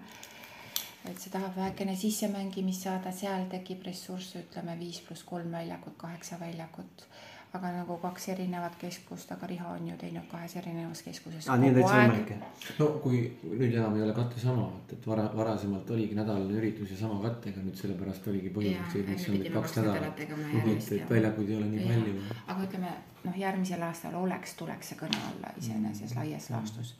et 1.07 1.19
see 1.19 1.31
tahab 1.31 1.55
vähekene 1.55 1.95
sissemängimist 1.95 2.83
saada, 2.83 3.11
seal 3.15 3.47
tekib 3.51 3.85
ressursse, 3.87 4.43
ütleme 4.43 4.75
viis 4.79 4.99
pluss 5.05 5.23
kolm 5.23 5.51
väljakut, 5.51 5.95
kaheksa 5.97 6.39
väljakut. 6.39 7.05
Aga 7.53 7.71
nagu 7.73 7.95
kaks 7.97 8.27
erinevat 8.29 8.75
keskust, 8.77 9.31
aga 9.33 9.47
Riho 9.49 9.69
on 9.73 9.87
ju 9.89 9.95
teinud 9.97 10.25
kahes 10.29 10.53
erinevas 10.59 11.01
keskuses 11.01 11.47
aa, 11.49 11.55
nii 11.57 11.71
on 11.71 11.77
täitsa 11.79 11.95
võimalik 11.95 12.33
jah? 12.35 12.43
no 12.79 12.89
kui 13.03 13.21
nüüd 13.43 13.73
enam 13.73 13.95
ei 13.97 14.03
ole 14.05 14.13
katte 14.13 14.41
sama, 14.43 14.67
et, 14.83 14.93
et 14.97 15.07
vara, 15.09 15.25
varasemalt 15.35 15.89
oligi 15.95 16.17
nädalane 16.19 16.59
üritus 16.61 16.93
ja 16.93 16.99
sama 16.99 17.17
kattega, 17.23 17.63
nüüd 17.65 17.79
sellepärast 17.81 18.27
oligi 18.29 18.53
põhjuseks 18.53 18.93
see, 18.93 19.01
et 19.01 19.09
enne 19.15 19.33
on 19.33 19.39
nüüd 19.39 19.53
kaks 19.57 19.77
nädalat 19.79 20.21
et, 20.25 20.91
et 20.99 21.15
väljakuid 21.15 21.49
ei 21.49 21.57
ole 21.57 21.71
nii 21.71 21.85
Jah. 21.87 21.95
palju. 21.95 22.37
aga 22.53 22.67
ütleme 22.67 22.93
noh, 23.23 23.39
järgmisel 23.45 23.87
aastal 23.89 24.19
oleks, 24.21 24.53
tuleks 24.61 24.93
see 24.93 25.01
kõne 25.01 25.25
alla 25.31 25.53
iseenesest 25.57 26.19
laias 26.21 26.49
laastus. 26.53 26.95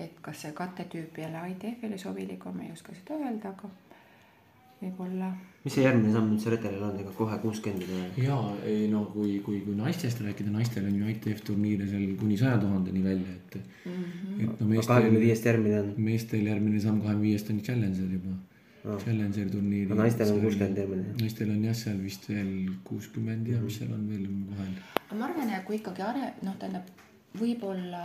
et 0.00 0.20
kas 0.20 0.44
see 0.44 0.52
kattetüüp 0.56 1.24
jälle 1.24 1.46
ITF-ile 1.54 1.98
sobilik 1.98 2.46
on, 2.46 2.56
ma 2.60 2.68
ei 2.68 2.72
oska 2.76 2.92
seda 3.00 3.16
öelda, 3.16 3.56
aga 3.56 3.72
võib-olla 4.80 5.30
mis 5.64 5.74
see 5.76 5.82
järgmine 5.84 6.12
samm 6.14 6.30
üldse 6.34 6.52
redelil 6.54 6.84
on, 6.86 6.94
ega 7.02 7.10
kohe 7.16 7.36
kuuskümmend 7.42 7.82
ei 7.84 7.88
tule? 7.90 8.26
ja 8.26 8.36
ei 8.68 8.86
no 8.92 9.02
kui, 9.12 9.34
kui, 9.44 9.58
kui 9.66 9.74
naistest 9.76 10.22
rääkida, 10.24 10.52
naistel 10.54 10.86
on 10.88 10.94
ju 10.96 11.10
ITF 11.12 11.42
turniire 11.44 11.88
seal 11.90 12.14
kuni 12.20 12.38
saja 12.40 12.56
tuhandeni 12.62 13.02
välja, 13.04 13.34
et 13.34 13.58
mm. 13.58 13.92
-hmm. 13.92 14.38
et 14.44 14.62
no 14.62 14.86
kahekümne 14.86 15.18
meestel, 15.18 15.20
viiest 15.26 15.50
järgmine 15.50 15.80
on, 15.82 15.92
meestel 16.08 16.48
järgmine 16.52 16.80
samm 16.80 17.02
kahekümne 17.04 17.28
viiest 17.28 17.50
on 17.50 17.60
Challenger 17.68 18.16
juba 18.16 18.34
oh.. 18.84 18.98
Challenger 19.04 19.52
turniiri. 19.52 19.92
Aga 19.92 20.02
naistel 20.02 20.32
on 20.32 20.40
60 20.40 20.80
järgmine, 20.80 21.14
naistel 21.20 21.50
on 21.50 21.64
jah, 21.68 21.76
seal 21.84 22.02
vist 22.08 22.28
veel 22.32 22.52
kuuskümmend 22.84 23.52
ja 23.52 23.60
mis 23.60 23.80
seal 23.82 23.92
on 23.92 24.08
veel 24.08 24.26
vahel. 24.56 24.74
aga 25.06 25.18
ma 25.18 25.24
arvan, 25.28 25.56
et 25.58 25.64
kui 25.68 25.76
ikkagi 25.76 26.08
are-, 26.08 26.34
noh, 26.42 26.56
tähendab 26.56 26.88
võib-olla 27.40 28.04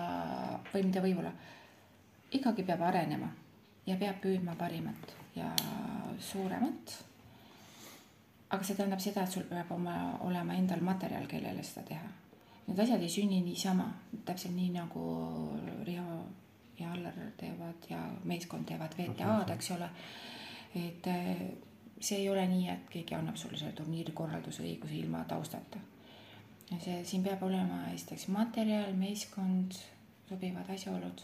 või 0.73 0.83
mitte 0.83 1.01
võib-olla, 1.07 1.31
ikkagi 2.31 2.67
peab 2.67 2.83
arenema 2.91 3.31
ja 3.87 3.95
peab 3.95 4.19
püüdma 4.19 4.59
parimat 4.59 5.21
ja 5.35 5.51
suuremat. 6.19 6.95
aga 8.49 8.63
see 8.63 8.75
tähendab 8.77 9.01
seda, 9.03 9.23
et 9.23 9.31
sul 9.31 9.43
peab 9.49 9.71
oma, 9.75 9.95
olema 10.23 10.53
endal 10.55 10.81
materjal, 10.85 11.25
kellele 11.27 11.63
seda 11.63 11.83
teha. 11.89 12.09
Need 12.67 12.79
asjad 12.79 13.01
ei 13.01 13.09
sünni 13.09 13.41
niisama, 13.45 13.89
täpselt 14.25 14.55
nii 14.55 14.69
nagu 14.73 15.03
Riho 15.85 16.19
ja 16.79 16.91
Allar 16.93 17.17
teevad 17.37 17.89
ja 17.89 17.99
meeskond 18.23 18.67
teevad 18.69 18.95
VTA-d, 18.97 19.49
eks 19.53 19.71
ole. 19.75 19.89
et 20.75 21.07
eh, 21.07 21.43
see 21.99 22.21
ei 22.21 22.29
ole 22.29 22.47
nii, 22.47 22.69
et 22.69 22.87
keegi 22.91 23.15
annab 23.15 23.37
sulle 23.39 23.57
selle 23.57 23.75
turniiri 23.75 24.11
korralduse 24.11 24.63
õiguse 24.63 24.97
ilma 24.99 25.23
taustata 25.27 25.79
see, 26.73 27.03
siin 27.05 27.23
peab 27.25 27.43
olema 27.45 27.85
esiteks 27.93 28.27
materjal, 28.33 28.93
meeskond, 28.97 29.77
sobivad 30.29 30.69
asjaolud, 30.73 31.23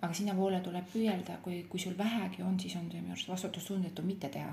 aga 0.00 0.12
sinnapoole 0.14 0.60
tuleb 0.64 0.86
püüelda, 0.92 1.38
kui, 1.42 1.62
kui 1.68 1.80
sul 1.80 1.96
vähegi 1.98 2.42
on, 2.42 2.58
siis 2.60 2.76
on 2.76 2.90
see 2.90 3.00
minu 3.00 3.14
arust 3.14 3.28
vastutustundetu 3.28 4.02
mitte 4.02 4.28
teha. 4.28 4.52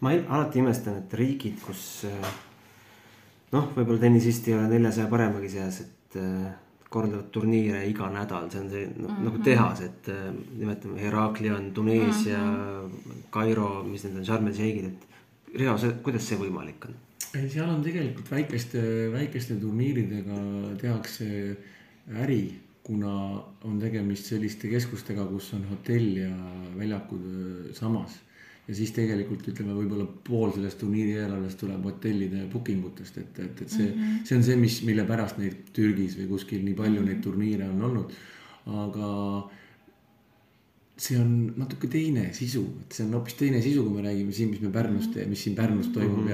ma 0.00 0.12
alati 0.12 0.58
imestan, 0.60 0.98
et 1.00 1.14
riigid, 1.14 1.56
kus 1.64 2.04
äh, 2.04 2.34
noh, 3.52 3.72
võib-olla 3.76 4.02
tennisist 4.02 4.48
ei 4.48 4.54
ole 4.58 4.68
neljasaja 4.68 5.08
paremagi 5.08 5.48
seas, 5.54 5.80
et 5.86 6.18
äh, 6.20 6.50
korraldavad 6.92 7.30
turniire 7.32 7.80
iga 7.88 8.10
nädal, 8.12 8.50
see 8.52 8.60
on 8.60 8.70
see 8.70 8.84
no, 8.86 9.08
mm 9.08 9.14
-hmm. 9.14 9.24
nagu 9.24 9.42
tehas, 9.44 9.80
et 9.80 10.08
äh, 10.08 10.28
nimetame 10.58 11.00
Heraklion, 11.00 11.72
Tuneesia 11.72 12.38
mm, 12.38 12.90
-hmm. 12.90 13.24
Kairo, 13.30 13.82
mis 13.82 14.04
need 14.04 14.16
on, 14.16 14.24
Sharm 14.24 14.46
el 14.46 14.54
Sheikhid, 14.54 14.84
et 14.84 15.06
Riho, 15.58 15.78
see, 15.78 15.92
kuidas 16.02 16.28
see 16.28 16.38
võimalik 16.38 16.84
on? 16.84 16.94
seal 17.48 17.68
on 17.68 17.82
tegelikult 17.84 18.30
väikeste, 18.30 18.80
väikeste 19.12 19.56
turniiridega 19.60 20.38
tehakse 20.80 21.56
äri, 22.22 22.60
kuna 22.86 23.12
on 23.66 23.80
tegemist 23.82 24.30
selliste 24.30 24.70
keskustega, 24.70 25.26
kus 25.26 25.50
on 25.56 25.66
hotell 25.72 26.20
ja 26.20 26.30
väljakud 26.76 27.74
samas. 27.74 28.22
ja 28.66 28.74
siis 28.74 28.90
tegelikult 28.90 29.44
ütleme, 29.46 29.74
võib-olla 29.76 30.08
pool 30.26 30.50
sellest 30.54 30.80
turniiri 30.80 31.12
eelarvest 31.20 31.60
tuleb 31.60 31.84
hotellide 31.86 32.48
booking 32.50 32.82
utest, 32.88 33.18
et, 33.20 33.38
et, 33.38 33.60
et 33.62 33.70
see 33.70 33.84
mm, 33.86 34.00
-hmm. 34.00 34.24
see 34.26 34.38
on 34.38 34.42
see, 34.42 34.56
mis, 34.58 34.78
mille 34.88 35.04
pärast 35.06 35.38
neid 35.38 35.68
Türgis 35.76 36.16
või 36.18 36.26
kuskil 36.32 36.64
nii 36.64 36.74
palju 36.74 37.00
mm 37.00 37.04
-hmm. 37.04 37.12
neid 37.12 37.22
turniire 37.22 37.68
on 37.68 37.84
olnud. 37.90 38.16
aga 38.66 39.10
see 40.98 41.18
on 41.20 41.52
natuke 41.56 41.88
teine 41.92 42.32
sisu, 42.34 42.64
et 42.82 42.92
see 42.98 43.06
on 43.06 43.14
hoopis 43.14 43.34
teine 43.38 43.62
sisu, 43.62 43.84
kui 43.84 44.00
me 44.00 44.08
räägime 44.08 44.32
siin, 44.32 44.50
mis 44.50 44.60
me 44.60 44.70
Pärnus 44.72 45.08
teeme, 45.14 45.30
mis 45.30 45.42
siin 45.44 45.54
Pärnus 45.54 45.88
toimub 45.94 46.24
mm 46.24 46.28
-hmm. 46.28 46.30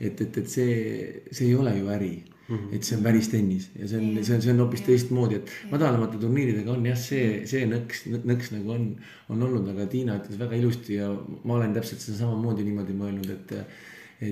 ja 0.00 0.06
et, 0.08 0.20
et, 0.20 0.38
et 0.38 0.48
see, 0.48 1.22
see 1.32 1.48
ei 1.48 1.54
ole 1.54 1.78
ju 1.78 1.88
äri 1.88 2.14
mm. 2.48 2.56
-hmm. 2.56 2.74
et 2.76 2.84
see 2.84 2.96
on 2.98 3.04
päris 3.04 3.28
tennis 3.32 3.70
ja 3.78 3.88
see 3.88 3.98
on, 3.98 4.24
see 4.24 4.36
on, 4.36 4.42
see 4.42 4.52
on 4.52 4.62
hoopis 4.64 4.84
teistmoodi, 4.88 5.40
et 5.40 5.50
madalamate 5.70 6.20
turniiridega 6.22 6.72
on 6.72 6.86
jah, 6.86 6.98
see, 6.98 7.46
see 7.50 7.64
nõks, 7.70 8.04
nõks 8.24 8.52
nagu 8.56 8.76
on, 8.76 8.88
on 9.28 9.42
olnud, 9.48 9.68
aga 9.74 9.86
Tiina 9.90 10.18
ütles 10.20 10.38
väga 10.40 10.60
ilusti 10.60 11.00
ja 11.00 11.10
ma 11.44 11.58
olen 11.58 11.74
täpselt 11.76 12.04
seda 12.04 12.18
samamoodi 12.24 12.66
niimoodi 12.66 12.96
mõelnud, 12.98 13.30
et, 13.34 13.56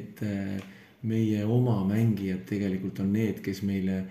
et 0.01 0.25
äh, 0.27 0.59
meie 1.03 1.45
oma 1.45 1.81
mängijad 1.87 2.45
tegelikult 2.49 3.01
on 3.03 3.13
need, 3.13 3.41
kes 3.45 3.63
meile 3.67 4.05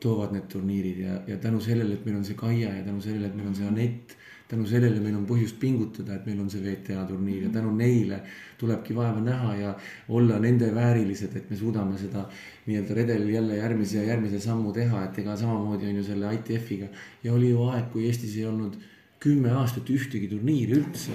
toovad 0.00 0.32
need 0.34 0.48
turniirid 0.52 1.04
ja, 1.04 1.20
ja 1.28 1.36
tänu 1.40 1.60
sellele, 1.64 1.96
et 1.96 2.06
meil 2.06 2.20
on 2.20 2.24
see 2.24 2.38
Kaia 2.38 2.72
ja 2.78 2.84
tänu 2.84 3.02
sellele, 3.04 3.28
et 3.28 3.36
meil 3.36 3.50
on 3.50 3.56
see 3.56 3.68
Anett, 3.68 4.16
tänu 4.50 4.66
sellele 4.66 4.98
meil 5.00 5.14
on 5.14 5.26
põhjust 5.28 5.58
pingutada, 5.62 6.16
et 6.16 6.26
meil 6.26 6.40
on 6.42 6.48
see 6.50 6.62
WTA 6.64 7.04
turniir 7.08 7.46
ja 7.46 7.50
tänu 7.54 7.70
neile 7.76 8.20
tulebki 8.58 8.96
vaeva 8.96 9.20
näha 9.22 9.54
ja 9.56 9.74
olla 10.08 10.38
nende 10.42 10.72
väärilised, 10.74 11.36
et 11.36 11.50
me 11.50 11.56
suudame 11.56 11.98
seda 11.98 12.24
nii-öelda 12.66 12.96
redelil 12.98 13.34
jälle 13.34 13.60
järgmise 13.60 14.00
ja 14.00 14.08
järgmise 14.10 14.40
sammu 14.42 14.72
teha, 14.74 15.04
et 15.06 15.20
ega 15.22 15.36
samamoodi 15.38 15.88
on 15.90 16.00
ju 16.00 16.06
selle 16.08 16.34
ITF-iga. 16.34 16.90
ja 17.24 17.32
oli 17.32 17.50
ju 17.50 17.62
aeg, 17.70 17.92
kui 17.92 18.06
Eestis 18.08 18.36
ei 18.36 18.46
olnud 18.50 18.74
kümme 19.20 19.52
aastat 19.60 19.90
ühtegi 19.90 20.28
turniiri 20.28 20.80
üldse. 20.80 21.14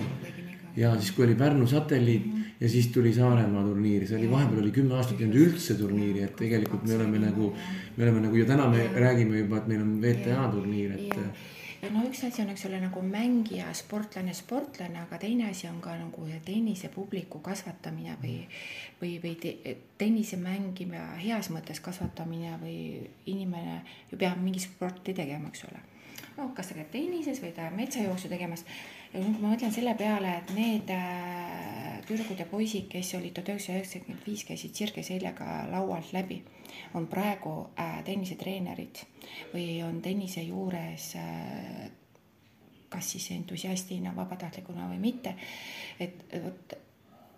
ja 0.77 0.93
siis, 0.99 1.11
kui 1.11 1.25
oli 1.25 1.35
Pärnu 1.35 1.67
satelliit 1.67 2.25
ja 2.59 2.69
siis 2.69 2.87
tuli 2.87 3.13
Saaremaa 3.13 3.63
turniir, 3.63 4.07
see 4.07 4.17
oli 4.17 4.31
vahepeal 4.31 4.61
oli 4.63 4.71
kümme 4.71 4.95
aastat 4.95 5.19
ei 5.19 5.27
olnud 5.27 5.41
üldse 5.41 5.75
turniiri, 5.75 6.23
et 6.23 6.35
tegelikult 6.39 6.87
me 6.87 6.95
oleme 6.95 7.19
nagu, 7.19 7.51
me 7.97 8.07
oleme 8.07 8.23
nagu 8.27 8.39
ja 8.39 8.47
täna 8.47 8.69
me 8.71 8.87
räägime 8.95 9.43
juba, 9.43 9.59
et 9.59 9.67
meil 9.67 9.83
on 9.83 9.93
WTA 9.99 10.47
turniir, 10.53 10.95
et 10.95 11.19
ja 11.19 11.27
no 11.93 12.03
üks 12.07 12.23
asi 12.27 12.41
on, 12.41 12.49
eks 12.53 12.65
ole, 12.69 12.79
nagu 12.81 13.01
mängija, 13.05 13.69
sportlane, 13.77 14.33
sportlane, 14.33 14.99
aga 15.03 15.19
teine 15.21 15.49
asi 15.49 15.67
on 15.69 15.81
ka 15.83 15.95
nagu 15.99 16.27
tennisepubliku 16.45 17.41
kasvatamine 17.45 18.17
või 18.21 18.37
või, 19.01 19.17
või 19.23 19.35
te, 19.39 19.77
tennise 19.97 20.37
mängima 20.39 21.03
heas 21.19 21.49
mõttes 21.53 21.81
kasvatamine 21.83 22.57
või 22.61 22.77
inimene 23.31 23.81
ju 24.11 24.19
peab 24.19 24.39
mingit 24.41 24.67
sporti 24.67 25.13
tegema, 25.13 25.51
eks 25.51 25.65
ole. 25.69 25.81
no 26.37 26.49
kas 26.55 26.71
ta 26.71 26.79
käib 26.79 26.91
tennises 26.93 27.41
või 27.43 27.51
ta 27.55 27.69
metsajooksu 27.75 28.31
tegemas 28.31 28.65
ja 29.15 29.23
nüüd 29.23 29.39
ma 29.39 29.53
mõtlen 29.53 29.71
selle 29.73 29.95
peale, 29.95 30.37
et 30.41 30.51
need 30.55 30.91
äh, 30.91 32.01
tüdrukud 32.07 32.39
ja 32.39 32.47
poisid, 32.49 32.89
kes 32.91 33.13
olid 33.17 33.35
tuhat 33.35 33.53
üheksasada 33.53 33.79
üheksakümmend 33.79 34.27
viis, 34.27 34.43
käisid 34.47 34.75
sirge 34.75 35.03
seljaga 35.07 35.63
laualt 35.71 36.11
läbi 36.13 36.41
on 36.93 37.07
praegu 37.07 37.55
äh, 37.79 38.01
tennisetreenerid 38.05 39.05
või 39.53 39.67
on 39.87 40.01
tennise 40.03 40.43
juures 40.43 41.13
äh, 41.19 41.85
kas 42.89 43.11
siis 43.15 43.29
entusiastina, 43.35 44.13
vabatahtlikuna 44.15 44.89
või 44.91 44.99
mitte. 45.01 45.35
et 45.99 46.21
vot 46.43 46.75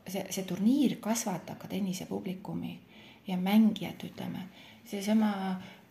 see, 0.07 0.25
see 0.30 0.43
turniir 0.47 0.97
kasvatab 1.01 1.59
ka 1.61 1.69
tennisepublikumi 1.71 2.73
ja 3.28 3.38
mängijat, 3.38 4.03
ütleme, 4.07 4.47
seesama 4.88 5.32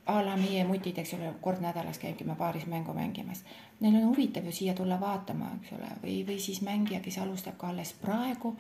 a 0.07 0.21
la 0.23 0.37
meie 0.39 0.65
mutid, 0.65 0.99
eks 1.03 1.15
ole, 1.17 1.33
kord 1.43 1.63
nädalas 1.65 1.99
käime 1.99 2.37
paaris 2.39 2.67
mängu 2.71 2.95
mängimas. 2.95 3.43
Neil 3.81 3.97
on 3.99 4.11
huvitav 4.13 4.45
ju 4.47 4.53
siia 4.55 4.75
tulla 4.75 5.01
vaatama, 5.01 5.51
eks 5.61 5.73
ole, 5.75 5.89
või, 6.03 6.21
või 6.29 6.39
siis 6.43 6.63
mängija, 6.63 7.01
kes 7.03 7.19
alustab 7.23 7.59
ka 7.59 7.73
alles 7.73 7.93
praegu 8.03 8.55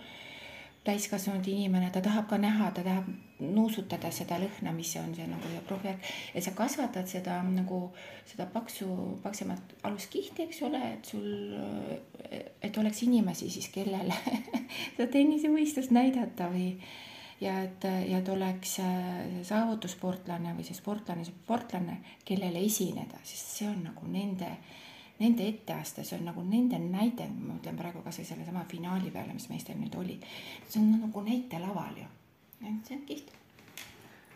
täiskasvanud 0.86 1.46
inimene, 1.50 1.88
ta 1.90 2.00
tahab 2.02 2.28
ka 2.30 2.38
näha, 2.38 2.70
ta 2.74 2.82
tahab 2.86 3.08
nuusutada 3.42 4.10
seda 4.14 4.38
lõhna, 4.38 4.72
mis 4.74 4.92
on 5.00 5.10
see 5.16 5.26
nagu 5.28 5.50
proovijärg, 5.66 6.04
et 6.34 6.44
sa 6.46 6.52
kasvatad 6.56 7.10
seda 7.10 7.40
nagu 7.46 7.80
seda 8.28 8.46
paksu, 8.52 8.86
paksemat 9.24 9.74
aluskihti, 9.88 10.46
eks 10.46 10.62
ole, 10.66 10.82
et 10.94 11.10
sul, 11.10 11.26
et 12.62 12.78
oleks 12.78 13.02
inimesi 13.06 13.50
siis, 13.50 13.68
kellele 13.74 14.14
seda 14.94 15.10
tennisemõistust 15.12 15.94
näidata 15.94 16.48
või 16.54 16.70
ja 17.40 17.58
et, 17.62 17.84
ja 18.08 18.18
et 18.18 18.28
oleks 18.32 18.78
saavutussportlane 19.44 20.54
või 20.56 20.64
see 20.64 20.76
sportlane, 20.76 21.24
see 21.26 21.36
sportlane, 21.36 22.00
kellele 22.24 22.64
esineda, 22.64 23.20
sest 23.22 23.56
see 23.58 23.70
on 23.70 23.82
nagu 23.90 24.08
nende 24.10 24.50
nende 25.18 25.46
etteaste, 25.48 26.04
see 26.04 26.18
on 26.18 26.26
nagu 26.28 26.42
nende 26.44 26.78
näide, 26.80 27.26
ma 27.30 27.54
mõtlen 27.54 27.78
praegu 27.78 28.02
kasvõi 28.04 28.26
sellesama 28.28 28.66
finaali 28.68 29.10
peale, 29.12 29.32
mis 29.36 29.48
meestel 29.48 29.78
nüüd 29.80 29.94
oli. 29.96 30.18
see 30.68 30.80
on 30.82 30.92
nagu 31.00 31.22
näitelaval 31.24 31.96
ju, 32.02 32.08
see 32.60 32.98
on 32.98 33.02
kihvt. 33.08 33.32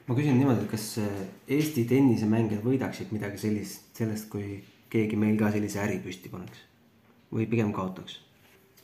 ma 0.07 0.17
küsin 0.17 0.39
niimoodi, 0.41 0.65
et 0.65 0.71
kas 0.71 0.87
äh, 1.03 1.21
Eesti 1.59 1.85
tennisemängijad 1.91 2.65
võidaksid 2.65 3.13
midagi 3.13 3.39
sellist, 3.45 3.93
sellest, 3.97 4.31
kui 4.33 4.63
keegi 4.91 5.21
meil 5.21 5.37
ka 5.39 5.53
sellise 5.53 5.83
äri 5.85 6.01
püsti 6.05 6.33
paneks 6.33 6.65
või 7.33 7.47
pigem 7.51 7.73
kaotaks? 7.77 8.21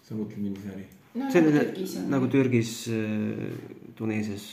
sa 0.07 0.15
mõtled 0.15 0.39
millise 0.39 0.71
äri 0.71 0.85
no,? 1.17 1.33
see 1.33 1.43
on 1.43 1.51
nagu, 1.57 1.91
nagu 2.13 2.31
Türgis, 2.33 2.77
äh, 2.93 3.51
Tuneesias 3.99 4.47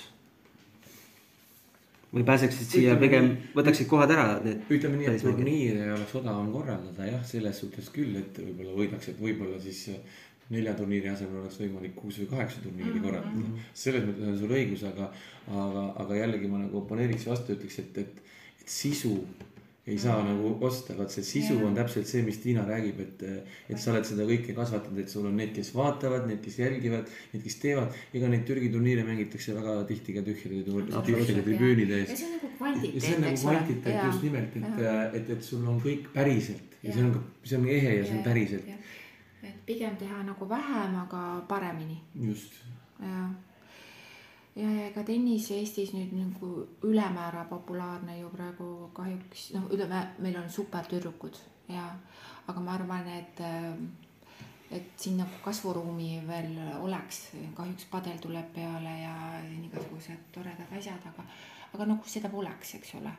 või 2.14 2.26
pääseksid 2.28 2.70
siia 2.70 2.97
pigem, 3.01 3.32
võtaksid 3.57 3.88
kohad 3.89 4.11
ära 4.14 4.26
need. 4.43 4.68
ütleme 4.70 4.99
nii, 4.99 5.16
et 5.16 5.24
turniir 5.26 5.80
ei 5.80 5.93
oleks 5.95 6.14
odavam 6.20 6.51
korraldada 6.53 7.07
jah, 7.09 7.24
selles 7.26 7.64
suhtes 7.64 7.89
küll, 7.93 8.14
et 8.20 8.38
võib-olla 8.38 8.76
võidaks, 8.78 9.09
et 9.09 9.22
võib-olla 9.22 9.57
siis 9.61 9.88
nelja 10.53 10.76
turniiri 10.78 11.09
asemel 11.09 11.41
oleks 11.41 11.57
võimalik 11.61 11.95
kuus 11.97 12.20
või 12.22 12.30
kaheksa 12.36 12.61
turniiri 12.61 12.89
mm 12.89 12.97
-hmm. 12.97 13.05
korraldada 13.07 13.36
mm. 13.36 13.47
-hmm. 13.47 13.72
selles 13.86 14.05
mõttes 14.09 14.30
on 14.30 14.38
sul 14.38 14.53
õigus, 14.59 14.84
aga, 14.91 15.09
aga, 15.64 15.86
aga 16.03 16.20
jällegi 16.20 16.51
ma 16.51 16.61
nagu 16.66 16.78
oponeeriks 16.84 17.26
vastu, 17.32 17.57
ütleks, 17.57 17.80
et, 17.80 17.97
et, 17.97 18.22
et 18.61 18.70
sisu 18.70 19.16
ei 19.88 19.98
saa 20.00 20.22
mm. 20.22 20.28
nagu 20.30 20.52
osta, 20.64 20.94
vaat 20.96 21.12
see 21.12 21.26
sisu 21.28 21.58
yeah. 21.58 21.66
on 21.68 21.74
täpselt 21.76 22.08
see, 22.08 22.22
mis 22.24 22.38
Tiina 22.40 22.64
räägib, 22.68 23.02
et, 23.04 23.24
et 23.68 23.82
sa 23.82 23.92
oled 23.92 24.08
seda 24.08 24.24
kõike 24.30 24.56
kasvatanud, 24.56 25.02
et 25.04 25.12
sul 25.12 25.28
on 25.28 25.36
need, 25.36 25.52
kes 25.58 25.74
vaatavad, 25.76 26.24
need, 26.30 26.40
kes 26.46 26.60
jälgivad, 26.62 27.12
need, 27.34 27.44
kes 27.44 27.60
teevad. 27.60 28.00
ega 28.16 28.32
neid 28.32 28.46
Türgi 28.48 28.72
turniire 28.72 29.04
mängitakse 29.08 29.56
väga 29.58 29.76
tihti 29.92 30.16
ka 30.16 30.24
tühjade, 30.24 30.64
tühjade 31.10 31.44
tribüünide 31.50 32.00
ees. 32.00 32.16
ja 32.16 32.24
see 32.24 32.32
on 32.32 32.38
nagu 32.40 32.54
kvantiteet, 32.58 33.04
see 33.04 33.16
on 33.18 33.26
nagu 33.28 33.44
kvantiteet 33.44 34.02
just 34.08 34.28
nimelt, 34.30 34.60
et, 34.62 34.84
et, 35.20 35.32
et 35.36 35.48
sul 35.52 35.68
on 35.68 35.84
kõik 35.84 36.12
päriselt 36.16 36.78
ja, 36.80 36.88
ja 36.88 36.98
see 36.98 37.08
on, 37.10 37.24
see 37.44 37.60
on 37.60 37.72
ehe 37.76 37.98
ja 38.00 38.06
see 38.08 38.20
on 38.22 38.28
päriselt. 38.30 38.76
et 39.44 39.64
pigem 39.68 40.00
teha 40.00 40.24
nagu 40.24 40.48
vähem, 40.48 41.02
aga 41.04 41.26
paremini. 41.52 42.00
just. 42.32 42.64
jah 43.04 43.34
ja, 44.56 44.68
ja 44.68 44.88
ega 44.89 45.04
tennis 45.08 45.49
Eestis 45.51 45.93
nüüd 45.95 46.14
nagu 46.18 46.51
ülemäära 46.86 47.45
populaarne 47.49 48.20
ju 48.20 48.30
praegu 48.34 48.70
kahjuks 48.97 49.51
noh, 49.58 49.68
ütleme, 49.74 50.06
meil 50.24 50.38
on 50.41 50.49
supertüdrukud 50.49 51.39
ja 51.74 51.89
aga 52.47 52.60
ma 52.60 52.76
arvan, 52.78 53.08
et 53.08 53.43
et 54.74 54.95
siin 54.97 55.20
nagu 55.22 55.38
kasvuruumi 55.43 56.24
veel 56.28 56.56
oleks, 56.82 57.28
kahjuks 57.58 57.86
padel 57.91 58.18
tuleb 58.22 58.49
peale 58.56 58.95
ja 59.04 59.14
igasugused 59.68 60.32
toredad 60.34 60.72
asjad, 60.78 61.04
aga 61.12 61.26
aga 61.74 61.88
noh, 61.89 62.01
seda 62.06 62.30
poleks, 62.30 62.76
eks 62.80 62.95
ole. 62.99 63.14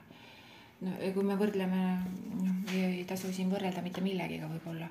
no 0.82 0.94
ja 1.00 1.12
kui 1.14 1.26
me 1.26 1.38
võrdleme, 1.38 1.82
noh, 2.42 2.74
ei 2.74 3.04
tasu 3.08 3.32
siin 3.32 3.50
võrrelda 3.52 3.82
mitte 3.82 4.02
millegiga 4.04 4.50
võib-olla 4.50 4.90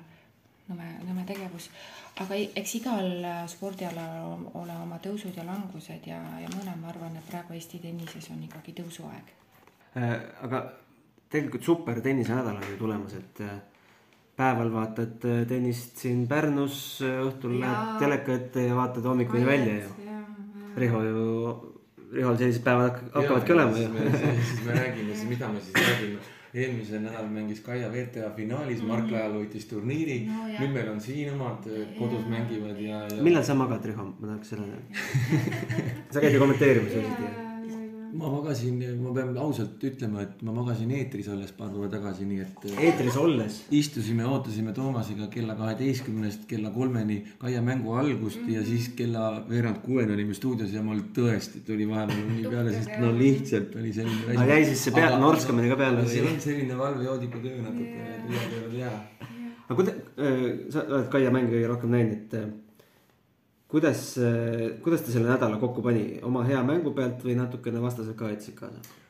nõme, 0.70 0.86
nõme 1.04 1.24
tegevus. 1.28 1.68
aga 2.22 2.38
eks 2.60 2.74
igal 2.80 3.10
äh, 3.24 3.42
spordialal 3.50 4.46
ole 4.60 4.78
oma 4.84 4.98
tõusud 5.02 5.36
ja 5.36 5.44
langused 5.46 6.06
ja, 6.08 6.20
ja 6.40 6.48
mõne 6.54 6.76
ma 6.80 6.90
arvan, 6.92 7.16
et 7.18 7.28
praegu 7.28 7.56
Eesti 7.56 7.82
tennises 7.82 8.30
on 8.32 8.42
ikkagi 8.46 8.76
tõusuaeg 8.80 9.34
äh,. 9.98 10.16
aga 10.46 10.64
tegelikult 11.28 11.66
super 11.66 12.00
tennisenädal 12.00 12.56
on 12.56 12.68
ju 12.70 12.78
tulemas, 12.80 13.16
et 13.18 13.44
äh, 13.44 13.58
päeval 14.36 14.72
vaatad 14.72 15.28
tennist 15.48 16.00
siin 16.02 16.24
Pärnus, 16.30 17.00
õhtul 17.04 17.60
lähed 17.60 18.00
teleka 18.02 18.34
ette 18.34 18.68
ja 18.68 18.74
vaatad 18.74 19.06
hommikuni 19.06 19.46
välja 19.46 19.76
ju. 19.84 19.92
Riho 20.74 21.02
ju, 21.06 21.26
Rihol 22.14 22.38
sellised 22.40 22.64
päevad 22.66 22.98
hakkavadki 23.14 23.54
olema 23.54 23.78
ju. 23.78 23.92
siis 24.48 24.64
me 24.66 24.74
räägime, 24.74 25.14
siis 25.14 25.28
mida 25.28 25.52
me 25.52 25.62
siis 25.62 25.78
räägime 25.78 26.34
eelmisel 26.54 27.02
nädalal 27.02 27.30
mängis 27.34 27.60
Kaia 27.60 27.88
WTA 27.90 28.30
finaalis 28.36 28.82
mm, 28.82 28.84
-hmm. 28.84 28.92
Mark 28.92 29.10
Lajal 29.10 29.38
võitis 29.38 29.66
turniiri. 29.70 30.20
No, 30.28 30.46
nüüd 30.58 30.76
meil 30.76 30.90
on 30.92 31.00
siin 31.00 31.32
omad 31.34 31.66
kodus 31.98 32.22
ja, 32.22 32.28
mängivad 32.36 32.80
ja, 32.80 33.06
ja. 33.10 33.22
millal 33.22 33.44
sa 33.44 33.54
magad, 33.54 33.84
Riho, 33.84 34.04
ma 34.20 34.26
tahaks 34.26 34.54
selle 34.54 34.66
sa 36.12 36.20
käid 36.20 36.34
ju 36.34 36.44
kommenteerimas 36.44 36.94
öösiti 37.00 37.43
ma 38.14 38.28
magasin, 38.30 38.78
ma 39.02 39.12
pean 39.14 39.36
ausalt 39.42 39.82
ütlema, 39.88 40.22
et 40.22 40.42
ma 40.46 40.52
magasin 40.54 40.90
eetris 40.94 41.28
olles 41.32 41.50
paar 41.56 41.70
päeva 41.72 41.88
tagasi, 41.90 42.26
nii 42.28 42.40
et. 42.44 42.66
eetris 42.86 43.16
olles? 43.18 43.56
istusime, 43.74 44.26
ootasime 44.28 44.74
Toomasega 44.76 45.26
kella 45.32 45.56
kaheteistkümnest 45.58 46.46
kella 46.50 46.70
kolmeni 46.74 47.20
Kaia 47.38 47.62
mängu 47.62 47.96
algust 47.98 48.40
mm 48.40 48.46
-hmm. 48.46 48.54
ja 48.54 48.64
siis 48.64 48.88
kella 48.96 49.44
veerand 49.48 49.82
kuueni 49.84 50.14
olime 50.14 50.34
stuudios 50.34 50.72
ja 50.72 50.82
mul 50.82 51.02
tõesti 51.18 51.64
tuli 51.66 51.88
vahepeal 51.88 52.26
uni 52.30 52.48
peale, 52.48 52.72
sest 52.72 52.98
no 53.00 53.12
lihtsalt 53.18 53.76
oli 53.80 53.92
selline. 53.92 54.36
aga 54.36 54.50
jäi 54.52 54.64
siis 54.64 54.84
see 54.84 54.94
pea, 54.94 55.18
norskamine 55.18 55.68
ka 55.68 55.76
peale? 55.76 56.08
see 56.08 56.22
on 56.22 56.40
selline 56.40 56.78
valvejoodiku 56.78 57.38
töö 57.38 57.62
natuke 57.62 57.96
yeah., 57.98 58.28
üle 58.28 58.44
peale 58.50 58.78
jää. 58.78 58.98
aga 59.68 59.82
kuida-, 59.82 59.98
äh, 60.18 60.70
sa 60.70 60.86
oled 60.88 61.08
Kaia 61.08 61.30
mänge 61.30 61.66
rohkem 61.66 61.90
näinud, 61.90 62.12
et 62.12 62.34
äh, 62.34 62.50
kuidas, 63.74 64.02
kuidas 64.82 65.02
ta 65.02 65.10
selle 65.10 65.32
nädala 65.32 65.58
kokku 65.58 65.82
pani, 65.82 66.20
oma 66.22 66.44
hea 66.46 66.60
mängu 66.62 66.92
pealt 66.94 67.24
või 67.26 67.34
natukene 67.38 67.82
vastased 67.82 68.14
ka 68.18 68.30
aitasid 68.30 68.54
kaasa? 68.60 69.00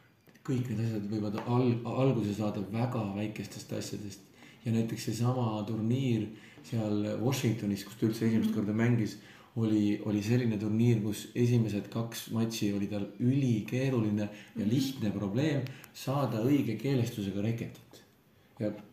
kõik 0.45 0.69
need 0.71 0.81
asjad 0.85 1.05
võivad 1.09 1.37
al-, 1.49 2.01
alguse 2.05 2.35
saada 2.37 2.61
väga 2.73 3.03
väikestest 3.17 3.71
asjadest 3.77 4.25
ja 4.65 4.73
näiteks 4.73 5.07
seesama 5.09 5.63
turniir 5.69 6.27
seal 6.65 7.05
Washingtonis, 7.21 7.85
kus 7.85 7.97
ta 8.01 8.09
üldse 8.09 8.27
esimest 8.27 8.51
mhm. 8.51 8.57
korda 8.59 8.77
mängis, 8.77 9.19
oli, 9.61 10.01
oli 10.09 10.23
selline 10.25 10.59
turniir, 10.59 11.01
kus 11.05 11.29
esimesed 11.39 11.91
kaks 11.93 12.29
matši 12.35 12.73
oli 12.75 12.89
tal 12.91 13.05
ülikeeruline 13.23 14.29
ja 14.57 14.69
lihtne 14.69 15.13
probleem 15.15 15.63
saada 15.95 16.43
õige 16.43 16.79
keelestusega 16.81 17.45
reketit. 17.45 18.03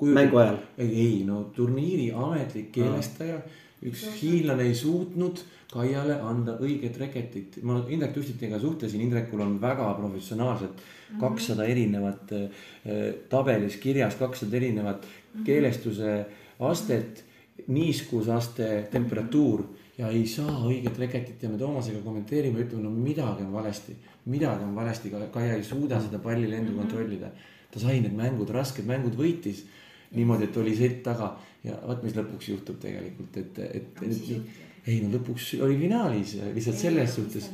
mängu 0.01 0.37
ajal? 0.37 0.59
ei, 0.77 1.23
no 1.25 1.43
turniiri 1.55 2.11
ametlik 2.11 2.71
keelestaja, 2.75 3.41
üks 3.81 4.05
hiinlane 4.19 4.67
ei 4.69 4.75
suutnud 4.77 5.41
Kaiale 5.71 6.17
anda 6.27 6.57
õiget 6.59 6.97
reketit. 6.99 7.61
ma 7.63 7.77
Indrek 7.87 8.13
Tustitiga 8.13 8.59
suhtlesin, 8.59 9.01
Indrekul 9.01 9.39
on 9.39 9.57
väga 9.61 9.93
professionaalselt 9.95 10.75
mhm. 10.75 11.19
kakssada 11.19 11.65
erinevat 11.65 12.33
äh, 12.35 12.63
tabelis 13.29 13.77
kirjas 13.79 14.15
kakssada 14.19 14.57
erinevat 14.57 15.05
mm 15.05 15.39
-hmm. 15.39 15.45
keelestuse 15.45 16.25
astet 16.59 17.23
niiskusaste, 17.67 18.87
temperatuur. 18.91 19.63
Ja 19.97 20.09
ei 20.09 20.25
saa 20.27 20.63
õiget 20.65 20.97
reketit. 20.97 21.43
Ja 21.43 21.49
me 21.49 21.57
Toomasega 21.57 21.99
kommenteerime, 22.01 22.63
ütleme, 22.63 22.83
no 22.83 22.89
midagi 22.89 23.43
on 23.43 23.53
valesti, 23.53 23.95
midagi 24.25 24.63
on 24.63 24.75
valesti, 24.75 25.11
Kaia 25.31 25.53
ei 25.53 25.63
suuda 25.63 26.01
seda 26.01 26.19
pallilendu 26.19 26.73
kontrollida. 26.77 27.29
ta 27.71 27.79
sai 27.79 28.01
need 28.01 28.11
mängud, 28.11 28.49
rasked 28.49 28.85
mängud 28.85 29.13
võitis 29.15 29.61
niimoodi, 30.11 30.43
et 30.43 30.57
oli 30.57 30.75
sett 30.75 31.03
taga. 31.03 31.37
Ja 31.63 31.77
vot, 31.87 32.01
mis 32.03 32.15
lõpuks 32.17 32.49
juhtub 32.49 32.79
tegelikult, 32.81 33.37
et, 33.37 33.59
et, 33.59 34.01
et 34.01 34.41
ei 34.87 35.01
no 35.03 35.11
lõpuks 35.13 35.53
oli 35.61 35.77
finaalis 35.83 36.37
lihtsalt 36.55 36.79
selles 36.81 37.15
suhtes 37.19 37.51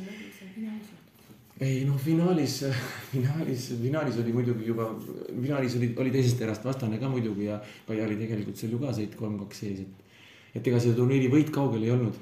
ei 1.60 1.84
noh, 1.84 1.98
finaalis, 1.98 2.60
finaalis, 3.12 3.68
finaalis 3.82 4.18
oli 4.22 4.32
muidugi 4.34 4.68
juba, 4.68 4.88
finaalis 5.28 5.76
oli, 5.78 5.90
oli 5.98 6.12
teisest 6.14 6.42
erast 6.46 6.66
vastane 6.66 7.00
ka 7.02 7.10
muidugi 7.10 7.48
ja 7.48 7.58
Kaia 7.86 8.06
oli 8.06 8.18
tegelikult 8.20 8.60
seal 8.60 8.74
ju 8.74 8.82
ka 8.82 8.94
sõit 8.94 9.16
kolm-kaks 9.18 9.62
sees, 9.64 9.80
et. 9.82 10.18
et 10.54 10.68
ega 10.70 10.80
see 10.82 10.94
turniiri 10.96 11.30
võit 11.32 11.50
kaugel 11.54 11.86
ei 11.86 11.94
olnud. 11.94 12.18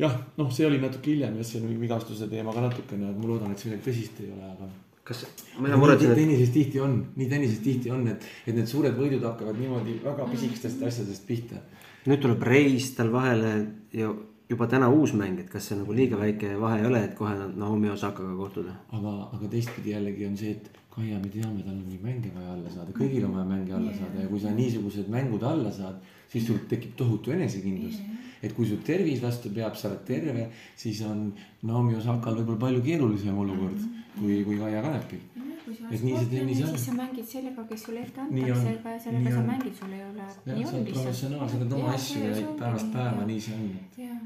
jah, 0.00 0.14
noh, 0.38 0.52
see 0.54 0.68
oli 0.68 0.80
natuke 0.80 1.12
hiljem 1.12 1.36
jah, 1.40 1.48
see 1.50 1.74
vigastuse 1.82 2.30
teema 2.30 2.54
ka 2.56 2.64
natukene, 2.68 3.12
ma 3.16 3.28
loodan, 3.28 3.52
et 3.52 3.60
see 3.60 3.68
midagi 3.68 3.90
tõsist 3.90 4.24
ei 4.24 4.32
ole, 4.32 4.48
aga. 4.54 4.70
kas, 5.10 5.26
ma 5.58 5.76
muretsen, 5.76 6.14
et. 6.14 6.22
tennises 6.22 6.54
tihti 6.56 6.80
on, 6.80 6.96
nii 7.20 7.28
tennises 7.28 7.60
tihti 7.66 7.92
on, 7.92 8.08
et, 8.14 8.24
et 8.46 8.56
need 8.56 8.70
suured 8.70 8.96
võidud 8.96 9.28
hakkavad 9.28 9.60
niimoodi 9.60 10.00
väga 10.06 10.30
pisikestest 10.32 10.88
asjadest 10.88 11.28
pihta. 11.28 11.60
nüüd 12.08 12.24
tuleb 12.24 12.48
reis 12.48 12.94
tal 12.96 13.12
vahele 13.12 13.54
ja 13.92 14.08
juba 14.50 14.66
täna 14.66 14.88
uus 14.90 15.12
mäng, 15.14 15.38
et 15.38 15.50
kas 15.50 15.70
see 15.70 15.78
nagu 15.78 15.94
liiga 15.94 16.18
väike 16.18 16.56
vahe 16.58 16.80
ei 16.80 16.86
ole, 16.88 17.04
et 17.06 17.14
kohe 17.18 17.32
Naomi 17.56 17.90
Osakaga 17.90 18.34
kohtuda? 18.36 18.74
aga, 18.98 19.12
aga 19.36 19.50
teistpidi 19.54 19.94
jällegi 19.94 20.26
on 20.26 20.36
see, 20.40 20.56
et 20.58 20.78
Kaia, 20.90 21.20
me 21.22 21.28
teame, 21.30 21.62
tal 21.62 21.76
on 21.76 21.84
neid 21.86 22.02
mänge 22.02 22.32
vaja 22.34 22.50
alla 22.56 22.70
saada, 22.74 22.90
kõigil 22.96 23.22
on 23.28 23.36
vaja 23.36 23.46
mänge 23.46 23.76
alla 23.76 23.92
yeah. 23.92 24.00
saada 24.00 24.24
ja 24.24 24.30
kui 24.30 24.40
sa 24.42 24.50
niisugused 24.56 25.06
mängud 25.12 25.44
alla 25.46 25.70
saad, 25.70 26.00
siis 26.32 26.48
sul 26.48 26.58
tekib 26.72 26.96
tohutu 26.98 27.30
enesekindlus 27.30 28.00
yeah.. 28.00 28.24
et 28.42 28.56
kui 28.56 28.66
su 28.66 28.80
tervis 28.86 29.22
vastu 29.22 29.52
peab, 29.54 29.78
sa 29.78 29.86
oled 29.92 30.02
terve, 30.08 30.48
siis 30.82 30.98
on 31.06 31.28
Naomi 31.62 31.94
Osakal 32.00 32.40
võib-olla 32.40 32.64
palju 32.66 32.82
keerulisem 32.88 33.38
olukord 33.38 33.78
mm 33.78 33.86
-hmm. 33.86 34.18
kui, 34.18 34.42
kui 34.48 34.58
Kaia 34.58 34.82
Kanepil 34.82 35.39
kui 35.70 35.78
sa 35.78 35.86
oled 35.86 36.00
sportlane, 36.02 36.54
siis 36.58 36.84
sa 36.84 36.94
mängid 36.96 37.26
sellega, 37.30 37.64
kes 37.68 37.84
sulle 37.86 38.02
ette 38.02 38.20
antakse, 38.24 38.74
aga 38.74 38.94
sellega 39.04 39.34
sa 39.36 39.42
mängid, 39.46 39.74
sul 39.78 39.94
ei 39.94 40.02
ole. 40.02 40.26
jah, 40.26 40.66
sa 40.66 40.76
oled 40.76 40.92
professionaal, 40.96 41.50
sa 41.50 41.60
teed 41.62 41.74
oma 41.78 41.94
asju 41.94 42.22
ja 42.26 42.52
päevast 42.58 42.92
päeva, 42.94 43.26
nii 43.30 43.40
see 43.46 43.58
on. 43.58 43.68
jah, 44.00 44.20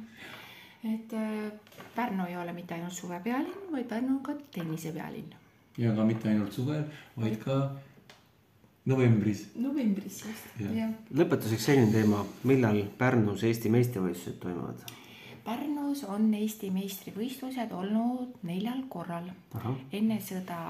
et 0.94 1.16
äh, 1.20 1.74
Pärnu 1.94 2.28
ei 2.30 2.36
ole 2.40 2.52
mitte 2.56 2.74
ainult 2.78 2.96
suvepealinn, 2.96 3.68
vaid 3.72 3.88
Pärnu 3.92 4.16
on 4.16 4.22
ka 4.24 4.36
tennisepealinn. 4.56 5.36
ja 5.78 5.94
ka 5.96 6.08
mitte 6.08 6.32
ainult 6.32 6.56
suvel, 6.56 6.84
vaid 7.20 7.38
ka 7.44 7.60
novembris. 8.88 9.46
novembris 9.54 10.24
just, 10.24 10.50
jah. 10.64 10.96
lõpetuseks 11.12 11.70
selline 11.70 11.92
teema, 11.92 12.24
millal 12.48 12.84
Pärnus 12.98 13.44
Eesti 13.44 13.72
meistrivõistlused 13.74 14.40
toimuvad? 14.40 14.84
Pärnus 15.44 16.06
on 16.08 16.30
Eesti 16.32 16.70
meistrivõistlused 16.72 17.72
olnud 17.76 18.38
neljal 18.48 18.86
korral. 18.88 19.28
enne 19.92 20.16
sõda 20.24 20.60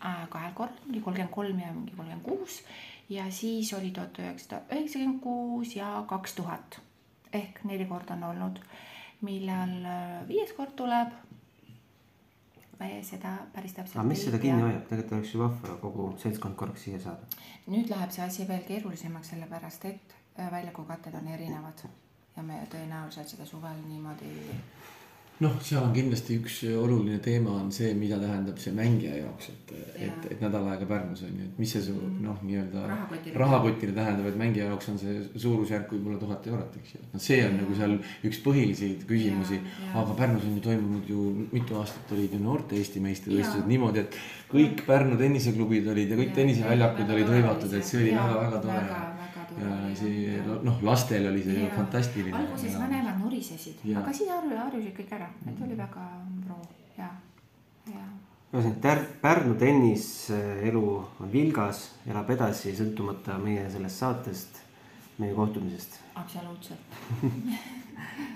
kahel 0.00 0.52
korral, 0.54 0.82
mingi 0.86 1.00
kolmkümmend 1.00 1.34
kolm 1.34 1.60
ja 1.60 1.72
mingi 1.72 1.96
kolmkümmend 1.96 2.24
kuus 2.24 2.62
ja 3.08 3.30
siis 3.30 3.72
oli 3.74 3.90
tuhat 3.90 4.18
üheksasada 4.18 4.62
üheksakümmend 4.72 5.20
kuus 5.20 5.76
ja 5.76 6.04
kaks 6.08 6.34
tuhat 6.34 6.80
ehk 7.32 7.64
neli 7.64 7.86
korda 7.86 8.14
on 8.14 8.24
olnud 8.32 8.60
millal 9.24 9.76
äh, 9.84 10.28
viies 10.28 10.52
kord 10.56 10.76
tuleb. 10.76 11.14
seda 13.02 13.30
päris 13.54 13.72
täpselt. 13.72 13.96
aga 13.96 14.08
mis 14.08 14.22
seda 14.24 14.38
kinni 14.38 14.60
hoiab, 14.60 14.82
tegelikult 14.88 15.12
oleks 15.16 15.30
ju 15.32 15.38
vahva 15.40 15.76
kogu 15.80 16.10
seltskond 16.20 16.58
korraks 16.60 16.82
siia 16.84 16.98
saada. 17.00 17.44
nüüd 17.66 17.88
läheb 17.88 18.10
see 18.12 18.24
asi 18.24 18.48
veel 18.48 18.66
keerulisemaks, 18.68 19.30
sellepärast 19.32 19.84
et 19.88 20.16
äh, 20.38 20.50
väljakukatted 20.52 21.14
on 21.14 21.28
erinevad 21.28 21.86
ja 22.36 22.42
me 22.42 22.60
tõenäoliselt 22.72 23.32
seda 23.32 23.46
suvel 23.48 23.80
niimoodi 23.88 24.34
noh, 25.44 25.56
seal 25.60 25.82
on 25.84 25.92
kindlasti 25.92 26.38
üks 26.40 26.62
oluline 26.80 27.18
teema 27.24 27.52
on 27.58 27.68
see, 27.74 27.90
mida 27.98 28.16
tähendab 28.20 28.56
see 28.60 28.72
mängija 28.76 29.18
jaoks, 29.18 29.50
et, 29.52 29.72
et, 30.06 30.28
et 30.32 30.40
nädal 30.40 30.64
aega 30.72 30.88
Pärnus 30.88 31.24
on 31.26 31.34
ju, 31.34 31.48
et 31.50 31.58
mis 31.60 31.74
see 31.76 31.82
su 31.84 31.96
mm. 31.96 32.22
noh, 32.24 32.38
nii-öelda 32.46 32.84
rahakotile. 33.36 33.92
tähendab, 33.96 34.30
et 34.30 34.38
mängija 34.40 34.70
jaoks 34.70 34.88
on 34.92 35.00
see 35.02 35.18
suurusjärk 35.34 35.92
võib-olla 35.92 36.20
tuhat 36.22 36.48
eurot, 36.52 36.78
eks 36.80 36.94
ju. 36.96 37.02
noh, 37.12 37.24
see 37.26 37.42
on 37.44 37.52
ja. 37.52 37.58
nagu 37.60 37.76
seal 37.80 37.98
üks 38.30 38.40
põhilisi 38.46 38.92
küsimusi, 39.08 39.60
aga 39.92 40.16
Pärnus 40.22 40.48
on 40.48 40.56
ju 40.56 40.64
toimunud 40.70 41.12
ju 41.12 41.26
mitu 41.52 41.80
aastat 41.82 42.16
olid 42.16 42.32
ju 42.32 42.40
noorte 42.40 42.80
Eesti 42.80 43.04
meistrivõistlused 43.04 43.68
niimoodi, 43.68 44.06
et 44.06 44.18
kõik 44.52 44.86
Pärnu 44.88 45.20
tenniseklubid 45.20 45.92
olid 45.92 46.12
ja 46.12 46.20
kõik 46.22 46.32
tenniseväljakud 46.38 47.12
olid 47.12 47.36
hõivatud, 47.36 47.76
et 47.76 47.84
see 47.84 48.00
oli 48.06 48.16
väga-väga 48.16 48.64
tore 48.64 49.14
ja 49.60 49.94
see 49.96 50.40
noh, 50.64 50.82
lastel 50.84 51.28
oli 51.30 51.42
see 51.44 51.62
ju 51.62 51.70
fantastiline. 51.76 52.36
alguses 52.36 52.76
vanemad 52.78 53.20
nurisesid, 53.22 53.80
aga 53.96 54.12
siis 54.12 54.30
harju, 54.30 54.56
harjusid 54.58 54.94
kõik 54.98 55.14
ära, 55.18 55.30
et 55.46 55.62
oli 55.66 55.78
väga 55.78 56.04
pro 56.44 56.58
ja, 56.98 57.08
ja. 57.92 58.04
ühesõnaga 58.52 58.96
Pärnu 59.22 59.56
tenniselu 59.60 60.84
on 61.20 61.32
vilgas, 61.32 61.88
elab 62.08 62.30
edasi, 62.36 62.74
sõltumata 62.76 63.38
meie 63.42 63.66
sellest 63.72 64.04
saatest, 64.04 64.62
meie 65.22 65.34
kohtumisest. 65.36 66.00
absoluutselt. 66.14 67.00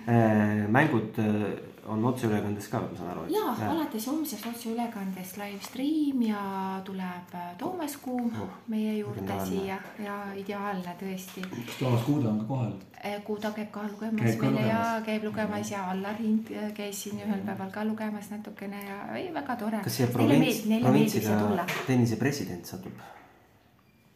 Äh, 0.08 0.66
mängud 0.68 1.18
äh, 1.20 1.52
on 1.86 2.04
otseülekandes 2.04 2.68
ka, 2.68 2.80
ma 2.80 2.96
saan 2.96 3.10
aru. 3.10 3.22
ja, 3.28 3.54
ja., 3.60 3.70
alates 3.70 4.06
homsest 4.06 4.46
otseülekandest 4.46 5.36
live 5.36 5.60
stream 5.62 6.22
ja 6.22 6.42
tuleb 6.84 7.34
äh, 7.34 7.56
Toomas 7.58 7.96
Kuu 7.96 8.26
oh, 8.26 8.48
meie 8.68 8.98
juurde 8.98 9.24
ideaalne. 9.24 9.46
siia 9.46 9.78
ja 10.04 10.16
ideaalne 10.36 10.94
tõesti. 11.00 11.44
kas 11.50 11.78
Toomas 11.78 12.02
Kuuda 12.08 12.28
on 12.28 12.40
ka 12.40 12.48
kohal? 12.48 12.72
Äh, 13.04 13.22
Kuuda 13.24 13.52
käib 13.56 13.70
ka 13.70 13.84
lugemas 13.88 14.26
käib 14.26 14.44
meile 14.44 14.66
ja 14.66 14.82
käib 15.06 15.24
lugemas 15.24 15.70
ja 15.70 15.86
Allar 15.90 16.18
Hind 16.18 16.52
äh, 16.52 16.72
käis 16.76 17.02
siin 17.04 17.22
ühel 17.22 17.40
päeval 17.46 17.72
ka 17.72 17.84
lugemas 17.84 18.30
natukene 18.30 18.82
ja 18.84 19.00
ei, 19.16 19.30
väga 19.34 19.56
tore. 19.56 19.80
kas 19.86 19.96
siia 20.00 20.10
provints, 20.12 20.62
provintsiga 20.82 21.64
tennise 21.86 22.20
president 22.20 22.66
satub? 22.66 23.08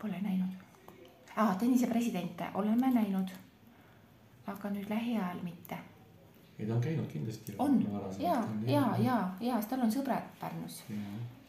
Pole 0.03 0.21
näinud. 0.21 0.53
aa, 1.37 1.55
tennise 1.55 1.87
presidente 1.87 2.53
oleme 2.55 2.93
näinud. 2.93 3.33
aga 4.47 4.71
nüüd 4.71 4.91
lähiajal 4.91 5.41
mitte 5.43 5.81
ei, 6.59 6.67
ta 6.67 6.75
on 6.75 6.81
käinud 6.81 7.07
kindlasti. 7.07 7.55
on 7.59 7.81
ja, 8.19 8.43
ja, 8.67 8.85
ja, 8.99 9.19
ja, 9.41 9.61
tal 9.69 9.87
on 9.87 9.93
sõbrad 9.93 10.29
Pärnus. 10.41 10.83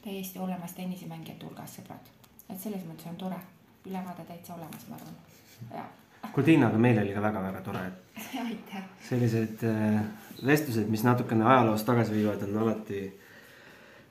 täiesti 0.03 0.39
olemas 0.39 0.74
tennisemängijate 0.74 1.45
hulgas 1.45 1.78
sõbrad, 1.80 2.10
et 2.49 2.60
selles 2.60 2.86
mõttes 2.86 3.10
on 3.10 3.16
tore, 3.16 3.39
ülevaade 3.86 4.26
täitsa 4.28 4.56
olemas, 4.56 4.88
ma 4.89 4.95
arvan, 4.95 5.16
ja. 5.74 5.86
kuule 6.34 6.45
Tiina, 6.45 6.68
aga 6.68 6.82
meil 6.82 7.01
oli 7.01 7.14
ka 7.14 7.22
väga-väga 7.22 7.62
tore, 7.66 7.86
et 7.88 8.24
aitäh. 8.47 8.89
sellised 9.10 9.68
äh, 9.70 10.01
vestlused, 10.45 10.89
mis 10.89 11.03
natukene 11.03 11.45
ajaloos 11.45 11.84
tagasi 11.84 12.14
viivad, 12.18 12.43
on 12.47 12.58
alati 12.64 13.06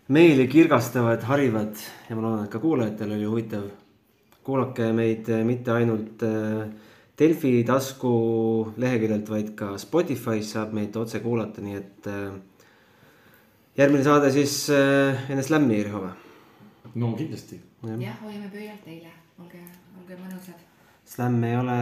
meeli 0.08 0.48
kirgastavad, 0.48 1.22
harivad 1.22 1.76
ja 2.08 2.16
ma 2.16 2.22
loodan, 2.22 2.44
et 2.44 2.52
ka 2.52 2.58
kuulajatel 2.58 3.16
oli 3.16 3.24
huvitav. 3.24 3.70
kuulake 4.44 4.92
meid 4.92 5.28
äh, 5.32 5.44
mitte 5.44 5.72
ainult 5.72 6.22
äh, 6.22 6.68
Delfi 7.18 7.62
tasku 7.62 8.10
leheküljelt, 8.76 9.28
vaid 9.30 9.52
ka 9.54 9.76
Spotify's 9.78 10.48
saab 10.50 10.72
meid 10.74 10.96
otse 10.98 11.20
kuulata, 11.22 11.62
nii 11.62 11.76
et 11.78 12.06
äh, 12.10 12.64
järgmine 13.78 14.02
saade 14.02 14.32
siis 14.34 14.56
äh, 14.74 15.20
enne 15.30 15.44
Slammi, 15.46 15.78
Riho 15.86 16.00
või? 16.02 16.10
no 16.98 17.12
kindlasti. 17.14 17.60
jah, 17.86 18.16
hoiame 18.22 18.48
pöialt 18.50 18.82
teile, 18.82 19.12
olge, 19.38 19.60
olge 20.00 20.18
mõnusad. 20.24 20.64
Slam 21.06 21.36
ei 21.46 21.54
ole 21.54 21.76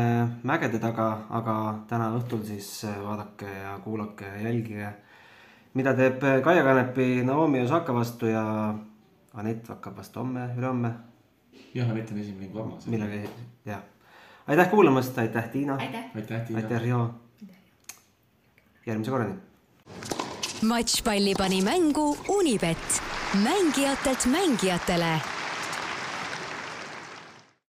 mägede 0.45 0.81
taga, 0.83 1.07
aga 1.31 1.55
täna 1.89 2.11
õhtul 2.19 2.45
siis 2.45 2.69
äh, 2.85 2.99
vaadake 3.01 3.49
ja 3.49 3.79
kuulake 3.87 4.29
ja 4.35 4.51
jälgige, 4.51 4.91
mida 5.81 5.97
teeb 5.97 6.21
Kaia 6.45 6.67
Kanepi 6.67 7.23
Naomi 7.25 7.65
Osaka 7.65 7.97
vastu 7.97 8.29
ja 8.29 8.45
Anett 9.33 9.73
hakkab 9.73 9.97
vast 9.97 10.21
homme, 10.21 10.45
ülehomme. 10.59 10.93
jah, 11.73 11.89
Anett 11.89 12.13
on 12.13 12.21
esimene 12.21 12.53
vabas. 12.53 12.85
millega, 12.93 13.25
jah 13.65 13.81
aitäh 14.47 14.71
kuulamast, 14.71 15.19
aitäh 15.19 15.49
Tiina. 15.49 15.77
aitäh 16.15 16.41
aitäh 16.57 16.81
Riho. 16.83 17.15
järgmise 18.87 19.11
korrani. 19.11 19.35
matšpalli 20.63 21.35
pani 21.39 21.63
mängu 21.63 22.19
Unibet, 22.29 23.03
mängijatelt 23.43 24.27
mängijatele 24.27 25.21